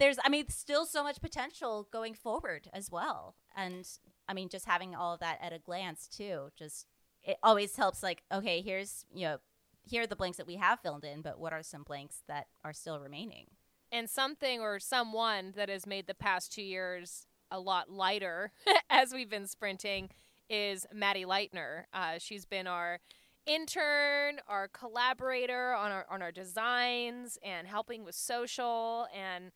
there's, 0.00 0.16
I 0.24 0.28
mean, 0.28 0.48
still 0.48 0.84
so 0.84 1.04
much 1.04 1.20
potential 1.20 1.86
going 1.92 2.14
forward 2.14 2.68
as 2.72 2.90
well. 2.90 3.36
And 3.56 3.88
I 4.28 4.34
mean, 4.34 4.48
just 4.48 4.66
having 4.66 4.96
all 4.96 5.14
of 5.14 5.20
that 5.20 5.38
at 5.40 5.52
a 5.52 5.60
glance 5.60 6.08
too, 6.08 6.48
just 6.58 6.88
it 7.22 7.36
always 7.44 7.76
helps. 7.76 8.02
Like, 8.02 8.24
okay, 8.34 8.62
here's 8.62 9.04
you 9.14 9.26
know, 9.26 9.38
here 9.84 10.02
are 10.02 10.06
the 10.08 10.16
blanks 10.16 10.38
that 10.38 10.46
we 10.48 10.56
have 10.56 10.80
filled 10.80 11.04
in, 11.04 11.22
but 11.22 11.38
what 11.38 11.52
are 11.52 11.62
some 11.62 11.84
blanks 11.84 12.22
that 12.26 12.48
are 12.64 12.72
still 12.72 12.98
remaining? 12.98 13.46
And 13.90 14.08
something 14.08 14.60
or 14.60 14.78
someone 14.78 15.52
that 15.56 15.68
has 15.68 15.86
made 15.86 16.06
the 16.06 16.14
past 16.14 16.52
two 16.52 16.62
years 16.62 17.26
a 17.50 17.58
lot 17.58 17.90
lighter 17.90 18.52
as 18.90 19.12
we've 19.12 19.30
been 19.30 19.46
sprinting 19.46 20.10
is 20.50 20.86
Maddy 20.92 21.24
Leitner. 21.24 21.84
Uh, 21.92 22.18
she's 22.18 22.44
been 22.44 22.66
our 22.66 23.00
intern, 23.46 24.40
our 24.46 24.68
collaborator 24.68 25.72
on 25.74 25.90
our 25.90 26.06
on 26.10 26.22
our 26.22 26.32
designs, 26.32 27.38
and 27.42 27.66
helping 27.66 28.04
with 28.04 28.14
social, 28.14 29.06
and 29.14 29.52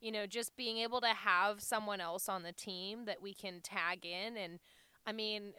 you 0.00 0.12
know 0.12 0.26
just 0.26 0.56
being 0.56 0.78
able 0.78 1.00
to 1.00 1.08
have 1.08 1.60
someone 1.60 2.00
else 2.00 2.28
on 2.28 2.42
the 2.42 2.52
team 2.52 3.04
that 3.06 3.20
we 3.20 3.34
can 3.34 3.60
tag 3.60 4.06
in. 4.06 4.36
And 4.36 4.60
I 5.06 5.12
mean, 5.12 5.52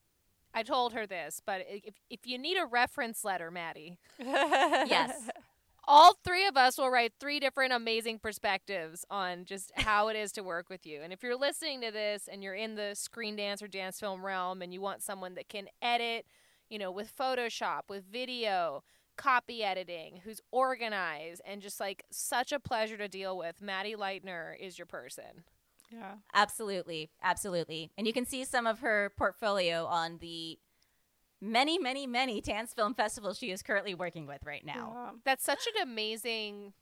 I 0.54 0.62
told 0.62 0.92
her 0.92 1.06
this, 1.06 1.40
but 1.44 1.62
if 1.68 1.94
if 2.08 2.20
you 2.26 2.38
need 2.38 2.56
a 2.56 2.66
reference 2.66 3.24
letter, 3.24 3.50
Maddy, 3.50 3.98
Yes. 4.18 5.28
All 5.86 6.14
three 6.24 6.46
of 6.46 6.56
us 6.56 6.78
will 6.78 6.90
write 6.90 7.12
three 7.20 7.40
different 7.40 7.72
amazing 7.72 8.18
perspectives 8.18 9.04
on 9.10 9.44
just 9.44 9.70
how 9.76 10.08
it 10.08 10.16
is 10.16 10.32
to 10.32 10.42
work 10.42 10.70
with 10.70 10.86
you. 10.86 11.00
And 11.02 11.12
if 11.12 11.22
you're 11.22 11.36
listening 11.36 11.80
to 11.82 11.90
this 11.90 12.28
and 12.30 12.42
you're 12.42 12.54
in 12.54 12.74
the 12.74 12.94
screen 12.94 13.36
dance 13.36 13.62
or 13.62 13.68
dance 13.68 14.00
film 14.00 14.24
realm 14.24 14.62
and 14.62 14.72
you 14.72 14.80
want 14.80 15.02
someone 15.02 15.34
that 15.34 15.48
can 15.48 15.68
edit, 15.82 16.26
you 16.70 16.78
know, 16.78 16.90
with 16.90 17.14
Photoshop, 17.16 17.82
with 17.88 18.04
video, 18.10 18.82
copy 19.16 19.62
editing, 19.62 20.20
who's 20.24 20.40
organized 20.50 21.42
and 21.46 21.60
just 21.60 21.80
like 21.80 22.04
such 22.10 22.50
a 22.52 22.60
pleasure 22.60 22.96
to 22.96 23.08
deal 23.08 23.36
with, 23.36 23.60
Maddy 23.60 23.94
Leitner 23.94 24.58
is 24.58 24.78
your 24.78 24.86
person. 24.86 25.44
Yeah. 25.90 26.14
Absolutely, 26.32 27.10
absolutely. 27.22 27.90
And 27.96 28.06
you 28.06 28.12
can 28.12 28.26
see 28.26 28.44
some 28.44 28.66
of 28.66 28.80
her 28.80 29.12
portfolio 29.16 29.84
on 29.84 30.18
the 30.18 30.58
many, 31.44 31.78
many, 31.78 32.06
many 32.06 32.40
Dance 32.40 32.72
Film 32.72 32.94
Festivals 32.94 33.38
she 33.38 33.50
is 33.50 33.62
currently 33.62 33.94
working 33.94 34.26
with 34.26 34.42
right 34.44 34.64
now. 34.64 34.92
Yeah. 34.94 35.10
That's 35.24 35.44
such 35.44 35.66
an 35.74 35.82
amazing 35.82 36.72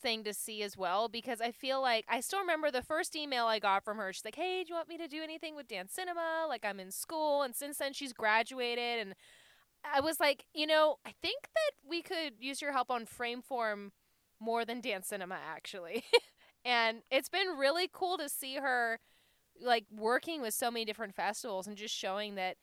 thing 0.00 0.24
to 0.24 0.34
see 0.34 0.62
as 0.62 0.76
well 0.76 1.08
because 1.08 1.40
I 1.40 1.50
feel 1.50 1.80
like 1.80 2.04
I 2.08 2.20
still 2.20 2.40
remember 2.40 2.70
the 2.70 2.82
first 2.82 3.16
email 3.16 3.46
I 3.46 3.58
got 3.58 3.84
from 3.84 3.96
her. 3.96 4.12
She's 4.12 4.24
like, 4.24 4.36
"Hey, 4.36 4.62
do 4.62 4.68
you 4.68 4.74
want 4.74 4.88
me 4.88 4.98
to 4.98 5.08
do 5.08 5.22
anything 5.22 5.56
with 5.56 5.68
Dancinema? 5.68 6.48
Like 6.48 6.64
I'm 6.64 6.78
in 6.78 6.90
school." 6.90 7.42
And 7.42 7.54
since 7.54 7.78
then 7.78 7.92
she's 7.92 8.12
graduated 8.12 9.00
and 9.00 9.14
I 9.84 10.00
was 10.00 10.20
like, 10.20 10.44
"You 10.54 10.66
know, 10.66 10.96
I 11.06 11.12
think 11.22 11.42
that 11.42 11.88
we 11.88 12.02
could 12.02 12.34
use 12.38 12.60
your 12.60 12.72
help 12.72 12.90
on 12.90 13.06
Frameform 13.06 13.90
more 14.40 14.64
than 14.64 14.82
Dancinema 14.82 15.38
actually." 15.50 16.04
and 16.64 17.02
it's 17.10 17.28
been 17.28 17.56
really 17.58 17.88
cool 17.92 18.18
to 18.18 18.28
see 18.28 18.56
her 18.56 19.00
like 19.60 19.86
working 19.90 20.42
with 20.42 20.52
so 20.52 20.70
many 20.70 20.84
different 20.84 21.14
festivals 21.14 21.66
and 21.66 21.76
just 21.76 21.94
showing 21.94 22.34
that 22.34 22.56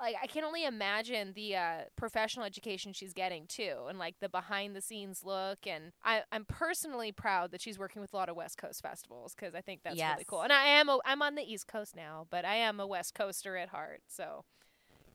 like 0.00 0.16
I 0.22 0.26
can 0.26 0.44
only 0.44 0.64
imagine 0.64 1.32
the 1.34 1.56
uh, 1.56 1.78
professional 1.96 2.44
education 2.44 2.92
she's 2.92 3.12
getting 3.12 3.46
too, 3.46 3.86
and 3.88 3.98
like 3.98 4.16
the 4.20 4.28
behind 4.28 4.74
the 4.74 4.80
scenes 4.80 5.22
look. 5.24 5.66
And 5.66 5.92
I, 6.04 6.22
I'm 6.32 6.44
personally 6.44 7.12
proud 7.12 7.52
that 7.52 7.60
she's 7.60 7.78
working 7.78 8.00
with 8.00 8.12
a 8.12 8.16
lot 8.16 8.28
of 8.28 8.36
West 8.36 8.58
Coast 8.58 8.82
festivals 8.82 9.34
because 9.34 9.54
I 9.54 9.60
think 9.60 9.82
that's 9.82 9.96
really 10.14 10.24
cool. 10.24 10.42
And 10.42 10.52
I 10.52 10.66
am 10.66 10.88
a, 10.88 10.98
I'm 11.04 11.22
on 11.22 11.34
the 11.34 11.42
East 11.42 11.66
Coast 11.68 11.94
now, 11.94 12.26
but 12.30 12.44
I 12.44 12.56
am 12.56 12.80
a 12.80 12.86
West 12.86 13.14
Coaster 13.14 13.56
at 13.56 13.68
heart. 13.68 14.02
So 14.08 14.44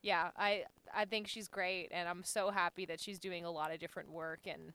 yeah, 0.02 0.30
I 0.38 0.66
I 0.96 1.06
think 1.06 1.28
she's 1.28 1.48
great, 1.48 1.90
and 1.92 2.08
I'm 2.08 2.24
so 2.24 2.52
happy 2.52 2.86
that 2.86 3.00
she's 3.00 3.20
doing 3.20 3.44
a 3.44 3.52
lot 3.52 3.74
of 3.74 3.80
different 3.80 4.12
work 4.12 4.42
and 4.46 4.74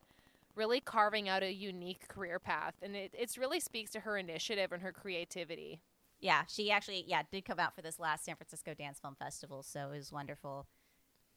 really 0.56 0.80
carving 0.80 1.28
out 1.28 1.42
a 1.42 1.52
unique 1.52 2.08
career 2.08 2.38
path. 2.38 2.74
And 2.82 2.96
it 2.96 3.14
it's 3.16 3.38
really 3.38 3.60
speaks 3.60 3.92
to 3.92 4.00
her 4.00 4.18
initiative 4.18 4.72
and 4.72 4.82
her 4.82 4.92
creativity. 4.92 5.80
Yeah, 6.20 6.42
she 6.48 6.70
actually, 6.70 7.04
yeah, 7.06 7.22
did 7.32 7.44
come 7.46 7.58
out 7.58 7.74
for 7.74 7.80
this 7.82 7.98
last 7.98 8.24
San 8.24 8.36
Francisco 8.36 8.74
Dance 8.74 8.98
Film 9.00 9.14
Festival, 9.18 9.62
so 9.62 9.90
it 9.92 9.96
was 9.96 10.12
wonderful. 10.12 10.66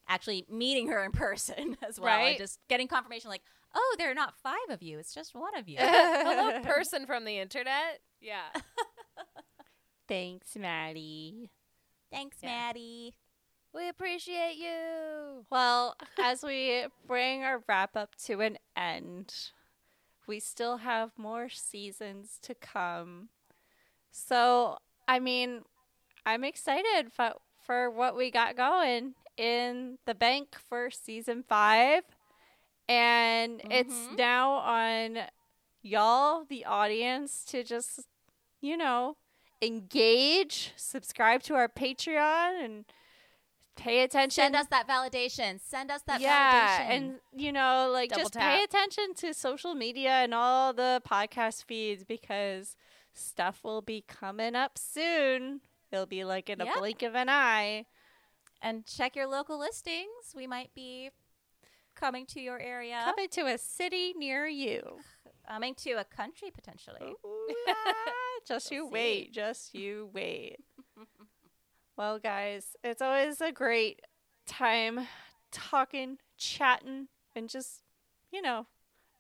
Actually, 0.10 0.46
meeting 0.50 0.88
her 0.90 1.04
in 1.06 1.12
person 1.14 1.78
as 1.88 2.00
well, 2.00 2.18
Right. 2.18 2.30
and 2.32 2.38
just 2.38 2.60
getting 2.68 2.88
confirmation, 2.90 3.30
like, 3.30 3.44
oh, 3.74 3.96
there 3.98 4.12
are 4.12 4.16
not 4.16 4.34
five 4.44 4.58
of 4.70 4.84
you; 4.84 5.00
it's 5.00 5.14
just 5.14 5.34
one 5.34 5.56
of 5.58 5.70
you. 5.70 5.78
Hello, 5.80 6.60
person 6.64 7.06
from 7.06 7.24
the 7.26 7.40
internet. 7.40 8.00
Yeah. 8.20 8.50
Thanks, 10.08 10.56
Maddy. 10.58 11.50
Thanks, 12.12 12.38
Yeah. 12.42 12.50
Maddy. 12.50 13.16
We 13.74 13.90
appreciate 13.90 14.58
you. 14.58 15.46
Well, 15.50 15.96
as 16.22 16.44
we 16.44 16.86
bring 17.08 17.44
our 17.44 17.64
wrap 17.68 17.96
up 17.96 18.16
to 18.26 18.42
an 18.42 18.58
end, 18.78 19.34
we 20.28 20.40
still 20.40 20.78
have 20.78 21.12
more 21.18 21.50
seasons 21.50 22.38
to 22.44 22.54
come. 22.54 23.30
So, 24.14 24.78
I 25.08 25.20
mean, 25.20 25.64
I'm 26.26 26.44
excited 26.44 27.12
for, 27.12 27.34
for 27.66 27.90
what 27.90 28.16
we 28.16 28.30
got 28.32 28.56
going 28.56 29.16
in 29.38 29.98
the 30.06 30.14
bank 30.16 30.56
for 30.70 30.90
season 30.92 31.44
five. 31.44 32.04
And 32.88 33.62
it's 33.72 33.94
Mhm. 33.94 34.18
now 34.18 34.52
on 34.52 35.20
y'all, 35.82 36.46
the 36.46 36.64
audience, 36.66 37.44
to 37.46 37.64
just, 37.64 38.02
you 38.62 38.78
know, 38.78 39.18
engage, 39.62 40.74
subscribe 40.76 41.42
to 41.44 41.56
our 41.56 41.68
Patreon, 41.68 42.64
and 42.64 42.86
pay 43.76 44.02
attention. 44.04 44.44
Send 44.44 44.56
us 44.56 44.68
that 44.68 44.88
validation. 44.88 45.60
Send 45.60 45.90
us 45.90 46.02
that 46.04 46.22
yeah, 46.22 46.80
validation. 46.86 46.90
and 46.96 47.20
you 47.36 47.52
know, 47.52 47.90
like 47.92 48.10
Double 48.10 48.22
just 48.24 48.34
tap. 48.34 48.42
pay 48.58 48.64
attention 48.64 49.14
to 49.16 49.34
social 49.34 49.74
media 49.74 50.12
and 50.12 50.34
all 50.34 50.74
the 50.74 51.02
podcast 51.10 51.64
feeds 51.66 52.04
because 52.04 52.76
stuff 53.14 53.64
will 53.64 53.82
be 53.82 54.04
coming 54.08 54.56
up 54.56 54.78
soon. 54.78 55.62
It'll 55.92 56.06
be 56.06 56.24
like 56.24 56.50
in 56.50 56.60
a 56.62 56.66
blink 56.78 57.04
of 57.04 57.16
an 57.16 57.30
eye. 57.30 57.86
and 58.62 58.86
check 58.86 59.16
your 59.16 59.28
local 59.28 59.60
listings. 59.60 60.34
We 60.36 60.48
might 60.48 60.74
be 60.74 61.12
coming 61.96 62.26
to 62.28 62.42
your 62.42 62.60
area, 62.60 63.02
Coming 63.06 63.28
to 63.30 63.42
a 63.42 63.58
city 63.58 64.14
near 64.18 64.48
you. 64.48 64.82
coming 65.48 65.76
to 65.76 65.92
a 65.94 66.04
country 66.04 66.50
potentially. 66.52 67.14
Ah, 67.68 68.40
just 68.48 68.72
you 68.72 68.86
see. 68.88 68.92
wait. 68.92 69.34
Just 69.34 69.74
you 69.76 70.10
wait. 70.14 70.58
well, 71.98 72.18
guys, 72.20 72.76
it's 72.84 73.02
always 73.02 73.40
a 73.42 73.52
great 73.52 74.02
time 74.48 75.08
talking, 75.52 76.18
chatting, 76.38 77.08
and 77.36 77.48
just, 77.50 77.84
you 78.32 78.42
know, 78.42 78.66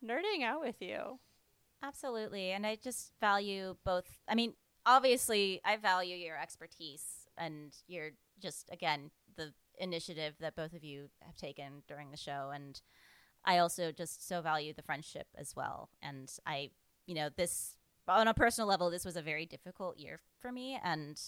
nerding 0.03 0.43
out 0.43 0.61
with 0.61 0.81
you. 0.81 1.19
Absolutely. 1.83 2.51
And 2.51 2.65
I 2.65 2.77
just 2.81 3.11
value 3.19 3.75
both. 3.83 4.05
I 4.27 4.35
mean, 4.35 4.53
obviously, 4.85 5.59
I 5.65 5.75
value 5.75 6.15
your 6.15 6.39
expertise 6.39 7.27
and 7.37 7.73
your 7.87 8.11
just, 8.41 8.69
again, 8.71 9.11
the 9.35 9.53
initiative 9.77 10.35
that 10.39 10.55
both 10.55 10.73
of 10.73 10.83
you 10.83 11.09
have 11.21 11.35
taken 11.35 11.83
during 11.87 12.09
the 12.09 12.17
show. 12.17 12.51
And 12.55 12.81
I 13.43 13.57
also 13.57 13.91
just 13.91 14.25
so 14.25 14.41
value 14.41 14.73
the 14.73 14.81
friendship 14.81 15.27
as 15.35 15.55
well. 15.57 15.89
And 16.01 16.31
I, 16.45 16.71
you 17.05 17.15
know, 17.15 17.29
this, 17.35 17.75
on 18.07 18.29
a 18.29 18.33
personal 18.33 18.69
level, 18.69 18.89
this 18.89 19.03
was 19.03 19.17
a 19.17 19.21
very 19.21 19.45
difficult 19.45 19.97
year 19.99 20.21
for 20.39 20.53
me. 20.53 20.79
And 20.81 21.19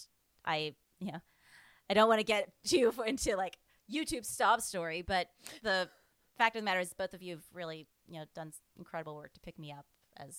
I, 0.46 0.74
you 1.00 1.12
know, 1.12 1.20
I 1.90 1.94
don't 1.94 2.08
want 2.08 2.20
to 2.20 2.24
get 2.24 2.50
too 2.64 2.94
into 3.06 3.36
like 3.36 3.58
YouTube 3.92 4.24
stop 4.24 4.62
story, 4.62 5.02
but 5.02 5.28
the 5.62 5.90
fact 6.38 6.56
of 6.56 6.62
the 6.62 6.64
matter 6.64 6.80
is 6.80 6.94
both 6.94 7.12
of 7.12 7.22
you 7.22 7.34
have 7.34 7.44
really, 7.52 7.86
you 8.08 8.18
know, 8.18 8.24
done 8.34 8.52
incredible 8.78 9.16
work 9.16 9.34
to 9.34 9.40
pick 9.40 9.58
me 9.58 9.70
up 9.70 9.84
as 10.18 10.36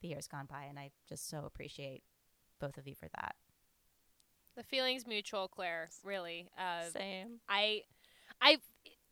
the 0.00 0.08
years 0.08 0.26
gone 0.26 0.46
by, 0.46 0.64
and 0.64 0.78
I 0.78 0.90
just 1.08 1.28
so 1.28 1.44
appreciate 1.44 2.02
both 2.60 2.76
of 2.78 2.86
you 2.86 2.94
for 2.94 3.08
that. 3.16 3.34
The 4.56 4.62
feeling's 4.62 5.06
mutual, 5.06 5.48
Clare. 5.48 5.90
Really. 6.04 6.48
Uh, 6.58 6.84
Same. 6.92 7.40
I, 7.48 7.82
I, 8.40 8.58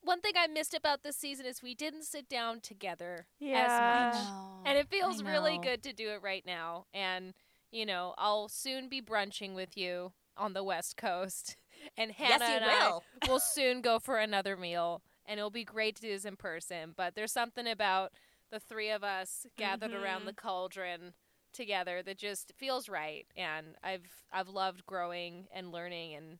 one 0.03 0.21
thing 0.21 0.33
I 0.37 0.47
missed 0.47 0.75
about 0.75 1.03
this 1.03 1.17
season 1.17 1.47
is 1.47 1.63
we 1.63 1.75
didn't 1.75 2.05
sit 2.05 2.29
down 2.29 2.61
together 2.61 3.27
Yeah. 3.39 3.65
as 3.65 4.15
much, 4.17 4.67
and 4.67 4.79
it 4.79 4.89
feels 4.89 5.23
really 5.23 5.59
good 5.59 5.83
to 5.85 5.93
do 5.93 6.11
it 6.11 6.23
right 6.23 6.45
now. 6.45 6.87
And 6.93 7.35
you 7.71 7.85
know, 7.87 8.15
I'll 8.17 8.49
soon 8.49 8.89
be 8.89 9.01
brunching 9.01 9.55
with 9.55 9.77
you 9.77 10.13
on 10.37 10.55
the 10.55 10.65
West 10.65 10.97
Coast, 10.97 11.57
and 11.97 12.13
Hannah 12.13 12.39
yes, 12.41 12.63
and 12.63 12.65
I 12.65 12.89
will. 12.89 13.05
we'll 13.29 13.41
soon 13.41 13.81
go 13.81 13.99
for 13.99 14.19
another 14.19 14.57
meal 14.57 15.03
and 15.27 15.39
it'll 15.39 15.51
be 15.51 15.65
great 15.65 15.95
to 15.97 16.03
do 16.03 16.09
this 16.09 16.25
in 16.25 16.37
person 16.37 16.95
but 16.97 17.15
there's 17.15 17.33
something 17.33 17.67
about 17.67 18.13
the 18.51 18.61
three 18.61 18.91
of 18.91 19.03
us 19.05 19.47
gathered 19.57 19.93
around 19.93 20.23
Mhm. 20.23 20.27
the 20.27 20.33
cauldron 20.35 21.15
together 21.53 22.03
that 22.03 22.19
just 22.19 22.53
feels 22.57 22.89
right 22.89 23.27
and 23.37 23.77
i've 23.83 24.25
i've 24.33 24.49
loved 24.49 24.85
growing 24.87 25.49
and 25.53 25.73
learning 25.73 26.15
and 26.15 26.39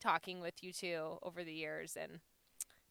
talking 0.00 0.40
with 0.40 0.62
you 0.62 0.72
two 0.72 1.18
over 1.22 1.42
the 1.44 1.52
years 1.52 1.96
and 1.96 2.20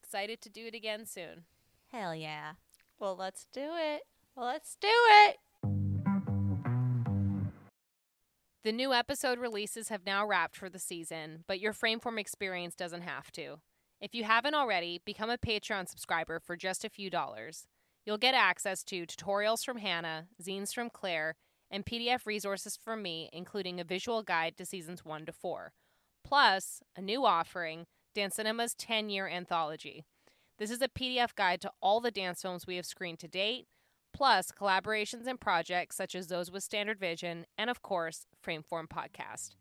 excited 0.03 0.41
to 0.41 0.49
do 0.49 0.66
it 0.68 0.76
again 0.76 1.06
soon 1.06 1.45
Hell 1.91 2.14
yeah. 2.16 2.53
Well, 2.99 3.16
let's 3.16 3.45
do 3.53 3.62
it. 3.76 4.03
Well, 4.36 4.47
Let's 4.47 4.76
do 4.76 4.88
it. 4.89 5.38
The 8.64 8.72
new 8.72 8.93
episode 8.93 9.38
releases 9.38 9.89
have 9.89 10.06
now 10.06 10.26
wrapped 10.26 10.56
for 10.58 10.70
the 10.70 10.80
season, 10.80 11.43
but 11.47 11.60
your 11.60 11.72
Frameform 11.74 12.20
experience 12.20 12.76
doesn't 12.76 13.03
have 13.03 13.32
to. 13.34 13.60
If 14.01 14.16
you 14.16 14.24
haven't 14.24 14.56
already, 14.56 14.99
become 15.06 15.30
a 15.30 15.38
Patreon 15.38 15.88
subscriber 15.88 16.39
for 16.39 16.58
just 16.58 16.84
a 16.84 16.89
few 16.89 17.10
dollars. 17.10 17.68
You'll 18.06 18.18
get 18.18 18.36
access 18.36 18.84
to 18.86 19.06
tutorials 19.06 19.66
from 19.66 19.78
Hannah, 19.78 20.28
zines 20.41 20.74
from 20.74 20.89
Clare, 20.89 21.36
and 21.72 21.86
PDF 21.86 22.26
resources 22.26 22.78
from 22.78 23.01
me, 23.01 23.30
including 23.34 23.80
a 23.80 23.84
visual 23.84 24.22
guide 24.22 24.56
to 24.58 24.66
seasons 24.66 25.03
1 25.03 25.26
to 25.26 25.32
4. 25.32 25.74
Plus, 26.24 26.82
a 26.95 27.01
new 27.01 27.26
offering, 27.26 27.86
Dancinema's 28.16 28.76
10 28.76 29.10
year 29.10 29.28
anthology. 29.28 30.06
This 30.58 30.72
is 30.72 30.82
a 30.82 30.88
PDF 30.88 31.36
guide 31.36 31.62
to 31.62 31.72
all 31.82 31.99
the 31.99 32.12
dance 32.12 32.41
films 32.41 32.66
we 32.66 32.78
have 32.78 32.86
screened 32.86 33.20
to 33.20 33.28
date, 33.28 33.66
plus 34.14 34.51
collaborations 34.51 35.28
and 35.28 35.41
projects 35.41 35.97
such 35.97 36.16
as 36.16 36.28
those 36.28 36.49
with 36.49 36.64
Standard 36.64 36.99
Vision, 36.99 37.45
and 37.58 37.70
of 37.70 37.82
course, 37.82 38.26
Frameform 38.45 38.88
Podcast. 38.88 39.56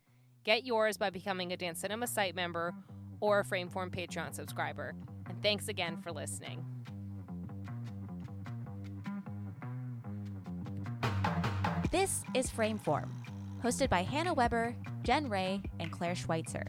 Get 0.45 0.65
yours 0.65 0.97
by 0.97 1.11
becoming 1.11 1.53
a 1.53 1.57
Dance 1.57 1.81
Cinema 1.81 2.07
site 2.07 2.35
member 2.35 2.75
or 3.21 3.41
a 3.41 3.45
Frameform 3.45 3.91
Patreon 3.91 4.35
subscriber. 4.35 4.95
And 5.29 5.43
thanks 5.43 5.69
again 5.69 5.97
for 6.03 6.13
listening. 6.13 6.74
This 11.95 12.25
is 12.35 12.51
Frameform, 12.51 13.09
hosted 13.63 13.89
by 13.89 14.03
Hannah 14.03 14.35
Weber, 14.35 14.75
Jen 15.05 15.29
Ray, 15.29 15.63
and 15.79 15.93
Clare 15.93 16.17
Schweitzer. 16.17 16.67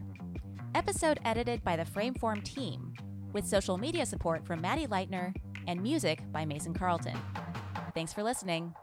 Episode 0.75 1.19
edited 1.25 1.63
by 1.63 1.75
the 1.75 1.83
Frameform 1.83 2.43
team, 2.43 2.93
with 3.33 3.47
social 3.47 3.79
media 3.79 4.05
support 4.05 4.45
from 4.45 4.61
Maddy 4.61 4.85
Leitner 4.85 5.33
and 5.67 5.81
music 5.81 6.21
by 6.31 6.45
Mason 6.45 6.75
Carlton. 6.75 7.17
Thanks 7.95 8.13
for 8.13 8.21
listening. 8.21 8.75